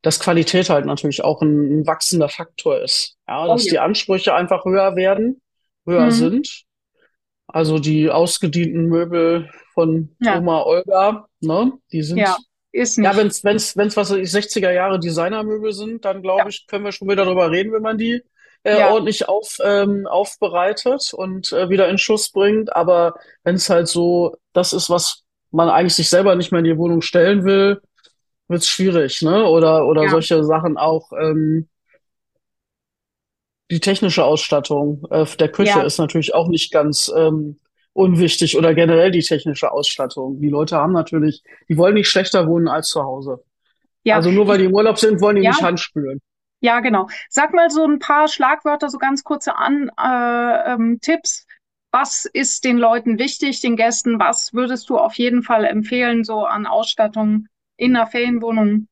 dass 0.03 0.20
Qualität 0.20 0.70
halt 0.70 0.86
natürlich 0.86 1.24
auch 1.24 1.43
ein, 1.43 1.80
ein 1.80 1.86
wachsender 1.86 2.28
Faktor 2.28 2.80
ist. 2.80 3.16
Ja, 3.26 3.47
dass 3.47 3.62
oh, 3.62 3.66
ja. 3.66 3.70
die 3.70 3.78
Ansprüche 3.78 4.34
einfach 4.34 4.64
höher 4.64 4.97
werden, 4.97 5.41
höher 5.86 6.07
mhm. 6.07 6.11
sind. 6.11 6.62
Also 7.47 7.78
die 7.78 8.11
ausgedienten 8.11 8.86
Möbel 8.86 9.51
von 9.72 10.14
ja. 10.20 10.39
Oma 10.39 10.62
Olga, 10.62 11.26
ne, 11.41 11.72
die 11.93 12.03
sind 12.03 12.18
ja. 12.18 12.36
Ist 12.70 12.99
nicht. 12.99 13.07
Ja, 13.07 13.16
wenn 13.16 13.28
es 13.28 13.43
wenn's, 13.45 13.76
wenn's, 13.76 13.97
was 13.97 14.12
60er 14.12 14.70
Jahre 14.70 15.01
Designermöbel 15.01 15.72
sind, 15.72 16.05
dann 16.05 16.20
glaube 16.20 16.43
ja. 16.43 16.49
ich, 16.49 16.66
können 16.66 16.84
wir 16.84 16.93
schon 16.93 17.09
wieder 17.09 17.24
darüber 17.24 17.51
reden, 17.51 17.72
wenn 17.72 17.82
man 17.82 17.97
die 17.97 18.22
äh, 18.62 18.78
ja. 18.78 18.91
ordentlich 18.91 19.26
auf, 19.26 19.57
ähm, 19.64 20.07
aufbereitet 20.07 21.12
und 21.14 21.51
äh, 21.53 21.70
wieder 21.70 21.89
in 21.89 21.97
Schuss 21.97 22.30
bringt. 22.30 22.76
Aber 22.76 23.14
wenn 23.43 23.55
es 23.55 23.70
halt 23.70 23.89
so 23.89 24.36
das 24.53 24.74
ist, 24.74 24.91
was 24.91 25.24
man 25.51 25.68
eigentlich 25.68 25.94
sich 25.94 26.09
selber 26.09 26.34
nicht 26.34 26.53
mehr 26.53 26.61
in 26.61 26.64
die 26.64 26.78
Wohnung 26.78 27.03
stellen 27.03 27.44
will, 27.44 27.80
wird 28.49 28.62
es 28.62 28.68
schwierig, 28.68 29.22
ne? 29.22 29.44
Oder, 29.46 29.86
oder 29.86 30.05
ja. 30.05 30.09
solche 30.11 30.44
Sachen 30.44 30.76
auch. 30.76 31.12
Ähm, 31.12 31.68
die 33.70 33.80
technische 33.80 34.24
Ausstattung 34.24 35.07
äh, 35.11 35.26
der 35.38 35.51
Küche 35.51 35.78
ja. 35.78 35.82
ist 35.82 35.99
natürlich 35.99 36.34
auch 36.34 36.49
nicht 36.49 36.72
ganz 36.72 37.12
ähm, 37.14 37.59
unwichtig 37.92 38.57
oder 38.57 38.74
generell 38.74 39.11
die 39.11 39.22
technische 39.22 39.70
Ausstattung. 39.70 40.40
Die 40.40 40.49
Leute 40.49 40.76
haben 40.76 40.92
natürlich, 40.92 41.42
die 41.68 41.76
wollen 41.76 41.94
nicht 41.94 42.09
schlechter 42.09 42.46
wohnen 42.46 42.68
als 42.68 42.88
zu 42.88 43.03
Hause. 43.03 43.44
Ja. 44.05 44.16
Also 44.16 44.30
nur 44.30 44.46
weil 44.46 44.59
die 44.59 44.64
im 44.66 44.74
Urlaub 44.74 44.99
sind, 44.99 45.20
wollen 45.20 45.36
die 45.36 45.42
ja. 45.42 45.51
nicht 45.51 45.62
handspülen. 45.62 46.20
Ja, 46.61 46.80
genau. 46.80 47.09
Sag 47.28 47.53
mal 47.55 47.70
so 47.70 47.84
ein 47.84 47.99
paar 47.99 48.28
Schlagwörter, 48.28 48.88
so 48.88 48.99
ganz 48.99 49.22
kurze 49.22 49.57
An 49.57 49.90
äh, 50.01 50.72
ähm, 50.72 50.99
Tipps. 51.01 51.46
Was 51.91 52.26
ist 52.26 52.64
den 52.64 52.76
Leuten 52.76 53.18
wichtig, 53.18 53.61
den 53.61 53.76
Gästen? 53.76 54.18
Was 54.18 54.53
würdest 54.53 54.91
du 54.91 54.99
auf 54.99 55.14
jeden 55.14 55.43
Fall 55.43 55.64
empfehlen, 55.64 56.22
so 56.22 56.45
an 56.45 56.66
Ausstattung 56.66 57.47
in 57.76 57.97
einer 57.97 58.07
Ferienwohnung? 58.07 58.89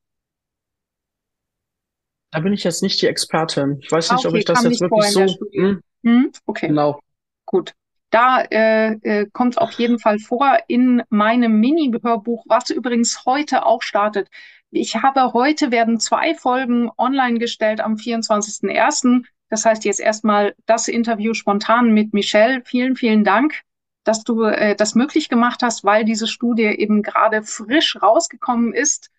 Da 2.31 2.41
bin 2.41 2.53
ich 2.53 2.65
jetzt 2.65 2.83
nicht 2.83 3.01
die 3.03 3.07
Expertin. 3.07 3.79
Ich 3.81 3.91
weiß 3.91 4.11
nicht, 4.11 4.27
okay, 4.27 4.29
ob 4.29 4.35
ich 4.35 4.45
das 4.45 4.63
jetzt 4.65 4.81
wirklich 4.81 5.07
so. 5.07 5.27
Hm? 5.53 5.81
Hm? 6.05 6.33
Okay. 6.47 6.69
Genau. 6.69 7.01
Gut. 7.45 7.73
Da 8.11 8.41
äh, 8.43 8.93
äh, 9.03 9.27
kommt 9.33 9.59
auf 9.59 9.73
jeden 9.73 9.99
Fall 9.99 10.19
vor 10.19 10.59
in 10.69 11.03
meinem 11.11 11.61
Mini-Hörbuch, 11.61 12.45
was 12.47 12.71
übrigens 12.71 13.25
heute 13.27 13.67
auch 13.67 13.83
startet. 13.83 14.29
Ich 14.71 14.97
habe 14.97 15.33
heute 15.33 15.71
werden 15.71 16.01
zwei 16.01 16.35
Folgen 16.35 16.91
online 16.99 17.39
gestellt 17.39 17.81
am 17.81 17.95
24.01. 17.95 19.25
Das 19.49 19.65
heißt 19.65 19.85
jetzt 19.85 20.01
erstmal 20.01 20.55
das 20.67 20.89
Interview 20.89 21.35
spontan 21.35 21.93
mit 21.93 22.13
Michelle. 22.13 22.63
Vielen, 22.65 22.97
vielen 22.97 23.25
Dank, 23.25 23.63
dass 24.05 24.25
du 24.25 24.43
äh, 24.43 24.75
das 24.75 24.95
möglich 24.95 25.29
gemacht 25.29 25.63
hast, 25.63 25.85
weil 25.85 26.05
diese 26.05 26.27
Studie 26.27 26.65
eben 26.65 27.03
gerade 27.03 27.43
frisch 27.43 27.97
rausgekommen 28.01 28.73
ist. 28.73 29.11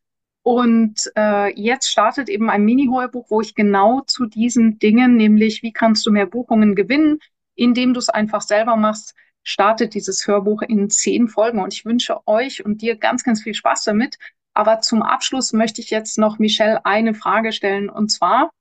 Und 0.43 1.11
äh, 1.17 1.53
jetzt 1.59 1.89
startet 1.89 2.29
eben 2.29 2.49
ein 2.49 2.63
Mini-Heubuch, 2.63 3.29
wo 3.29 3.41
ich 3.41 3.53
genau 3.53 4.01
zu 4.01 4.25
diesen 4.25 4.79
Dingen, 4.79 5.17
nämlich 5.17 5.61
wie 5.61 5.73
kannst 5.73 6.05
du 6.05 6.11
mehr 6.11 6.25
Buchungen 6.25 6.73
gewinnen, 6.73 7.19
indem 7.55 7.93
du 7.93 7.99
es 7.99 8.07
einfach 8.07 8.41
selber 8.41 8.77
machst, 8.77 9.13
startet 9.43 9.93
dieses 9.93 10.25
Hörbuch 10.27 10.61
in 10.61 10.89
zehn 10.89 11.27
Folgen. 11.27 11.59
Und 11.59 11.73
ich 11.73 11.85
wünsche 11.85 12.25
euch 12.25 12.63
und 12.63 12.81
dir 12.81 12.95
ganz, 12.97 13.23
ganz 13.23 13.43
viel 13.43 13.53
Spaß 13.53 13.83
damit. 13.83 14.17
Aber 14.53 14.81
zum 14.81 15.01
Abschluss 15.01 15.53
möchte 15.53 15.81
ich 15.81 15.89
jetzt 15.89 16.17
noch 16.17 16.39
Michelle 16.39 16.85
eine 16.85 17.13
Frage 17.13 17.51
stellen. 17.51 17.89
Und 17.89 18.09
zwar, 18.09 18.51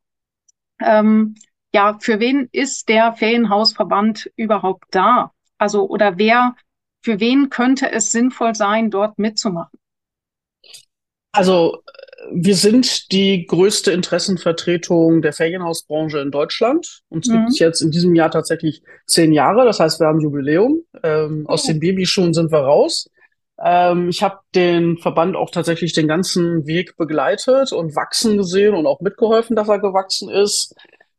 ähm, 0.80 1.36
ja, 1.76 1.98
für 2.00 2.20
wen 2.20 2.48
ist 2.52 2.88
der 2.88 3.12
Ferienhausverband 3.12 4.30
überhaupt 4.34 4.86
da? 4.92 5.32
Also, 5.58 5.86
oder 5.86 6.16
wer, 6.16 6.54
für 7.02 7.20
wen 7.20 7.50
könnte 7.50 7.92
es 7.92 8.10
sinnvoll 8.10 8.54
sein, 8.54 8.90
dort 8.90 9.18
mitzumachen? 9.18 9.78
Also 11.32 11.82
wir 12.32 12.56
sind 12.56 13.12
die 13.12 13.46
größte 13.46 13.92
Interessenvertretung 13.92 15.20
der 15.20 15.34
Ferienhausbranche 15.34 16.18
in 16.20 16.30
Deutschland. 16.30 17.02
Uns 17.10 17.28
mhm. 17.28 17.32
gibt 17.32 17.48
es 17.50 17.58
jetzt 17.58 17.82
in 17.82 17.90
diesem 17.90 18.14
Jahr 18.14 18.30
tatsächlich 18.30 18.82
zehn 19.06 19.34
Jahre. 19.34 19.66
Das 19.66 19.78
heißt, 19.78 20.00
wir 20.00 20.06
haben 20.06 20.20
Jubiläum. 20.20 20.80
Ähm, 21.02 21.44
oh. 21.46 21.52
Aus 21.52 21.64
den 21.64 21.78
Babyschuhen 21.78 22.32
sind 22.32 22.50
wir 22.50 22.60
raus. 22.60 23.10
Ähm, 23.62 24.08
ich 24.08 24.22
habe 24.22 24.38
den 24.54 24.96
Verband 24.96 25.36
auch 25.36 25.50
tatsächlich 25.50 25.92
den 25.92 26.08
ganzen 26.08 26.66
Weg 26.66 26.96
begleitet 26.96 27.72
und 27.72 27.94
wachsen 27.94 28.38
gesehen 28.38 28.74
und 28.74 28.86
auch 28.86 29.00
mitgeholfen, 29.00 29.56
dass 29.56 29.68
er 29.68 29.78
gewachsen 29.78 30.30
ist. 30.30 30.74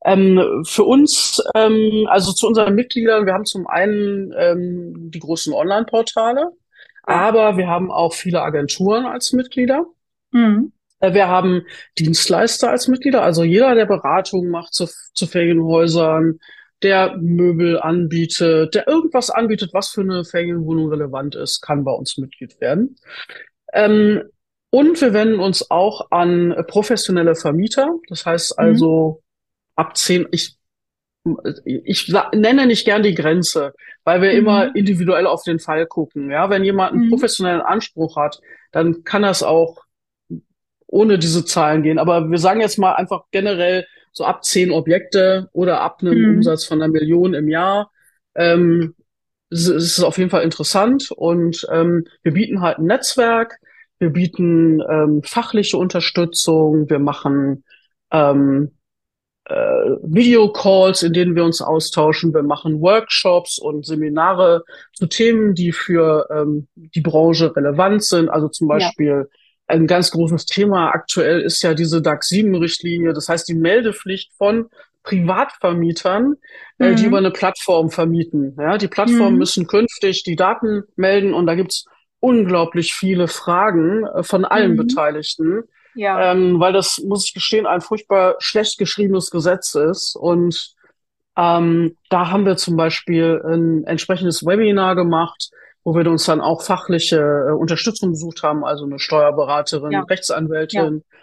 Ähm, 0.06 0.64
für 0.66 0.84
uns, 0.84 1.42
ähm, 1.56 2.08
also 2.10 2.32
zu 2.32 2.48
unseren 2.48 2.76
Mitgliedern, 2.76 3.26
wir 3.26 3.34
haben 3.34 3.46
zum 3.46 3.68
einen 3.68 4.34
ähm, 4.38 5.12
die 5.12 5.20
großen 5.20 5.54
Online-Portale, 5.54 6.52
aber 7.04 7.58
wir 7.58 7.68
haben 7.68 7.92
auch 7.92 8.14
viele 8.14 8.42
Agenturen 8.42 9.06
als 9.06 9.34
Mitglieder. 9.34 9.86
Mhm. 10.32 10.72
Äh, 11.00 11.14
wir 11.14 11.28
haben 11.28 11.64
Dienstleister 11.98 12.70
als 12.70 12.88
Mitglieder, 12.88 13.24
also 13.24 13.44
jeder, 13.44 13.76
der 13.76 13.86
Beratung 13.86 14.50
macht 14.50 14.74
zu, 14.74 14.88
zu 15.14 15.26
Ferienhäusern, 15.26 16.40
der 16.84 17.18
Möbel 17.18 17.80
anbietet, 17.80 18.76
der 18.76 18.88
irgendwas 18.88 19.30
anbietet, 19.30 19.72
was 19.74 19.90
für 19.90 20.02
eine 20.02 20.24
Ferienwohnung 20.24 20.90
relevant 20.90 21.36
ist, 21.36 21.62
kann 21.62 21.84
bei 21.84 21.92
uns 21.92 22.18
Mitglied 22.18 22.62
werden. 22.62 22.98
Ähm, 23.74 24.24
und 24.70 25.00
wir 25.02 25.14
wenden 25.14 25.40
uns 25.40 25.72
auch 25.72 26.12
an 26.12 26.54
professionelle 26.68 27.36
Vermieter. 27.36 27.96
Das 28.10 28.26
heißt 28.26 28.58
mhm. 28.58 28.64
also 28.64 29.22
mhm. 29.22 29.27
Ab 29.78 29.96
zehn, 29.96 30.28
ich, 30.32 30.58
ich 31.64 32.14
nenne 32.34 32.68
nicht 32.68 32.86
gern 32.86 33.04
die 33.04 33.16
Grenze, 33.16 33.74
weil 34.04 34.22
wir 34.22 34.32
mhm. 34.32 34.38
immer 34.38 34.76
individuell 34.76 35.26
auf 35.26 35.44
den 35.44 35.60
Fall 35.60 35.86
gucken. 35.86 36.30
Ja, 36.30 36.50
wenn 36.50 36.66
jemand 36.66 36.94
einen 36.94 37.06
mhm. 37.06 37.10
professionellen 37.12 37.62
Anspruch 37.62 38.18
hat, 38.18 38.42
dann 38.72 39.06
kann 39.06 39.22
das 39.22 39.44
auch 39.44 39.84
ohne 40.88 41.20
diese 41.20 41.46
Zahlen 41.46 41.84
gehen. 41.84 42.00
Aber 42.00 42.30
wir 42.30 42.38
sagen 42.38 42.62
jetzt 42.62 42.78
mal 42.78 42.94
einfach 42.94 43.24
generell 43.32 43.86
so 44.12 44.26
ab 44.26 44.44
zehn 44.44 44.72
Objekte 44.72 45.50
oder 45.54 45.82
ab 45.82 46.00
einem 46.02 46.18
mhm. 46.18 46.36
Umsatz 46.38 46.66
von 46.66 46.82
einer 46.82 46.92
Million 46.92 47.34
im 47.34 47.48
Jahr. 47.48 47.92
Ähm, 48.36 48.96
es 49.50 49.68
ist 49.68 50.04
auf 50.04 50.18
jeden 50.18 50.30
Fall 50.30 50.44
interessant 50.44 51.12
und 51.12 51.66
ähm, 51.72 52.06
wir 52.22 52.34
bieten 52.34 52.62
halt 52.62 52.80
ein 52.80 52.86
Netzwerk, 52.86 53.60
wir 54.00 54.10
bieten 54.10 54.82
ähm, 54.90 55.22
fachliche 55.24 55.78
Unterstützung, 55.78 56.90
wir 56.90 57.00
machen 57.00 57.64
ähm, 58.12 58.77
äh, 59.50 59.56
Videocalls, 60.04 61.04
in 61.04 61.14
denen 61.14 61.36
wir 61.36 61.44
uns 61.44 61.62
austauschen, 61.62 62.34
wir 62.34 62.44
machen 62.44 62.82
Workshops 62.82 63.60
und 63.60 63.86
Seminare 63.86 64.64
zu 64.94 65.08
Themen, 65.08 65.56
die 65.56 65.72
für 65.72 66.28
ähm, 66.32 66.68
die 66.76 67.02
Branche 67.02 67.56
relevant 67.56 68.04
sind, 68.04 68.30
also 68.30 68.48
zum 68.50 68.68
Beispiel 68.68 69.06
ja 69.08 69.24
ein 69.68 69.86
ganz 69.86 70.12
großes 70.12 70.46
Thema 70.46 70.92
aktuell 70.92 71.42
ist 71.42 71.62
ja 71.62 71.74
diese 71.74 72.02
DAX 72.02 72.30
7 72.30 72.56
Richtlinie. 72.56 73.14
Das 73.14 73.30
heißt, 73.30 73.48
die 73.48 73.54
Meldepflicht 73.54 74.32
von 74.38 74.70
Privatvermietern, 75.04 76.36
mhm. 76.78 76.86
äh, 76.86 76.96
die 76.96 77.04
mhm. 77.04 77.08
über 77.10 77.18
eine 77.18 77.32
Plattform 77.32 77.92
vermieten. 77.92 78.56
Ja, 78.58 78.78
die 78.78 78.88
Plattformen 78.88 79.34
mhm. 79.34 79.40
müssen 79.40 79.68
künftig 79.68 80.24
die 80.24 80.36
Daten 80.36 80.84
melden 80.96 81.34
und 81.34 81.48
da 81.48 81.56
gibt's 81.56 81.86
unglaublich 82.20 82.94
viele 82.94 83.28
Fragen 83.28 84.06
äh, 84.06 84.24
von 84.24 84.46
allen 84.46 84.74
mhm. 84.74 84.78
Beteiligten. 84.78 85.64
Ja. 85.98 86.32
Ähm, 86.32 86.60
weil 86.60 86.74
das, 86.74 87.00
muss 87.00 87.26
ich 87.26 87.34
gestehen, 87.34 87.66
ein 87.66 87.82
furchtbar 87.82 88.36
schlecht 88.40 88.78
geschriebenes 88.78 89.32
Gesetz 89.32 89.76
ist. 89.76 90.16
Und 90.16 90.74
ähm, 91.36 91.98
da 92.10 92.32
haben 92.32 92.46
wir 92.46 92.56
zum 92.56 92.78
Beispiel 92.78 93.42
ein 93.46 93.84
entsprechendes 93.86 94.46
Webinar 94.46 94.96
gemacht, 94.96 95.50
wo 95.84 95.96
wir 95.96 96.10
uns 96.10 96.26
dann 96.26 96.42
auch 96.42 96.62
fachliche 96.62 97.18
äh, 97.18 97.52
Unterstützung 97.52 98.12
besucht 98.12 98.44
haben, 98.44 98.64
also 98.64 98.86
eine 98.86 99.00
Steuerberaterin, 99.00 99.92
ja. 99.92 100.04
Rechtsanwältin. 100.04 100.96
Ja. 100.96 101.18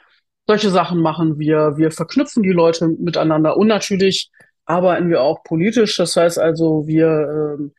Solche 0.46 0.70
Sachen 0.70 1.00
machen 1.00 1.38
wir. 1.38 1.76
Wir 1.76 1.90
verknüpfen 1.90 2.42
die 2.42 2.52
Leute 2.52 2.88
miteinander 2.88 3.56
und 3.56 3.68
natürlich 3.68 4.30
arbeiten 4.66 5.08
wir 5.08 5.22
auch 5.22 5.42
politisch. 5.44 5.96
Das 5.96 6.16
heißt 6.16 6.38
also, 6.38 6.86
wir 6.86 7.58
äh, 7.58 7.70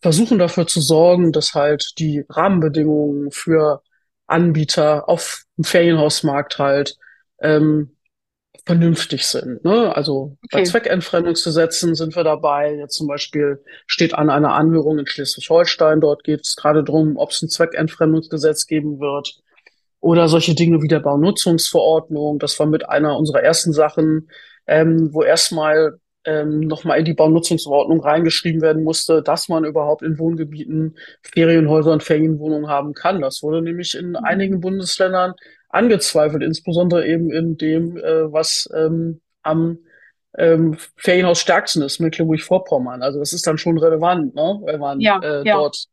versuchen 0.00 0.38
dafür 0.38 0.66
zu 0.66 0.80
sorgen, 0.80 1.32
dass 1.32 1.54
halt 1.54 1.92
die 1.98 2.24
Rahmenbedingungen 2.28 3.30
für 3.30 3.82
Anbieter 4.32 5.08
auf 5.08 5.44
dem 5.56 5.64
Ferienhausmarkt 5.64 6.58
halt 6.58 6.96
ähm, 7.40 7.96
vernünftig 8.64 9.26
sind. 9.26 9.64
Ne? 9.64 9.94
Also 9.94 10.36
okay. 10.44 10.58
bei 10.58 10.62
Zweckentfremdungsgesetzen 10.62 11.94
sind 11.94 12.14
wir 12.14 12.24
dabei. 12.24 12.74
Jetzt 12.74 12.96
zum 12.96 13.08
Beispiel 13.08 13.62
steht 13.86 14.14
an 14.14 14.30
einer 14.30 14.54
Anhörung 14.54 14.98
in 14.98 15.06
Schleswig-Holstein. 15.06 16.00
Dort 16.00 16.24
geht 16.24 16.42
es 16.42 16.56
gerade 16.56 16.84
darum, 16.84 17.16
ob 17.16 17.30
es 17.30 17.42
ein 17.42 17.48
Zweckentfremdungsgesetz 17.48 18.66
geben 18.66 19.00
wird. 19.00 19.40
Oder 20.00 20.28
solche 20.28 20.54
Dinge 20.54 20.82
wie 20.82 20.88
der 20.88 21.00
Baunutzungsverordnung. 21.00 22.38
Das 22.38 22.58
war 22.58 22.66
mit 22.66 22.88
einer 22.88 23.16
unserer 23.16 23.42
ersten 23.42 23.72
Sachen, 23.72 24.30
ähm, 24.66 25.10
wo 25.12 25.22
erstmal 25.22 25.98
ähm, 26.24 26.60
nochmal 26.60 26.98
in 26.98 27.04
die 27.04 27.14
Baunutzungsverordnung 27.14 28.00
reingeschrieben 28.00 28.60
werden 28.60 28.84
musste, 28.84 29.22
dass 29.22 29.48
man 29.48 29.64
überhaupt 29.64 30.02
in 30.02 30.18
Wohngebieten 30.18 30.96
Ferienhäuser 31.22 31.92
und 31.92 32.02
Ferienwohnungen 32.02 32.68
haben 32.68 32.94
kann. 32.94 33.20
Das 33.20 33.42
wurde 33.42 33.62
nämlich 33.62 33.94
in 33.94 34.10
mhm. 34.10 34.16
einigen 34.16 34.60
Bundesländern 34.60 35.34
angezweifelt, 35.68 36.42
insbesondere 36.42 37.06
eben 37.06 37.30
in 37.30 37.56
dem, 37.56 37.96
äh, 37.96 38.32
was 38.32 38.68
ähm, 38.74 39.20
am 39.42 39.78
ähm, 40.38 40.76
Ferienhaus 40.96 41.40
stärksten 41.40 41.82
ist, 41.82 41.98
Mecklenburg-Vorpommern. 41.98 43.02
Also 43.02 43.18
das 43.18 43.32
ist 43.32 43.46
dann 43.46 43.58
schon 43.58 43.78
relevant, 43.78 44.34
ne? 44.34 44.60
wenn 44.64 44.80
man 44.80 45.00
ja, 45.00 45.20
äh, 45.22 45.46
ja. 45.46 45.56
dort 45.56 45.86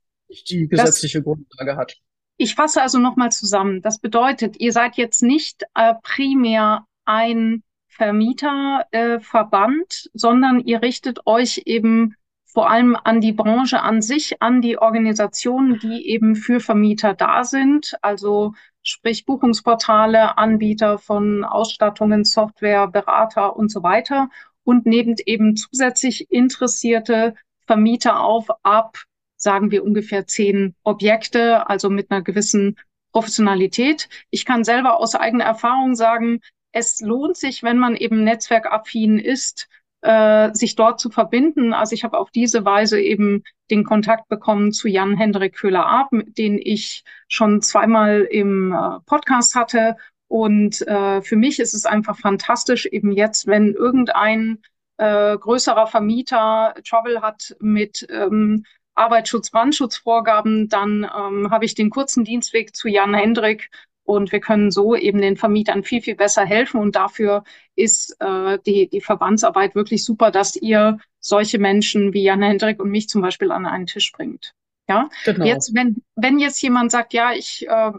die 0.50 0.68
gesetzliche 0.68 1.20
das, 1.20 1.26
Grundlage 1.26 1.76
hat. 1.76 1.96
Ich 2.38 2.56
fasse 2.56 2.82
also 2.82 3.00
nochmal 3.00 3.32
zusammen. 3.32 3.82
Das 3.82 4.00
bedeutet, 4.00 4.60
ihr 4.60 4.72
seid 4.72 4.96
jetzt 4.96 5.24
nicht 5.24 5.64
äh, 5.76 5.96
primär 6.04 6.86
ein 7.06 7.64
Vermieterverband, 8.00 9.91
äh, 9.91 10.10
sondern 10.14 10.62
ihr 10.62 10.82
richtet 10.82 11.28
euch 11.28 11.64
eben 11.66 12.16
vor 12.45 12.70
allem 12.70 12.95
an 12.95 13.20
die 13.20 13.34
Branche 13.34 13.82
an 13.82 14.02
sich, 14.02 14.41
an 14.41 14.62
die 14.62 14.78
Organisationen, 14.78 15.80
die 15.80 16.10
eben 16.10 16.36
für 16.36 16.62
Vermieter 16.62 17.14
da 17.14 17.43
sind, 17.43 17.97
also 18.02 18.54
sprich 18.84 19.26
Buchungsportale, 19.26 20.38
Anbieter 20.38 20.97
von 20.97 21.43
Ausstattungen, 21.43 22.24
Software, 22.24 22.88
Berater 22.88 23.56
und 23.56 23.70
so 23.70 23.84
weiter 23.84 24.30
und 24.64 24.86
nehmt 24.86 25.20
eben 25.28 25.58
zusätzlich 25.58 26.32
interessierte 26.32 27.36
Vermieter 27.68 28.22
auf 28.22 28.47
ab, 28.64 28.97
sagen 29.36 29.72
wir 29.72 29.84
ungefähr 29.84 30.26
zehn 30.26 30.74
Objekte, 30.84 31.70
also 31.70 31.89
mit 31.89 32.10
einer 32.10 32.22
gewissen 32.22 32.78
Professionalität. 33.12 34.08
Ich 34.30 34.45
kann 34.45 34.64
selber 34.64 35.00
aus 35.00 35.16
eigener 35.16 35.43
Erfahrung 35.43 35.95
sagen, 35.95 36.39
es 36.72 37.01
lohnt 37.01 37.38
sich, 37.38 37.63
wenn 37.63 37.78
man 37.78 37.95
eben 37.95 38.24
netzwerkaffin 38.24 39.20
ist, 39.20 39.67
äh, 40.01 40.53
sich 40.53 40.76
dort 40.76 40.99
zu 40.99 41.09
verbinden. 41.09 41.74
Also 41.74 41.93
ich 41.93 42.03
habe 42.03 42.17
auf 42.17 42.32
diese 42.32 42.63
Weise 42.65 42.99
eben 43.01 43.43
den 43.70 43.84
Kontakt 43.84 44.28
bekommen 44.30 44.72
zu 44.72 44.88
Jan-Hendrik 44.88 45.55
Köhler-Ab, 45.55 46.09
den 46.11 46.57
ich 46.57 47.03
schon 47.28 47.61
zweimal 47.61 48.22
im 48.22 48.72
äh, 48.72 48.99
Podcast 49.05 49.55
hatte. 49.55 49.97
Und 50.28 50.88
äh, 50.88 51.22
für 51.22 51.36
mich 51.36 51.59
ist 51.59 51.74
es 51.74 51.86
einfach 51.86 52.17
fantastisch, 52.17 52.86
eben 52.86 53.11
jetzt, 53.11 53.47
wenn 53.47 53.74
irgendein 53.74 54.59
äh, 54.97 55.38
größerer 55.38 55.88
Vermieter 55.88 56.76
Trouble 56.88 57.22
hat 57.22 57.55
mit 57.59 58.07
ähm, 58.09 58.63
Arbeitsschutz, 58.95 59.49
Brandschutzvorgaben, 59.49 60.70
dann 60.70 61.03
ähm, 61.03 61.49
habe 61.49 61.65
ich 61.65 61.74
den 61.74 61.89
kurzen 61.89 62.26
Dienstweg 62.26 62.76
zu 62.76 62.89
Jan 62.89 63.13
Hendrik 63.13 63.70
und 64.10 64.32
wir 64.32 64.39
können 64.39 64.72
so 64.72 64.95
eben 64.95 65.22
den 65.22 65.38
Vermietern 65.38 65.84
viel, 65.84 66.01
viel 66.01 66.16
besser 66.16 66.43
helfen. 66.43 66.80
Und 66.80 66.95
dafür 66.95 67.43
ist 67.76 68.18
äh, 68.20 68.57
die, 68.66 68.89
die 68.89 69.01
Verbandsarbeit 69.01 69.76
wirklich 69.76 70.03
super, 70.03 70.32
dass 70.32 70.55
ihr 70.55 70.97
solche 71.20 71.60
Menschen 71.60 72.12
wie 72.12 72.24
Jan 72.24 72.41
Hendrik 72.41 72.82
und 72.82 72.89
mich 72.89 73.07
zum 73.07 73.22
Beispiel 73.22 73.51
an 73.51 73.68
einen 73.68 73.86
Tisch 73.86 74.12
bringt. 74.12 74.55
Ja, 74.88 75.10
genau. 75.26 75.45
jetzt, 75.45 75.76
wenn, 75.76 76.01
wenn 76.16 76.39
jetzt 76.39 76.60
jemand 76.64 76.89
sagt, 76.89 77.14
ja, 77.14 77.34
ich 77.34 77.68
äh, 77.68 77.91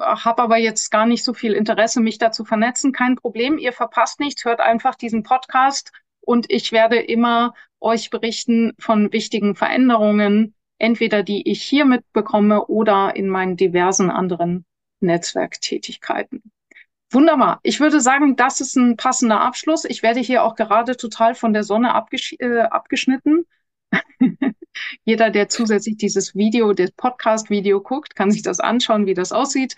habe 0.00 0.42
aber 0.42 0.58
jetzt 0.58 0.90
gar 0.90 1.06
nicht 1.06 1.24
so 1.24 1.32
viel 1.32 1.54
Interesse, 1.54 2.02
mich 2.02 2.18
da 2.18 2.30
zu 2.30 2.44
vernetzen, 2.44 2.92
kein 2.92 3.16
Problem, 3.16 3.56
ihr 3.56 3.72
verpasst 3.72 4.20
nichts, 4.20 4.44
hört 4.44 4.60
einfach 4.60 4.96
diesen 4.96 5.22
Podcast 5.22 5.92
und 6.20 6.44
ich 6.50 6.72
werde 6.72 6.98
immer 6.98 7.54
euch 7.80 8.10
berichten 8.10 8.74
von 8.78 9.10
wichtigen 9.14 9.54
Veränderungen, 9.54 10.54
entweder 10.76 11.22
die 11.22 11.50
ich 11.50 11.62
hier 11.62 11.86
mitbekomme 11.86 12.66
oder 12.66 13.16
in 13.16 13.30
meinen 13.30 13.56
diversen 13.56 14.10
anderen 14.10 14.66
Netzwerktätigkeiten. 15.04 16.42
Wunderbar. 17.10 17.60
Ich 17.62 17.78
würde 17.78 18.00
sagen, 18.00 18.34
das 18.34 18.60
ist 18.60 18.76
ein 18.76 18.96
passender 18.96 19.40
Abschluss. 19.40 19.84
Ich 19.84 20.02
werde 20.02 20.20
hier 20.20 20.42
auch 20.42 20.56
gerade 20.56 20.96
total 20.96 21.34
von 21.34 21.52
der 21.52 21.62
Sonne 21.62 21.94
abgesch 21.94 22.34
äh, 22.40 22.60
abgeschnitten. 22.62 23.46
Jeder, 25.04 25.30
der 25.30 25.48
zusätzlich 25.48 25.96
dieses 25.96 26.34
Video, 26.34 26.72
das 26.72 26.90
Podcast-Video 26.90 27.80
guckt, 27.80 28.16
kann 28.16 28.32
sich 28.32 28.42
das 28.42 28.58
anschauen, 28.58 29.06
wie 29.06 29.14
das 29.14 29.30
aussieht. 29.30 29.76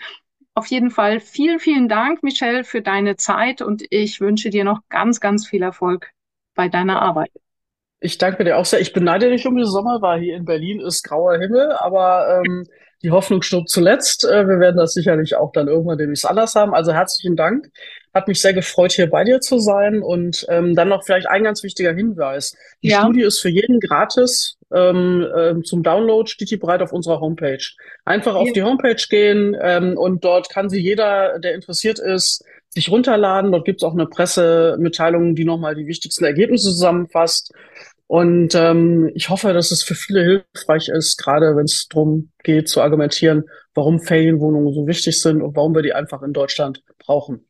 Auf 0.55 0.65
jeden 0.67 0.89
Fall 0.89 1.19
vielen, 1.19 1.59
vielen 1.59 1.87
Dank, 1.87 2.23
Michelle, 2.23 2.63
für 2.63 2.81
deine 2.81 3.15
Zeit 3.15 3.61
und 3.61 3.85
ich 3.91 4.19
wünsche 4.19 4.49
dir 4.49 4.63
noch 4.63 4.79
ganz, 4.89 5.19
ganz 5.19 5.47
viel 5.47 5.61
Erfolg 5.61 6.11
bei 6.55 6.67
deiner 6.67 6.99
Arbeit. 6.99 7.31
Ich 7.99 8.17
danke 8.17 8.43
dir 8.43 8.57
auch 8.57 8.65
sehr. 8.65 8.79
Ich 8.79 8.93
beneide 8.93 9.29
dich 9.29 9.45
um 9.45 9.55
den 9.55 9.65
Sommer, 9.65 10.01
weil 10.01 10.21
hier 10.21 10.35
in 10.35 10.45
Berlin 10.45 10.79
ist 10.79 11.03
grauer 11.03 11.37
Himmel, 11.37 11.71
aber 11.73 12.41
ähm, 12.43 12.65
die 13.03 13.11
Hoffnung 13.11 13.41
stirbt 13.41 13.69
zuletzt. 13.69 14.25
Äh, 14.25 14.47
wir 14.47 14.59
werden 14.59 14.77
das 14.77 14.93
sicherlich 14.93 15.35
auch 15.35 15.51
dann 15.51 15.67
irgendwann 15.67 15.97
demnächst 15.97 16.25
anders 16.25 16.55
haben. 16.55 16.73
Also 16.73 16.93
herzlichen 16.93 17.35
Dank. 17.35 17.69
Hat 18.13 18.27
mich 18.27 18.41
sehr 18.41 18.53
gefreut, 18.53 18.91
hier 18.91 19.09
bei 19.09 19.23
dir 19.23 19.39
zu 19.39 19.59
sein. 19.59 20.01
Und 20.01 20.45
ähm, 20.49 20.75
dann 20.75 20.89
noch 20.89 21.03
vielleicht 21.03 21.27
ein 21.27 21.43
ganz 21.43 21.63
wichtiger 21.63 21.93
Hinweis. 21.93 22.55
Die 22.81 22.89
ja. 22.89 23.01
Studie 23.01 23.21
ist 23.21 23.39
für 23.39 23.49
jeden 23.49 23.79
gratis 23.79 24.57
ähm, 24.73 25.25
äh, 25.35 25.61
zum 25.63 25.83
Download, 25.83 26.29
steht 26.29 26.51
die 26.51 26.57
bereit 26.57 26.81
auf 26.81 26.91
unserer 26.91 27.19
Homepage. 27.19 27.63
Einfach 28.05 28.35
auf 28.35 28.47
ja. 28.47 28.53
die 28.53 28.63
Homepage 28.63 29.01
gehen 29.09 29.55
ähm, 29.61 29.97
und 29.97 30.23
dort 30.23 30.49
kann 30.49 30.69
sie 30.69 30.81
jeder, 30.81 31.39
der 31.39 31.53
interessiert 31.53 31.99
ist, 31.99 32.43
sich 32.69 32.91
runterladen. 32.91 33.51
Dort 33.51 33.65
gibt 33.65 33.81
es 33.81 33.87
auch 33.87 33.93
eine 33.93 34.07
Pressemitteilung, 34.07 35.35
die 35.35 35.45
nochmal 35.45 35.75
die 35.75 35.87
wichtigsten 35.87 36.25
Ergebnisse 36.25 36.69
zusammenfasst. 36.69 37.53
Und 38.07 38.55
ähm, 38.55 39.11
ich 39.13 39.29
hoffe, 39.29 39.53
dass 39.53 39.71
es 39.71 39.83
für 39.83 39.95
viele 39.95 40.23
hilfreich 40.23 40.87
ist, 40.87 41.17
gerade 41.17 41.57
wenn 41.57 41.65
es 41.65 41.89
darum 41.89 42.31
geht 42.43 42.69
zu 42.69 42.81
argumentieren, 42.81 43.43
warum 43.73 43.99
Ferienwohnungen 43.99 44.73
so 44.73 44.87
wichtig 44.87 45.21
sind 45.21 45.41
und 45.41 45.57
warum 45.57 45.75
wir 45.75 45.81
die 45.81 45.91
einfach 45.93 46.23
in 46.23 46.31
Deutschland 46.31 46.81
brauchen. 46.99 47.47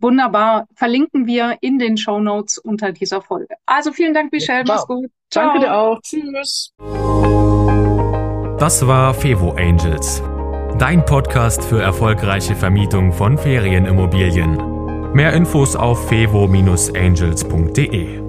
Wunderbar. 0.00 0.66
Verlinken 0.74 1.26
wir 1.26 1.58
in 1.60 1.78
den 1.78 1.96
Show 1.96 2.18
Notes 2.20 2.58
unter 2.58 2.92
dieser 2.92 3.22
Folge. 3.22 3.54
Also 3.64 3.92
vielen 3.92 4.12
Dank, 4.14 4.30
Michelle. 4.30 4.60
Ja, 4.60 4.74
Mach's 4.74 4.86
gut. 4.86 5.10
Ciao. 5.30 5.46
Danke 5.46 5.60
dir 5.66 5.74
auch. 5.74 5.98
Tschüss. 6.02 6.74
Das 8.58 8.86
war 8.86 9.14
Fevo 9.14 9.52
Angels, 9.52 10.22
dein 10.78 11.02
Podcast 11.04 11.64
für 11.64 11.82
erfolgreiche 11.82 12.54
Vermietung 12.54 13.12
von 13.12 13.38
Ferienimmobilien. 13.38 15.12
Mehr 15.12 15.32
Infos 15.32 15.74
auf 15.76 16.08
fevo-angels.de. 16.08 18.25